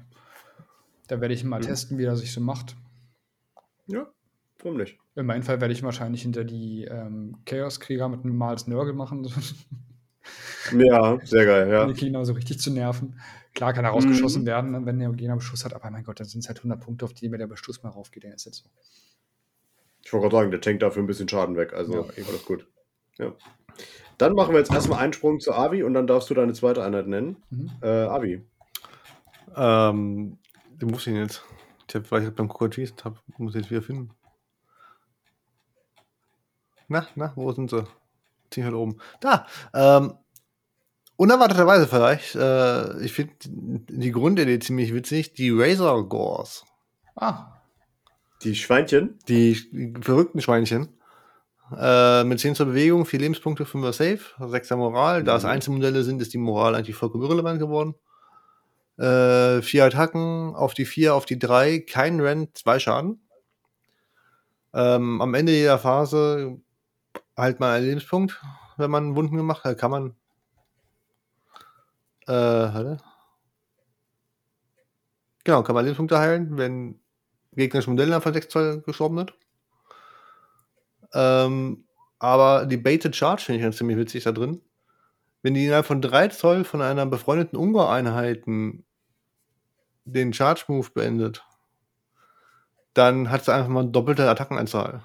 [1.08, 1.64] Da werde ich mal Mhm.
[1.64, 2.76] testen, wie er sich so macht.
[3.86, 4.06] ja.
[4.62, 4.98] Warum nicht?
[5.16, 9.28] In meinem Fall werde ich wahrscheinlich hinter die ähm, Chaos-Krieger mit einem Mals Nörgel machen,
[10.72, 11.86] Ja, sehr geil, ja.
[11.86, 13.20] die Gegner so richtig zu nerven.
[13.54, 13.96] Klar kann er Mhm.
[13.96, 16.80] rausgeschossen werden, wenn der Gegner Beschuss hat, aber mein Gott, dann sind es halt 100
[16.80, 18.70] Punkte, auf die mir der Beschuss mal raufgeht, dann ist jetzt so.
[20.02, 21.74] Ich wollte gerade sagen, der tankt dafür ein bisschen Schaden weg.
[21.74, 22.28] Also Ja, eben.
[22.28, 22.66] alles gut.
[23.18, 23.34] Ja.
[24.18, 26.84] Dann machen wir jetzt erstmal einen Sprung zu Avi und dann darfst du deine zweite
[26.84, 27.36] Einheit nennen.
[27.50, 27.70] Mhm.
[27.82, 28.44] Äh, Avi.
[29.56, 30.38] Ähm,
[30.80, 31.42] den muss ich jetzt.
[31.88, 34.10] Ich habe, weil ich beim Coca-Cheese habe, muss ich jetzt wieder finden.
[36.88, 37.84] Na, na, wo sind sie?
[38.50, 38.98] Zieh halt oben.
[39.20, 39.46] Da!
[39.72, 40.14] Ähm,
[41.16, 42.34] unerwarteterweise vielleicht.
[42.34, 45.34] Äh, ich finde die Grundidee ziemlich witzig.
[45.34, 46.64] Die Razor Gores.
[47.16, 47.52] Ah,
[48.42, 49.18] Die Schweinchen.
[49.28, 49.54] Die
[50.02, 50.88] verrückten Schweinchen.
[51.76, 55.24] Äh, mit 10 zur Bewegung, 4 Lebenspunkte, 5er Safe, 6er Moral.
[55.24, 55.48] Da es Mhm.
[55.50, 57.94] Einzelmodelle sind, ist die Moral eigentlich vollkommen irrelevant geworden.
[58.98, 63.20] Äh, 4 Attacken auf die 4, auf die 3, kein Rent, 2 Schaden.
[64.74, 66.60] Ähm, am Ende jeder Phase
[67.36, 68.40] halt mal einen Lebenspunkt,
[68.76, 70.16] wenn man Wunden gemacht hat, kann man.
[72.26, 72.98] Äh, warte.
[75.44, 77.00] Genau, kann man Lebenspunkte heilen, wenn
[77.52, 79.34] gegnerische Modelle von 6 Zoll gestorben sind.
[81.14, 81.84] Ähm,
[82.18, 84.60] aber die Baited Charge finde ich ganz ziemlich witzig da drin.
[85.42, 88.84] Wenn die innerhalb von 3 Zoll von einer befreundeten Ungar-Einheiten
[90.04, 91.44] den Charge-Move beendet,
[92.94, 95.02] dann hat sie einfach mal doppelte Attackenanzahl.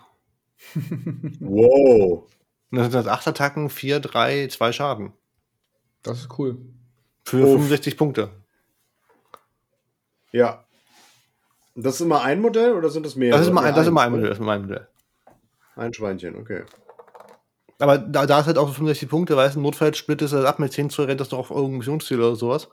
[1.39, 2.29] Wow.
[2.71, 5.13] Und dann sind das 8 Attacken, 4, 3, 2 Schaden.
[6.03, 6.57] das ist cool.
[7.23, 7.51] Für Uff.
[7.53, 8.29] 65 Punkte.
[10.31, 10.65] Ja.
[11.75, 13.37] Das ist immer ein Modell oder sind das mehrere?
[13.37, 14.11] Das ist immer ein, das ist immer ein?
[14.11, 14.29] Modell.
[14.29, 14.88] Das ist immer ein Modell.
[15.79, 16.63] Ein Schweinchen, okay.
[17.79, 20.45] Aber da, da ist halt auch so 65 Punkte, weißt du, Notfall splittest du das
[20.45, 22.67] ab mit 10 Zoll, rennt das noch auf irgendein Missionsziel oder sowas.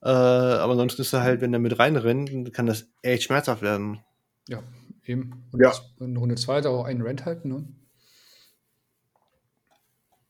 [0.00, 4.00] Äh, aber ansonsten ist er halt, wenn er mit reinrennt, kann das echt schmerzhaft werden.
[4.48, 4.62] Ja,
[5.04, 5.48] eben.
[5.50, 5.72] Und Ja.
[5.98, 7.68] in Runde 2 auch einen Rent halten, ne?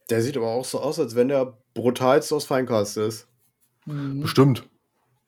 [0.09, 3.29] Der sieht aber auch so aus, als wenn der brutalste aus Feincast ist.
[3.85, 4.21] Mhm.
[4.21, 4.67] Bestimmt.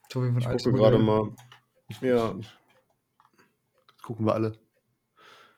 [0.09, 1.29] Ich alten gucke gerade mal.
[2.01, 4.57] Ja, Das gucken wir alle.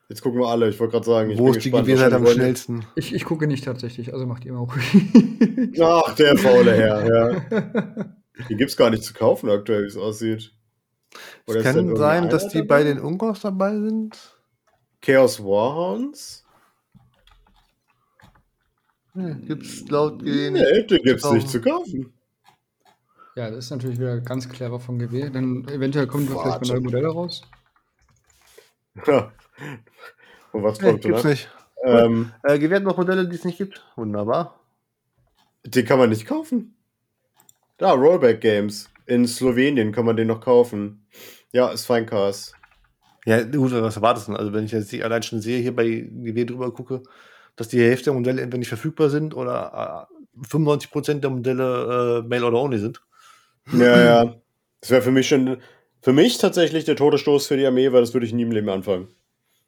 [0.09, 0.69] Jetzt gucken wir alle.
[0.69, 1.87] Ich wollte gerade sagen, ich Wo bin ist die gespannt.
[1.87, 2.85] Gewissheit am schnellsten?
[2.95, 5.79] Ich, ich gucke nicht tatsächlich, also macht ihr mal ruhig.
[5.81, 8.15] Ach, der faule Herr, ja.
[8.49, 10.51] Die gibt's gar nicht zu kaufen aktuell, wie es aussieht.
[11.45, 12.67] Oder Es kann sein, dass die dabei?
[12.79, 14.17] bei den Ungors dabei sind.
[15.01, 16.43] Chaos Warhounds?
[19.45, 20.53] Gibt's laut gesehen.
[20.53, 21.35] Nee, die gibt's kaufen.
[21.35, 22.13] nicht zu kaufen.
[23.35, 25.29] Ja, das ist natürlich wieder ganz clever von GW.
[25.29, 27.41] Dann eventuell kommen da vielleicht mal neue Modelle raus.
[29.05, 29.31] Ja.
[30.51, 31.29] Und was Nee, kommt, gibt's oder?
[31.29, 31.49] nicht.
[31.83, 33.83] Ähm, Äh, gewährt noch Modelle, die es nicht gibt.
[33.95, 34.59] Wunderbar.
[35.65, 36.75] den kann man nicht kaufen.
[37.77, 38.89] Da, Rollback Games.
[39.05, 41.05] In Slowenien kann man den noch kaufen.
[41.51, 42.53] Ja, ist Feincast.
[43.25, 44.31] Ja, gut, was erwartest du?
[44.31, 44.39] denn?
[44.39, 47.03] Also, wenn ich jetzt die- allein schon sehe, hier bei GW drüber gucke,
[47.55, 52.27] dass die Hälfte der Modelle entweder nicht verfügbar sind oder äh, 95% der Modelle äh,
[52.27, 53.01] Mail-Order-Only sind.
[53.71, 54.35] Ja, ja.
[54.81, 55.61] Das wäre für mich schon,
[56.01, 58.69] für mich tatsächlich der Todesstoß für die Armee, weil das würde ich nie im Leben
[58.69, 59.07] anfangen.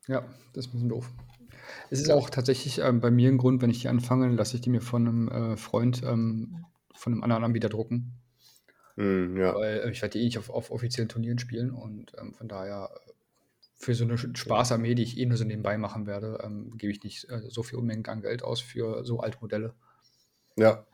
[0.07, 0.21] Ja,
[0.53, 1.11] das ist ein bisschen doof.
[1.89, 4.61] Es ist auch tatsächlich ähm, bei mir ein Grund, wenn ich die anfange, lasse ich
[4.61, 8.13] die mir von einem äh, Freund ähm, von einem anderen Anbieter drucken.
[8.95, 9.55] Hm, ja.
[9.55, 12.47] Weil äh, ich werde die eh nicht auf, auf offiziellen Turnieren spielen und ähm, von
[12.47, 13.11] daher äh,
[13.77, 17.03] für so eine Spaßarmee, die ich eh nur so nebenbei machen werde, ähm, gebe ich
[17.03, 19.73] nicht äh, so viel Unmengen an Geld aus für so alte Modelle.
[20.55, 20.85] Ja.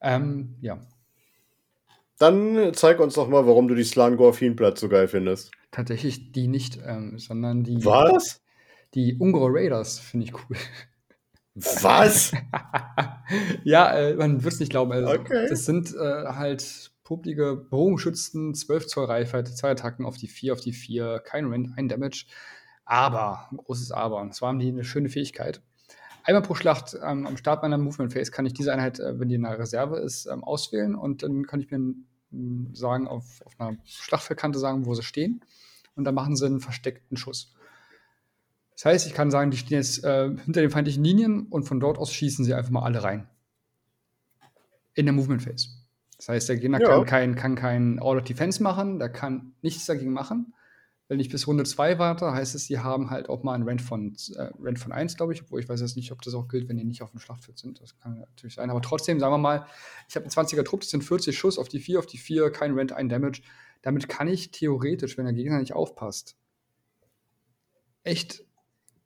[0.00, 0.80] Ähm, ja.
[2.18, 5.52] Dann zeig uns doch mal, warum du die Slangor Fiendblatt so geil findest.
[5.70, 7.84] Tatsächlich die nicht, ähm, sondern die.
[7.84, 8.42] Was?
[8.94, 10.56] Die Ungor Raiders finde ich cool.
[11.54, 12.32] Was?
[13.64, 14.92] ja, äh, man wird es nicht glauben.
[14.92, 15.46] Also, Okay.
[15.48, 20.60] Das sind äh, halt publige Bogenschützen, 12 Zoll Reichweite, zwei Attacken auf die 4, auf
[20.60, 22.26] die 4, kein Rent, ein Damage.
[22.84, 24.20] Aber, ein großes Aber.
[24.20, 25.62] Und zwar haben die eine schöne Fähigkeit.
[26.24, 29.28] Einmal pro Schlacht ähm, am Start meiner Movement Phase kann ich diese Einheit, äh, wenn
[29.28, 32.06] die in einer Reserve ist, ähm, auswählen und dann kann ich mir ähm,
[32.72, 35.44] sagen, auf, auf einer Schlachtfeldkante sagen, wo sie stehen.
[35.96, 37.54] Und dann machen sie einen versteckten Schuss.
[38.74, 41.80] Das heißt, ich kann sagen, die stehen jetzt äh, hinter den feindlichen Linien und von
[41.80, 43.28] dort aus schießen sie einfach mal alle rein.
[44.94, 45.68] In der Movement Phase.
[46.16, 46.88] Das heißt, der Gegner Ja.
[46.88, 50.54] kann kein, kann kein All of Defense machen, der kann nichts dagegen machen.
[51.08, 53.80] Wenn ich bis Runde 2 warte, heißt es, sie haben halt auch mal einen Rent
[53.80, 56.48] von, äh, Rent von 1, glaube ich, obwohl ich weiß jetzt nicht, ob das auch
[56.48, 57.80] gilt, wenn die nicht auf dem Schlachtfeld sind.
[57.80, 58.68] Das kann natürlich sein.
[58.68, 59.66] Aber trotzdem, sagen wir mal,
[60.06, 62.50] ich habe einen 20er Trupp, das sind 40 Schuss auf die 4, auf die 4,
[62.50, 63.40] kein Rent, ein Damage.
[63.80, 66.36] Damit kann ich theoretisch, wenn der Gegner nicht aufpasst,
[68.02, 68.44] echt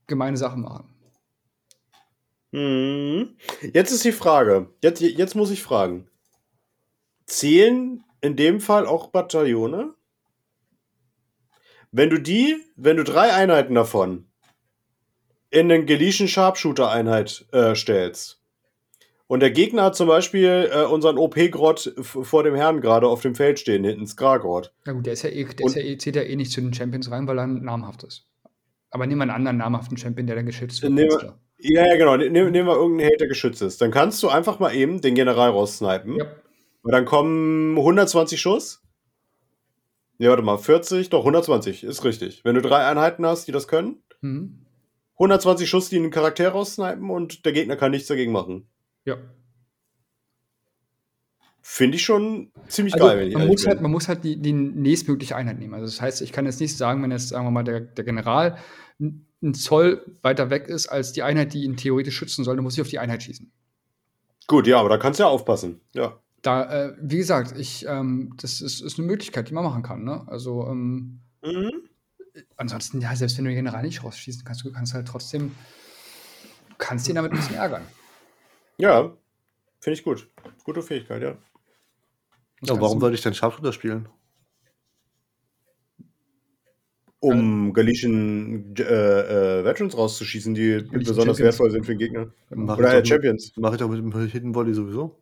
[0.09, 0.89] gemeine Sachen machen.
[2.53, 3.37] Hm.
[3.73, 4.71] Jetzt ist die Frage.
[4.83, 6.09] Jetzt, jetzt muss ich fragen.
[7.27, 9.95] Zählen in dem Fall auch Bataillone?
[11.93, 14.27] Wenn du die, wenn du drei Einheiten davon
[15.51, 18.41] in einen Geletion Sharpshooter-Einheit äh, stellst
[19.27, 23.35] und der Gegner hat zum Beispiel äh, unseren OP-Grot vor dem Herrn gerade auf dem
[23.35, 24.73] Feld stehen, hinten Skragort.
[24.87, 26.63] Na gut, der ist ja eh, der ist ja eh, zählt ja eh nicht zu
[26.63, 28.27] den Champions rein, weil er namhaft ist.
[28.91, 30.93] Aber nehmen wir einen anderen namhaften Champion, der dann geschützt wird.
[30.93, 31.33] Nehmen.
[31.59, 32.17] Ja, ja, genau.
[32.17, 33.81] Nehmen, nehmen wir irgendeinen Held, der geschützt ist.
[33.81, 36.17] Dann kannst du einfach mal eben den General raussnipen.
[36.17, 36.27] Ja.
[36.83, 38.83] Und dann kommen 120 Schuss.
[40.23, 42.45] Ja, warte mal, 40, doch 120, ist richtig.
[42.45, 44.61] Wenn du drei Einheiten hast, die das können, Mhm.
[45.19, 48.69] 120 Schuss, die einen Charakter raussnipen und der Gegner kann nichts dagegen machen.
[49.05, 49.17] ja.
[51.65, 54.37] Finde ich schon ziemlich Also, geil, wenn ich man, muss halt, man muss halt die,
[54.37, 55.75] die nächstmögliche Einheit nehmen.
[55.75, 58.05] Also das heißt, ich kann jetzt nicht sagen, wenn jetzt, sagen wir mal, der, der
[58.05, 58.59] General
[59.01, 62.75] ein Zoll weiter weg ist als die Einheit, die ihn theoretisch schützen soll, dann muss
[62.75, 63.51] ich auf die Einheit schießen.
[64.49, 65.81] Gut, ja, aber da kannst du ja aufpassen.
[65.95, 66.19] Ja.
[66.43, 70.03] Da, äh, wie gesagt, ich, ähm, das ist, ist eine Möglichkeit, die man machen kann.
[70.05, 70.25] Ne?
[70.27, 71.71] Also ähm, Mhm.
[72.57, 75.55] ansonsten, ja, selbst wenn du den General nicht rausschießen kannst, du kannst halt trotzdem,
[76.69, 77.83] du kannst ihn damit ein bisschen ärgern.
[78.79, 79.13] Ja,
[79.81, 80.29] finde ich gut.
[80.65, 81.37] Gute Fähigkeit, ja.
[82.65, 84.09] Ja, warum sollte ich denn Scharfschützer spielen?
[87.21, 91.41] Um Galician äh, äh, Veterans rauszuschießen, die Galician besonders Champions.
[91.41, 92.33] wertvoll sind für den Gegner.
[92.51, 93.53] Mach Oder ich äh, doch mit- Champions.
[93.57, 95.22] Mache ich doch mit dem Hidden Volley sowieso.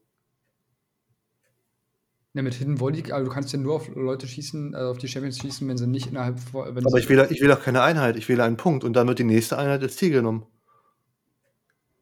[2.33, 5.09] Ja, mit Hidden Volley, aber du kannst ja nur auf Leute schießen, also auf die
[5.09, 6.77] Champions schießen, wenn sie nicht innerhalb von.
[6.77, 9.09] Wenn Aber ich wähle, ich wähle auch keine Einheit, ich wähle einen Punkt und dann
[9.09, 10.47] wird die nächste Einheit als Ziel genommen.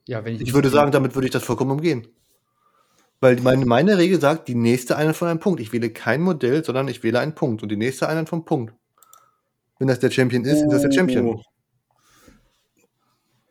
[0.07, 2.07] ja, wenn ich, Ich würde sagen, damit würde ich das vollkommen umgehen.
[3.21, 5.61] Weil meine, meine Regel sagt, die nächste Einheit von einem Punkt.
[5.61, 7.63] Ich wähle kein Modell, sondern ich wähle einen Punkt.
[7.63, 8.75] Und die nächste Einheit vom Punkt.
[9.79, 11.43] Wenn das der Champion ist, ist das der Champion.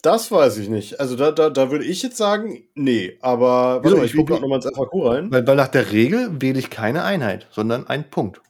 [0.02, 1.00] Das weiß ich nicht.
[1.00, 3.18] Also da, da, da würde ich jetzt sagen, nee.
[3.22, 3.96] Aber Wieso?
[3.96, 5.32] warte mal, ich gucke nochmal ins FAQ rein.
[5.32, 8.42] Weil, weil nach der Regel wähle ich keine Einheit, sondern einen Punkt.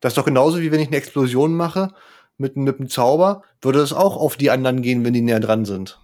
[0.00, 1.92] Das ist doch genauso wie wenn ich eine Explosion mache
[2.38, 5.64] mit, mit einem Zauber, würde es auch auf die anderen gehen, wenn die näher dran
[5.64, 6.00] sind.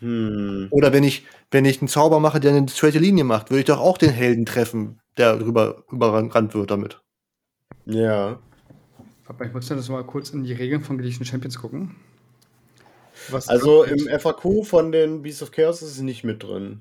[0.00, 0.66] Hm.
[0.70, 3.66] Oder wenn ich, wenn ich einen Zauber mache, der eine straight Linie macht, würde ich
[3.66, 7.00] doch auch den Helden treffen, der drüber überrannt wird damit.
[7.86, 8.38] Ja.
[9.24, 11.94] Warte mal, Ich muss das mal kurz in die Regeln von Gelegion Champions gucken.
[13.30, 14.08] Was Also im.
[14.08, 16.80] FAQ von den Beasts of Chaos ist es nicht mit drin.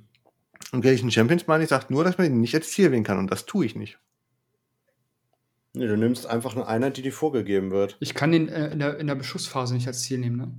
[0.72, 3.18] Und Gleich Champions meine ich, sagt nur, dass man ihn nicht als Ziel wählen kann.
[3.20, 4.00] Und das tue ich nicht.
[5.74, 7.98] Nee, du nimmst einfach eine Einheit, die dir vorgegeben wird.
[8.00, 10.52] Ich kann den äh, in, der, in der Beschussphase nicht als Ziel nehmen, ne?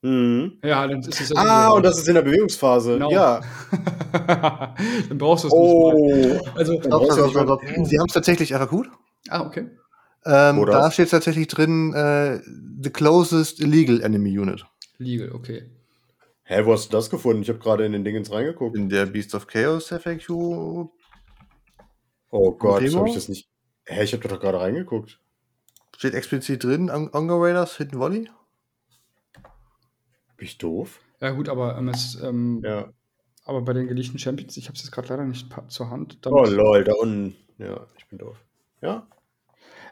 [0.00, 0.58] Mhm.
[0.62, 2.92] Ja, dann ist es Ah, und das ist in der Bewegungsphase.
[2.94, 3.10] Genau.
[3.10, 3.40] Ja.
[5.08, 6.40] dann brauchst du es nicht mal.
[6.40, 6.48] Oh.
[6.54, 8.86] Also, Dann brauchst du nicht mal- Sie haben es tatsächlich FAQ.
[9.30, 9.68] ah, okay.
[10.24, 12.40] Ähm, da steht tatsächlich drin, äh,
[12.82, 14.64] the closest illegal enemy unit.
[14.98, 15.70] Legal, okay.
[16.42, 17.42] Hä, wo hast du das gefunden?
[17.42, 18.76] Ich habe gerade in den Dingens reingeguckt.
[18.76, 20.30] In der Beast of Chaos FAQ
[22.30, 23.48] Oh Gott, habe ich das nicht.
[23.86, 25.20] Hä, ich habe doch gerade reingeguckt.
[25.96, 28.30] steht explizit drin, Ongo Raiders, Hidden Volley.
[30.36, 31.00] Bin ich doof?
[31.20, 32.92] Ja, gut, aber ähm, es, ähm, Ja.
[33.44, 36.18] aber bei den geliehenen Champions, ich habe es jetzt gerade leider nicht zur Hand.
[36.26, 37.34] Oh lol, da unten.
[37.58, 38.36] Ja, ich bin doof.
[38.80, 39.06] Ja?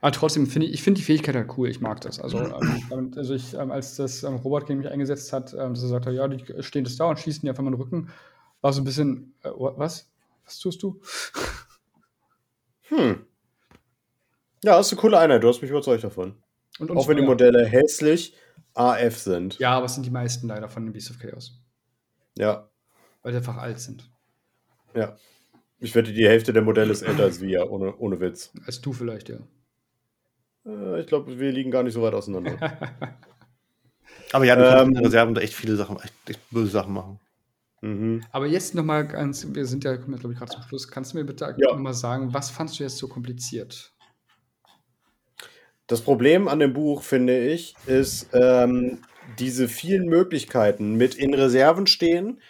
[0.01, 1.69] Aber trotzdem finde ich, ich finde die Fähigkeit halt cool.
[1.69, 2.21] Ich mag das.
[2.21, 5.75] Also, ähm, damit- also ich, ähm, als das ähm, Robert gegen mich eingesetzt hat, ähm,
[5.75, 7.83] dass er sagte, ja, die stehen das da und schießen die einfach mal in den
[7.83, 8.11] Rücken,
[8.61, 10.11] war so ein bisschen, äh, wa- was?
[10.45, 11.01] Was tust du?
[12.89, 13.27] Hm.
[14.65, 15.43] Ja, ist eine coole Einheit.
[15.43, 16.37] Du hast mich überzeugt davon.
[16.79, 17.29] Und, Auch wenn die ja.
[17.29, 18.35] Modelle hässlich
[18.75, 19.59] AF sind.
[19.59, 21.61] Ja, aber es sind die meisten leider von den Beast of Chaos.
[22.37, 22.69] Ja.
[23.23, 24.09] Weil sie einfach alt sind.
[24.95, 25.17] Ja.
[25.79, 28.53] Ich wette, die Hälfte der Modelle ist älter als wir, ohne, ohne Witz.
[28.67, 29.39] Als du vielleicht, ja.
[30.67, 32.59] Äh, ich glaube, wir liegen gar nicht so weit auseinander.
[34.33, 36.71] Aber ja, du kannst Ähm, in den Reserven da echt viele Sachen, echt, echt böse
[36.73, 37.21] Sachen machen.
[37.81, 38.23] mhm.
[38.33, 40.89] Aber jetzt nochmal ganz, wir sind ja, glaube ich, gerade zum Schluss.
[40.89, 41.73] Kannst du mir bitte Ja.
[41.73, 43.93] nochmal sagen, was fandst du jetzt so kompliziert?
[45.87, 48.99] Das Problem an dem Buch, finde ich, ist ähm,
[49.39, 52.41] diese vielen Möglichkeiten mit in Reserven stehen.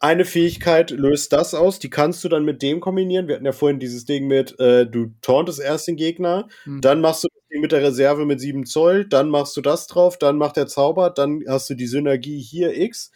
[0.00, 3.28] Eine Fähigkeit löst das aus, die kannst du dann mit dem kombinieren.
[3.28, 6.80] Wir hatten ja vorhin dieses Ding mit, äh, du tauntest erst den Gegner, Hm.
[6.80, 10.18] dann machst du Ding mit der Reserve mit 7 Zoll, dann machst du das drauf,
[10.18, 13.12] dann macht der Zauber, dann hast du die Synergie hier X.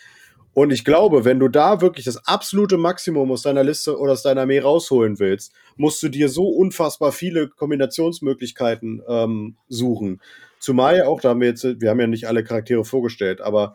[0.55, 4.23] Und ich glaube, wenn du da wirklich das absolute Maximum aus deiner Liste oder aus
[4.23, 10.21] deiner Armee rausholen willst, musst du dir so unfassbar viele Kombinationsmöglichkeiten ähm, suchen.
[10.61, 13.75] Zumal ja auch, da haben wir jetzt, wir haben ja nicht alle Charaktere vorgestellt, aber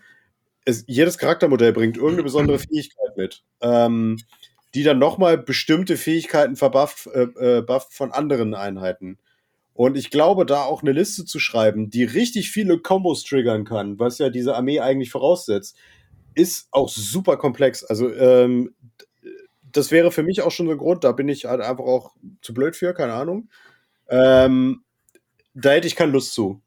[0.64, 4.18] es, jedes Charaktermodell bringt irgendeine besondere Fähigkeit mit, ähm,
[4.76, 7.24] die dann nochmal bestimmte Fähigkeiten verbufft äh,
[7.60, 9.20] äh, von anderen Einheiten.
[9.74, 13.98] Und ich glaube, da auch eine Liste zu schreiben, die richtig viele Kombos triggern kann,
[14.00, 15.76] was ja diese Armee eigentlich voraussetzt,
[16.36, 17.84] ist auch super komplex.
[17.84, 18.74] Also, ähm,
[19.72, 22.14] das wäre für mich auch schon so ein Grund, da bin ich halt einfach auch
[22.42, 23.50] zu blöd für, keine Ahnung.
[24.08, 24.84] Ähm,
[25.56, 26.62] da hätte ich keine Lust zu,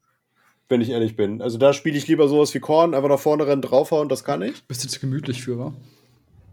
[0.67, 1.41] wenn ich ehrlich bin.
[1.41, 4.41] Also da spiele ich lieber sowas wie Korn, einfach nach vorne rennen, draufhauen, das kann
[4.41, 4.63] ich.
[4.65, 5.73] Bist du zu gemütlich für, wa?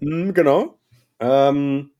[0.01, 0.79] Mhm, genau.
[1.19, 1.91] Ähm,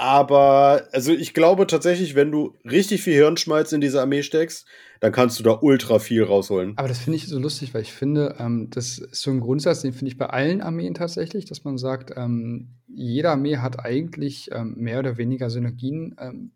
[0.00, 4.66] aber, also ich glaube tatsächlich, wenn du richtig viel Hirnschmalz in diese Armee steckst,
[5.00, 6.72] dann kannst du da ultra viel rausholen.
[6.78, 9.82] Aber das finde ich so lustig, weil ich finde, ähm, das ist so ein Grundsatz,
[9.82, 14.48] den finde ich bei allen Armeen tatsächlich, dass man sagt, ähm, jede Armee hat eigentlich
[14.52, 16.52] ähm, mehr oder weniger Synergien ähm,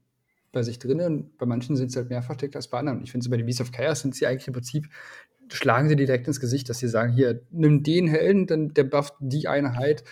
[0.51, 1.31] bei sich drinnen.
[1.37, 3.03] Bei manchen sind sie halt mehr versteckt als bei anderen.
[3.03, 4.89] Ich finde, bei den Beasts of Chaos sind sie eigentlich im Prinzip,
[5.53, 8.85] schlagen sie dir direkt ins Gesicht, dass sie sagen, hier, nimm den Helden, dann der
[8.85, 10.03] bufft die Einheit.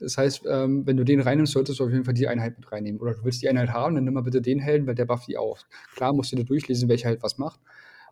[0.00, 2.72] Das heißt, ähm, wenn du den reinnimmst, solltest du auf jeden Fall die Einheit mit
[2.72, 3.00] reinnehmen.
[3.00, 5.28] Oder du willst die Einheit haben, dann nimm mal bitte den Helden, weil der bufft
[5.28, 5.58] die auch.
[5.94, 7.60] Klar musst du dir durchlesen, welcher halt was macht.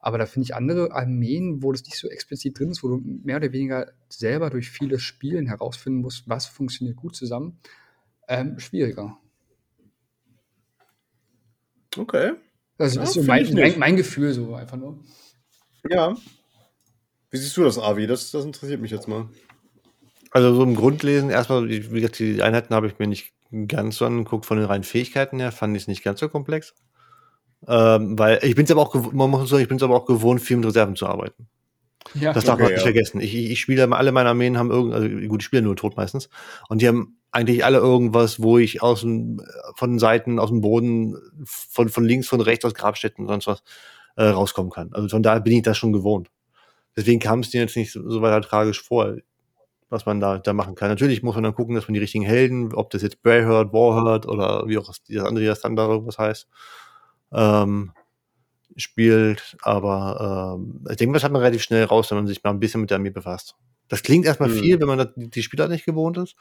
[0.01, 3.02] Aber da finde ich andere Armeen, wo das nicht so explizit drin ist, wo du
[3.24, 7.59] mehr oder weniger selber durch vieles Spielen herausfinden musst, was funktioniert gut zusammen,
[8.28, 9.19] ähm, schwieriger.
[11.97, 12.32] Okay.
[12.77, 15.02] Also Ja, das ist so mein, mein, mein Gefühl so einfach nur.
[15.89, 16.15] Ja.
[17.31, 18.06] Wie siehst du das, Avi?
[18.06, 19.28] Das, das interessiert mich jetzt mal.
[20.30, 23.32] Also so im Grundlesen, erstmal, wie gesagt, die Einheiten habe ich mir nicht
[23.66, 26.74] ganz so angeguckt von den reinen Fähigkeiten her, fand ich es nicht ganz so komplex.
[27.66, 29.96] Ähm, weil ich bin es aber auch gewohnt, man muss sagen, ich bin es aber
[29.96, 31.48] auch gewohnt, viel mit Reserven zu arbeiten.
[32.14, 32.84] Ja, Das darf Okay, man nicht ja.
[32.84, 33.20] vergessen.
[33.20, 36.28] Ich, ich spiele alle meine Armeen haben irgend, also gut, ich spiele nur tot meistens.
[36.68, 39.42] Und die haben eigentlich alle irgendwas, wo ich aus dem,
[39.74, 43.46] von den Seiten, aus dem Boden, von, von links, von rechts, aus Grabstätten und sonst
[43.46, 43.62] was
[44.16, 44.90] äh, rauskommen kann.
[44.92, 46.28] Also von daher bin ich das schon gewohnt.
[46.96, 49.16] Deswegen kam es dir jetzt nicht so, so weiter tragisch vor,
[49.90, 50.89] was man da, da machen kann.
[50.89, 54.27] Natürlich muss man dann gucken, dass man die richtigen Helden, ob das jetzt Brayhurt, Warhurt
[54.27, 56.48] oder wie auch das andere das dann da irgendwas heißt,
[57.32, 57.93] ähm,
[58.77, 59.56] spielt.
[59.62, 62.60] Aber ähm, ich denke, das hat man relativ schnell raus, wenn man sich mal ein
[62.60, 63.56] bisschen mit der Armee befasst.
[63.89, 64.59] Das klingt erstmal Hm.
[64.59, 66.36] viel, wenn man das, die Spieler nicht gewohnt ist,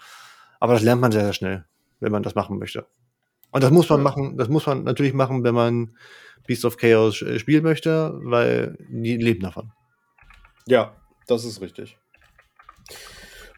[0.59, 1.65] aber das lernt man sehr, sehr schnell,
[1.99, 2.85] wenn man das machen möchte.
[3.51, 5.95] Und das muss man machen, das muss man natürlich machen, wenn man
[6.45, 9.71] Beast of Chaos äh, spielen möchte, weil die leben davon.
[10.67, 10.95] Ja,
[11.27, 11.97] das ist richtig.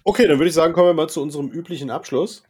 [0.10, 2.41] Okay, dann würde ich sagen, kommen wir mal zu unserem üblichen Abschluss.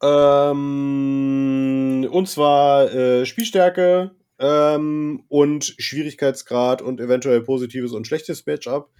[0.00, 8.92] Ähm, und zwar äh, Spielstärke ähm, und Schwierigkeitsgrad und eventuell positives und schlechtes Matchup.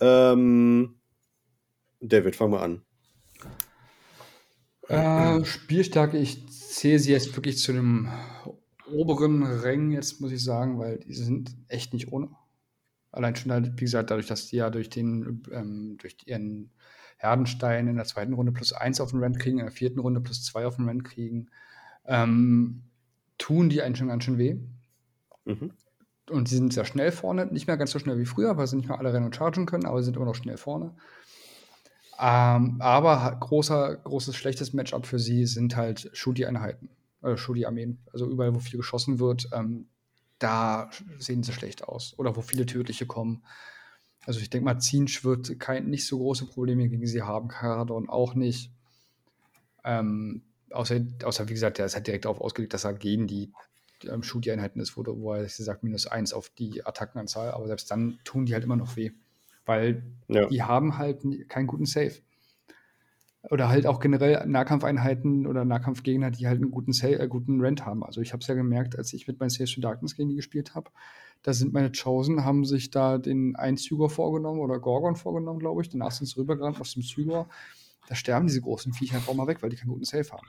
[0.00, 1.00] Ähm,
[2.00, 2.82] David, fang mal an.
[4.88, 8.08] Äh, Spielstärke, ich zähle sie jetzt wirklich zu dem
[8.90, 12.30] oberen Rängen, jetzt muss ich sagen, weil die sind echt nicht ohne.
[13.12, 16.70] Allein schon, wie gesagt, dadurch, dass die ja durch den, ähm, durch ihren
[17.20, 20.20] Herdenstein in der zweiten Runde plus eins auf den Rand kriegen, in der vierten Runde
[20.20, 21.50] plus zwei auf den Rand kriegen,
[22.06, 22.82] ähm,
[23.36, 24.56] tun die einen schon ganz schön weh.
[25.44, 25.72] Mhm.
[26.30, 28.76] Und sie sind sehr schnell vorne, nicht mehr ganz so schnell wie früher, weil sie
[28.76, 30.94] nicht mehr alle rennen und chargen können, aber sie sind immer noch schnell vorne.
[32.18, 36.88] Ähm, aber großer, großes, schlechtes Matchup für sie sind halt Shooty-Einheiten,
[37.22, 37.98] äh, Shooty-Armeen.
[38.12, 39.88] Also überall, wo viel geschossen wird, ähm,
[40.38, 40.88] da
[41.18, 42.14] sehen sie schlecht aus.
[42.16, 43.42] Oder wo viele tödliche kommen.
[44.26, 48.08] Also ich denke mal, Zinsch wird kein, nicht so große Probleme gegen sie haben, Caradon
[48.08, 48.70] auch nicht.
[49.84, 53.50] Ähm, außer, außer, wie gesagt, der ist halt direkt darauf ausgelegt, dass er gegen die
[54.04, 58.18] ähm, Shoot-Einheiten ist, wo, wo er sagt, minus eins auf die Attackenanzahl, aber selbst dann
[58.24, 59.12] tun die halt immer noch weh.
[59.66, 60.46] Weil ja.
[60.46, 62.14] die haben halt keinen guten Save.
[63.42, 67.86] Oder halt auch generell Nahkampfeinheiten oder Nahkampfgegner, die halt einen guten, Save, äh, guten Rent
[67.86, 68.04] haben.
[68.04, 70.36] Also ich habe es ja gemerkt, als ich mit meinen Saves to Darkness gegen die
[70.36, 70.90] gespielt habe,
[71.42, 75.88] da sind meine Chosen, haben sich da den Einzüger vorgenommen oder Gorgon vorgenommen, glaube ich.
[75.88, 77.48] Danach sind sie rübergerannt aus dem Züger.
[78.08, 80.46] Da sterben diese großen Viecher einfach mal weg, weil die keinen guten Save haben.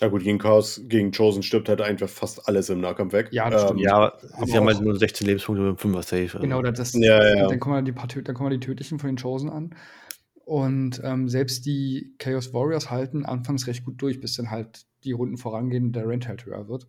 [0.00, 3.28] Ja gut, gegen Chaos, gegen Chosen stirbt halt einfach fast alles im Nahkampf weg.
[3.32, 3.80] Ja, das stimmt.
[3.80, 3.96] Ähm, ja,
[4.32, 6.22] aber sie haben halt nur 16 Lebenspunkte mit 5er Safe.
[6.22, 6.38] Also.
[6.38, 7.48] Genau, das, ja, ja.
[7.48, 9.74] Dann, kommen die paar, dann kommen die tödlichen von den Chosen an.
[10.44, 15.12] Und ähm, selbst die Chaos Warriors halten anfangs recht gut durch, bis dann halt die
[15.12, 16.86] Runden vorangehen und der Rent halt höher wird.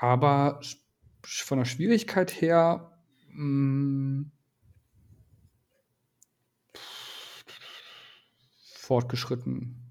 [0.00, 0.60] Aber
[1.24, 2.92] von der Schwierigkeit her
[3.30, 4.32] mh, mm,
[8.88, 9.88] fortgeschritten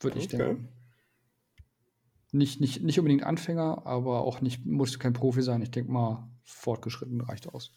[0.00, 0.68] würde ich denken.
[2.30, 5.62] Nicht, nicht, nicht unbedingt Anfänger, aber auch nicht, muss kein Profi sein.
[5.62, 7.72] Ich denke mal, fortgeschritten reicht aus.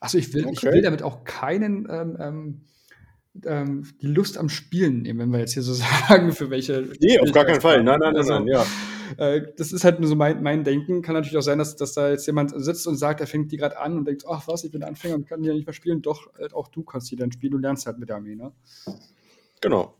[0.00, 0.52] Achso, ich will, okay.
[0.52, 2.64] ich will damit auch keinen ähm,
[3.46, 5.72] ähm, die Lust am Spielen nehmen, wenn wir jetzt hier so
[6.08, 6.88] sagen, für welche.
[7.00, 7.82] Nee, auf gar keinen Fall.
[7.82, 8.66] Nein, nein, nein, also, nein, ja.
[9.16, 11.02] Äh, das ist halt nur so mein, mein Denken.
[11.02, 13.56] Kann natürlich auch sein, dass, dass da jetzt jemand sitzt und sagt, er fängt die
[13.56, 15.74] gerade an und denkt, ach was, ich bin Anfänger und kann die ja nicht mehr
[15.74, 16.02] spielen.
[16.02, 18.52] Doch, äh, auch du kannst die dann spielen, du lernst halt mit der Armee, ne?
[19.60, 19.94] Genau.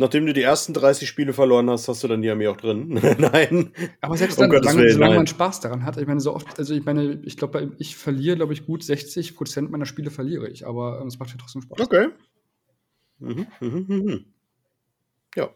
[0.00, 3.00] Nachdem du die ersten 30 Spiele verloren hast, hast du dann die Armee auch drin.
[3.18, 3.72] nein.
[4.00, 5.96] Aber selbst dann, um solange, solange man Spaß daran hat.
[5.96, 9.34] Ich meine, so oft, also ich meine, ich glaube, ich verliere, glaube ich, gut 60
[9.34, 11.80] Prozent meiner Spiele verliere ich, aber ähm, es macht ja trotzdem Spaß.
[11.80, 12.10] Okay.
[13.18, 14.24] Mhm, mhm, mhm.
[15.34, 15.50] Ja.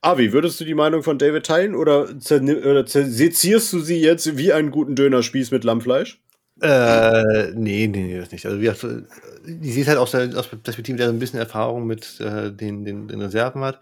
[0.00, 4.52] Avi, würdest du die Meinung von David teilen oder, oder sezierst du sie jetzt wie
[4.52, 6.20] einen guten Dönerspieß mit Lammfleisch?
[6.60, 8.46] Äh, nee, nee, nee, das nicht.
[8.46, 8.86] Also, wie gesagt,
[9.44, 12.84] die sieht halt aus der aus Perspektive, der so ein bisschen Erfahrung mit äh, den,
[12.84, 13.80] den, den Reserven hat.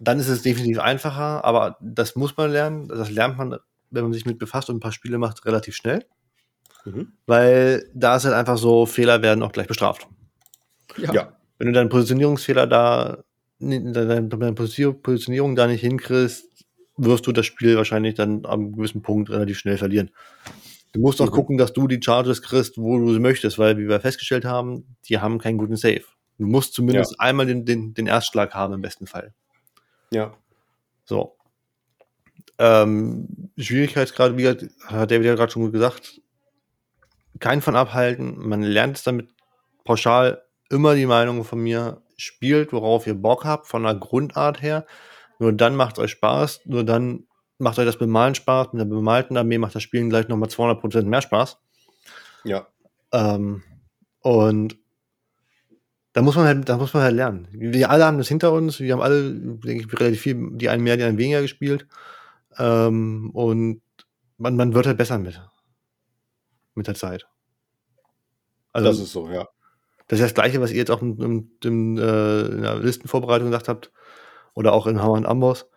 [0.00, 2.88] Dann ist es definitiv einfacher, aber das muss man lernen.
[2.88, 3.58] Das lernt man,
[3.90, 6.04] wenn man sich mit befasst und ein paar Spiele macht, relativ schnell.
[6.84, 7.12] Mhm.
[7.26, 10.08] Weil da ist halt einfach so, Fehler werden auch gleich bestraft.
[10.96, 11.12] Ja.
[11.12, 11.36] ja.
[11.62, 13.22] Wenn du deinen Positionierungsfehler da,
[13.60, 16.44] deine Positionierung da nicht hinkriegst,
[16.96, 20.10] wirst du das Spiel wahrscheinlich dann am gewissen Punkt relativ schnell verlieren.
[20.92, 21.34] Du musst auch mhm.
[21.34, 24.96] gucken, dass du die Charges kriegst, wo du sie möchtest, weil, wie wir festgestellt haben,
[25.04, 26.02] die haben keinen guten Save.
[26.36, 27.16] Du musst zumindest ja.
[27.20, 29.32] einmal den, den, den Erstschlag haben, im besten Fall.
[30.10, 30.34] Ja.
[31.04, 31.36] So.
[32.58, 34.62] Ähm, Schwierigkeitsgrad, wie hat
[35.12, 36.20] David ja gerade schon gut gesagt,
[37.38, 38.48] kein von abhalten.
[38.48, 39.28] Man lernt es damit
[39.84, 40.42] pauschal
[40.72, 44.86] immer die Meinung von mir, spielt, worauf ihr Bock habt, von der Grundart her.
[45.38, 47.26] Nur dann macht es euch Spaß, nur dann
[47.58, 48.72] macht euch das Bemalen Spaß.
[48.72, 51.58] Mit der bemalten Armee macht das Spielen gleich nochmal 200% mehr Spaß.
[52.44, 52.66] Ja.
[53.12, 53.62] Ähm,
[54.20, 54.78] und
[56.12, 57.48] da muss man halt, da muss man halt lernen.
[57.52, 58.80] Wir alle haben das hinter uns.
[58.80, 61.86] Wir haben alle, denke ich, relativ viel, die einen mehr, die einen weniger gespielt.
[62.58, 63.82] Ähm, und
[64.36, 65.40] man, man wird halt besser mit.
[66.74, 67.26] Mit der Zeit.
[68.72, 69.48] Also, das ist so, ja.
[70.12, 73.46] Das ist das Gleiche, was ihr jetzt auch in, in, in, äh, in der Listenvorbereitung
[73.46, 73.90] gesagt habt.
[74.52, 75.70] Oder auch in Hammer und Amboss.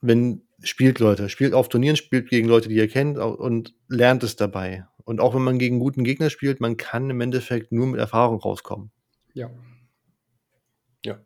[0.00, 4.36] Wenn spielt Leute, spielt auf Turnieren, spielt gegen Leute, die ihr kennt und lernt es
[4.36, 4.86] dabei.
[5.02, 8.38] Und auch wenn man gegen guten Gegner spielt, man kann im Endeffekt nur mit Erfahrung
[8.38, 8.92] rauskommen.
[9.34, 9.50] Ja.
[11.04, 11.18] Ja.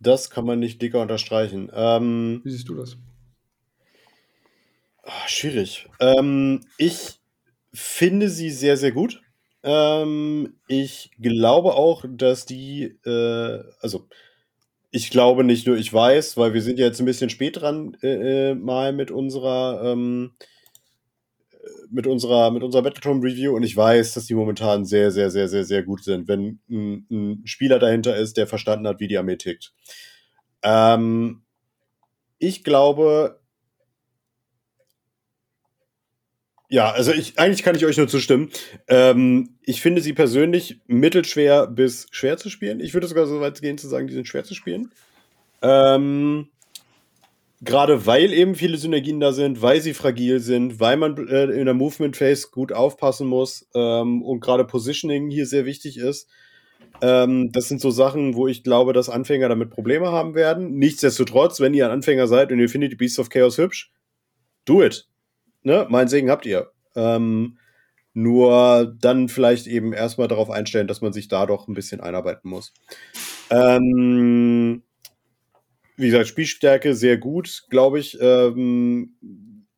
[0.00, 1.70] Das kann man nicht dicker unterstreichen.
[1.72, 2.96] Ähm, Wie siehst du das?
[5.04, 5.88] Ach, schwierig.
[6.00, 7.20] Ähm, ich
[7.72, 9.20] finde sie sehr, sehr gut.
[9.64, 14.06] Ähm, ich glaube auch, dass die, äh, also
[14.90, 17.96] ich glaube nicht nur, ich weiß, weil wir sind ja jetzt ein bisschen spät dran
[18.02, 20.32] äh, äh mal mit unserer ähm,
[21.90, 25.48] mit unserer mit unserer Battletron Review und ich weiß, dass die momentan sehr sehr sehr
[25.48, 29.18] sehr sehr gut sind, wenn ein, ein Spieler dahinter ist, der verstanden hat, wie die
[29.18, 29.72] Armee tickt.
[30.62, 31.42] Ähm,
[32.38, 33.40] ich glaube,
[36.74, 38.50] Ja, also ich, eigentlich kann ich euch nur zustimmen.
[38.88, 42.80] Ähm, ich finde sie persönlich mittelschwer bis schwer zu spielen.
[42.80, 44.90] Ich würde sogar so weit gehen zu sagen, die sind schwer zu spielen.
[45.62, 46.48] Ähm,
[47.60, 51.66] Gerade weil eben viele Synergien da sind, weil sie fragil sind, weil man äh, in
[51.66, 56.28] der Movement Phase gut aufpassen muss ähm, und gerade Positioning hier sehr wichtig ist.
[57.00, 60.74] Ähm, das sind so Sachen, wo ich glaube, dass Anfänger damit Probleme haben werden.
[60.74, 63.92] Nichtsdestotrotz, wenn ihr ein Anfänger seid und ihr findet die Beasts of Chaos hübsch,
[64.64, 65.06] do it
[65.64, 66.70] ne, mein Segen habt ihr.
[66.94, 67.58] Ähm,
[68.12, 72.48] nur dann vielleicht eben erstmal darauf einstellen, dass man sich da doch ein bisschen einarbeiten
[72.48, 72.72] muss.
[73.50, 74.84] Ähm,
[75.96, 78.16] wie gesagt, Spielstärke sehr gut, glaube ich.
[78.20, 79.16] Ähm,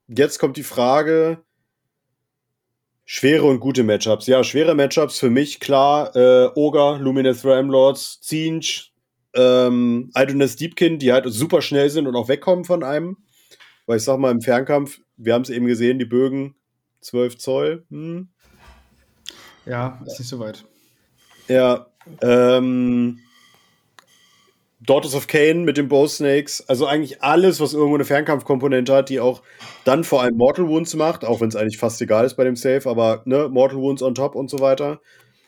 [0.07, 1.43] jetzt kommt die Frage,
[3.09, 4.27] Schwere und gute Matchups.
[4.27, 6.15] Ja, schwere Matchups für mich, klar.
[6.17, 8.93] Äh, Ogre, Luminous Ram Lords, Zinch,
[9.35, 13.17] ähm, Idoness Deepkin, die halt super schnell sind und auch wegkommen von einem.
[13.87, 16.55] Weil ich sag mal, im Fernkampf, wir haben es eben gesehen, die Bögen
[17.01, 17.85] 12 Zoll.
[17.91, 18.29] Hm.
[19.65, 20.65] Ja, ist nicht so weit.
[21.49, 21.87] Ja,
[22.21, 23.21] ähm,
[24.81, 26.65] Daughters of Cain mit den Bow Snakes.
[26.69, 29.43] Also eigentlich alles, was irgendwo eine Fernkampfkomponente hat, die auch
[29.85, 32.57] dann vor allem Mortal Wounds macht, auch wenn es eigentlich fast egal ist bei dem
[32.57, 35.01] Save, aber ne, Mortal Wounds on top und so weiter.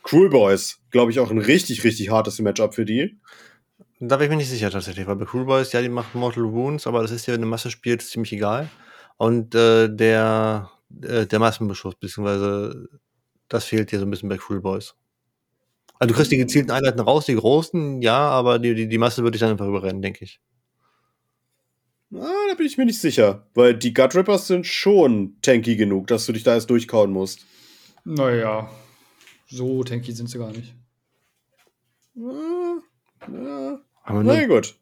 [0.03, 3.19] Cruel Boys, glaube ich, auch ein richtig, richtig hartes Matchup für die.
[4.01, 6.53] Da bin ich mir nicht sicher tatsächlich, weil bei Cruel Boys, ja, die macht Mortal
[6.53, 8.71] Wounds, aber das ist ja, wenn du Masse spielst, ziemlich egal.
[9.17, 10.71] Und äh, der,
[11.03, 12.89] äh, der Massenbeschuss, beziehungsweise
[13.49, 14.95] das fehlt dir so ein bisschen bei Cruel Boys.
[15.99, 19.25] Also du kriegst die gezielten Einheiten raus, die großen, ja, aber die, die, die Masse
[19.25, 20.41] würde ich dann einfach überrennen, denke ich.
[22.15, 26.07] Ah, da bin ich mir nicht sicher, weil die Gut Rippers sind schon tanky genug,
[26.07, 27.45] dass du dich da erst durchkauen musst.
[28.05, 28.71] Naja,
[29.49, 30.75] so tanky sind sie gar nicht.
[32.15, 32.79] Ja,
[33.31, 33.81] ja.
[34.09, 34.75] Aber Na gut.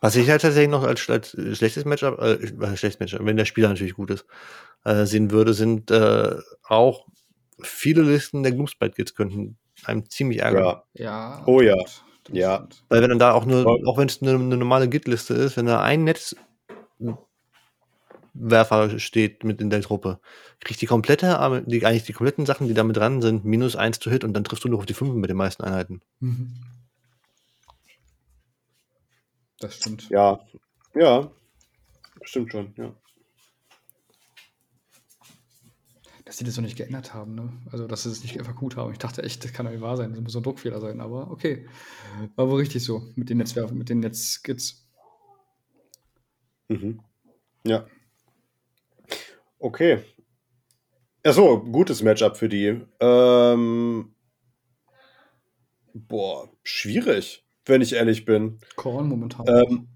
[0.00, 3.68] Was ich halt tatsächlich noch als, als schlechtes Matchup, äh, schlechtes Matchup, wenn der Spieler
[3.68, 4.26] natürlich gut ist,
[4.84, 7.06] äh, sehen würde, sind äh, auch
[7.62, 10.62] viele Listen der Gloomspite Guilds könnten einem ziemlich ärgern.
[10.62, 10.84] Ja.
[10.92, 11.42] ja.
[11.46, 11.82] Oh ja.
[12.30, 12.68] Ja.
[12.90, 15.66] Weil wenn dann da auch nur, auch wenn es eine, eine normale Git-Liste ist, wenn
[15.66, 16.36] da ein Netzwerfer
[18.98, 20.20] steht mit in der Truppe,
[20.60, 24.00] kriegt die komplette, die, eigentlich die kompletten Sachen, die da mit dran sind, minus eins
[24.00, 26.02] zu Hit und dann triffst du nur auf die 5 mit den meisten Einheiten.
[26.20, 26.52] Mhm.
[29.64, 30.10] Das stimmt.
[30.10, 30.40] Ja.
[30.94, 31.30] Ja.
[32.22, 32.94] Stimmt schon, ja.
[36.26, 37.34] dass sie das noch nicht geändert haben.
[37.34, 37.50] Ne?
[37.70, 38.92] Also, dass sie es nicht einfach gut haben.
[38.92, 40.12] Ich dachte echt, das kann doch nicht wahr sein.
[40.12, 41.00] Das muss ein Druckfehler sein.
[41.00, 41.66] Aber okay.
[42.36, 44.86] War wohl richtig so mit den Netzwerken, mit den Netzskits.
[46.68, 47.00] Mhm.
[47.66, 47.86] Ja.
[49.58, 50.04] Okay.
[51.22, 52.82] Achso, gutes Matchup für die.
[53.00, 54.14] Ähm,
[55.94, 58.58] boah, schwierig, wenn ich ehrlich bin.
[58.76, 59.46] Korn momentan.
[59.48, 59.88] Ähm,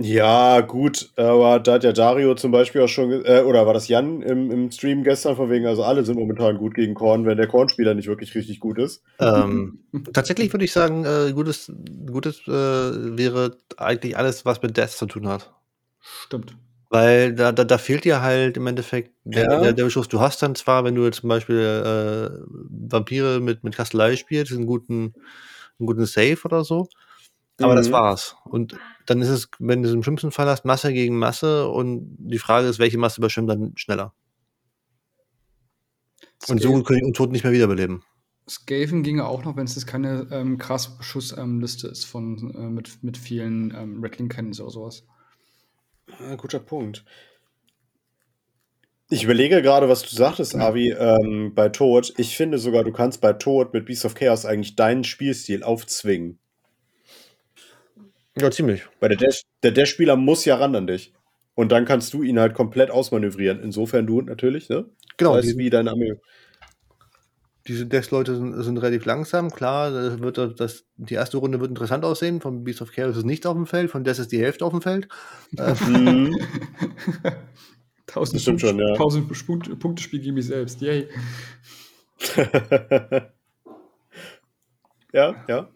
[0.00, 3.88] ja, gut, aber da hat ja Dario zum Beispiel auch schon, äh, oder war das
[3.88, 7.36] Jan im, im Stream gestern, von wegen, also alle sind momentan gut gegen Korn, wenn
[7.36, 9.02] der Korn-Spieler nicht wirklich richtig gut ist.
[9.18, 9.80] Ähm,
[10.12, 11.72] tatsächlich würde ich sagen, äh, gutes,
[12.06, 12.52] gutes äh,
[13.18, 15.52] wäre eigentlich alles, was mit Death zu tun hat.
[16.00, 16.56] Stimmt.
[16.90, 19.60] Weil da, da, da fehlt dir halt im Endeffekt der, ja.
[19.60, 20.08] der, der Beschuss.
[20.08, 22.30] Du hast dann zwar, wenn du jetzt zum Beispiel äh,
[22.70, 25.12] Vampire mit, mit Kastelei spielst, einen guten,
[25.78, 26.88] einen guten Save oder so,
[27.60, 27.76] aber mhm.
[27.76, 28.36] das war's.
[28.44, 28.76] Und
[29.06, 32.38] dann ist es, wenn du es im schlimmsten Fall hast, Masse gegen Masse und die
[32.38, 34.12] Frage ist, welche Masse überschwimmt dann schneller.
[36.48, 38.02] Und so können die Untoten nicht mehr wiederbeleben.
[38.48, 43.02] Skaven ginge auch noch, wenn es keine ähm, krass Beschussliste ähm, ist von äh, mit,
[43.02, 45.04] mit vielen ähm, Rattling Cannons oder sowas.
[46.20, 47.04] Ah, guter Punkt.
[49.10, 52.12] Ich überlege gerade, was du sagtest, Avi, ähm, bei Tod.
[52.18, 56.38] Ich finde sogar, du kannst bei Tod mit Beast of Chaos eigentlich deinen Spielstil aufzwingen.
[58.38, 58.82] Ja, ziemlich.
[59.00, 61.14] Weil der Dash, der Dash-Spieler muss ja ran an dich.
[61.54, 63.62] Und dann kannst du ihn halt komplett ausmanövrieren.
[63.62, 64.84] Insofern du natürlich, ne?
[65.16, 65.32] Genau.
[65.32, 66.20] Weißt, die, wie deine Armee.
[67.66, 69.50] Diese Dash-Leute sind, sind, relativ langsam.
[69.50, 72.42] Klar, das wird das, die erste Runde wird interessant aussehen.
[72.42, 74.72] Von Beast of Chaos ist nicht auf dem Feld, von Death ist die Hälfte auf
[74.72, 75.08] dem Feld.
[75.86, 76.38] Mhm.
[78.08, 78.94] Tausend Punkte, schon, ja.
[78.94, 80.80] Punkte Spiel gegen mich selbst.
[80.80, 81.08] Yay.
[85.12, 85.68] ja, ja.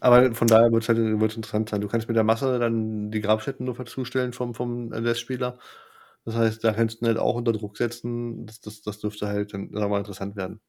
[0.00, 1.82] Aber von daher wird es halt wird's interessant sein.
[1.82, 5.58] Du kannst mit der Masse dann die Grabstätten nur zustellen vom, vom LS-Spieler.
[6.24, 8.46] Das heißt, da kannst du halt auch unter Druck setzen.
[8.46, 10.60] Das, das, das dürfte halt dann mal interessant werden.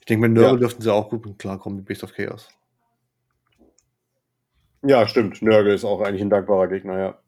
[0.00, 0.60] Ich denke, mit Nörgel ja.
[0.60, 2.50] dürften sie auch gut klarkommen mit Beast of Chaos.
[4.82, 5.40] Ja, stimmt.
[5.40, 7.18] Nörgel ist auch eigentlich ein dankbarer Gegner, ja.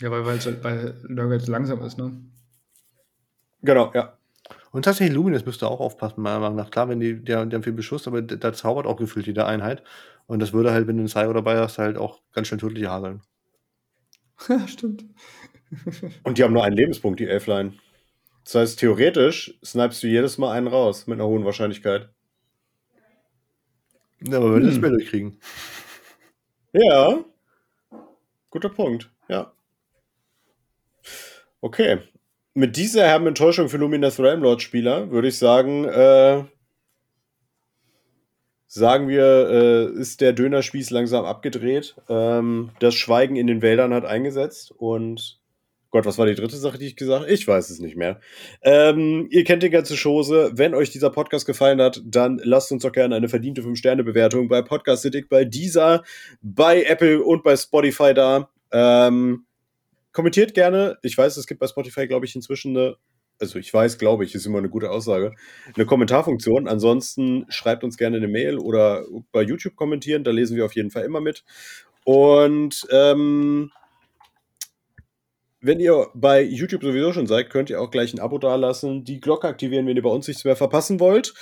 [0.00, 2.12] Ja, weil, weil, weil Nörgel langsam ist, ne?
[3.62, 4.16] Genau, ja.
[4.70, 6.70] Und tatsächlich Luminous müsste auch aufpassen, meiner Meinung nach.
[6.70, 9.82] Klar, wenn die, der, die haben viel Beschuss, aber da zaubert auch gefühlt jede Einheit.
[10.26, 12.90] Und das würde halt, wenn du einen Cyber dabei hast, halt auch ganz schnell tödliche
[12.90, 13.22] hageln.
[14.48, 15.04] Ja, stimmt.
[16.22, 17.72] Und die haben nur einen Lebenspunkt, die Elfline.
[18.44, 22.08] Das heißt, theoretisch snipest du jedes Mal einen raus mit einer hohen Wahrscheinlichkeit.
[24.20, 24.68] Ja, aber wenn hm.
[24.68, 25.40] das mehr durchkriegen.
[26.72, 27.18] Ja.
[28.50, 29.52] Guter Punkt, ja.
[31.60, 31.98] Okay
[32.58, 36.42] mit dieser herben Enttäuschung für Luminous Realmlord-Spieler würde ich sagen, äh,
[38.66, 41.94] sagen wir, äh, ist der Dönerspieß langsam abgedreht.
[42.08, 45.38] Ähm, das Schweigen in den Wäldern hat eingesetzt und
[45.90, 47.32] Gott, was war die dritte Sache, die ich gesagt habe?
[47.32, 48.20] Ich weiß es nicht mehr.
[48.62, 50.50] Ähm, ihr kennt die ganze Chose.
[50.54, 54.62] Wenn euch dieser Podcast gefallen hat, dann lasst uns doch gerne eine verdiente 5-Sterne-Bewertung bei
[54.62, 56.02] Podcast City, bei dieser,
[56.42, 58.50] bei Apple und bei Spotify da.
[58.70, 59.46] Ähm,
[60.12, 60.98] kommentiert gerne.
[61.02, 62.96] Ich weiß, es gibt bei Spotify, glaube ich, inzwischen eine,
[63.40, 65.34] also ich weiß, glaube ich, ist immer eine gute Aussage,
[65.74, 66.68] eine Kommentarfunktion.
[66.68, 70.90] Ansonsten schreibt uns gerne eine Mail oder bei YouTube kommentieren, da lesen wir auf jeden
[70.90, 71.44] Fall immer mit.
[72.04, 73.70] Und ähm,
[75.60, 79.20] wenn ihr bei YouTube sowieso schon seid, könnt ihr auch gleich ein Abo dalassen, die
[79.20, 81.34] Glocke aktivieren, wenn ihr bei uns nichts mehr verpassen wollt.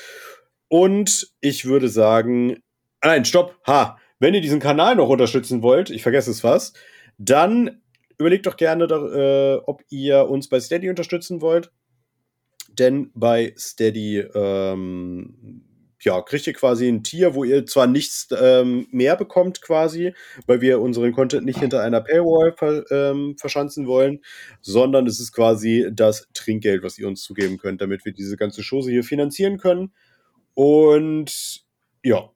[0.68, 2.62] Und ich würde sagen,
[3.02, 6.78] nein, stopp, ha, wenn ihr diesen Kanal noch unterstützen wollt, ich vergesse es fast,
[7.18, 7.82] dann
[8.18, 11.70] überlegt doch gerne, äh, ob ihr uns bei Steady unterstützen wollt.
[12.78, 15.62] Denn bei Steady ähm,
[16.00, 20.14] ja, kriegt ihr quasi ein Tier, wo ihr zwar nichts ähm, mehr bekommt quasi,
[20.46, 24.20] weil wir unseren Content nicht hinter einer Paywall ver, ähm, verschanzen wollen,
[24.60, 28.62] sondern es ist quasi das Trinkgeld, was ihr uns zugeben könnt, damit wir diese ganze
[28.62, 29.92] Chose hier finanzieren können.
[30.54, 31.64] Und
[32.02, 32.30] ja,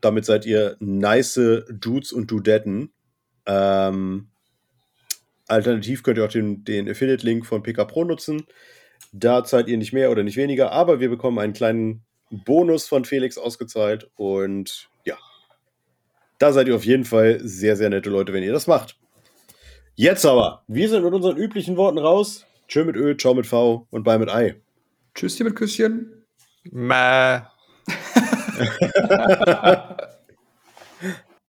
[0.00, 2.92] damit seid ihr nice Dudes und Dudetten.
[3.44, 4.28] Ähm,
[5.50, 8.46] alternativ könnt ihr auch den, den Affiliate-Link von PK Pro nutzen.
[9.12, 13.04] Da zahlt ihr nicht mehr oder nicht weniger, aber wir bekommen einen kleinen Bonus von
[13.04, 14.10] Felix ausgezahlt.
[14.14, 15.16] Und ja,
[16.38, 18.96] da seid ihr auf jeden Fall sehr, sehr nette Leute, wenn ihr das macht.
[19.96, 22.46] Jetzt aber, wir sind mit unseren üblichen Worten raus.
[22.68, 24.60] Tschö mit Ö, ciao mit V und bye mit Ei.
[25.14, 26.24] Tschüss hier mit Küsschen.
[26.70, 27.40] Mäh.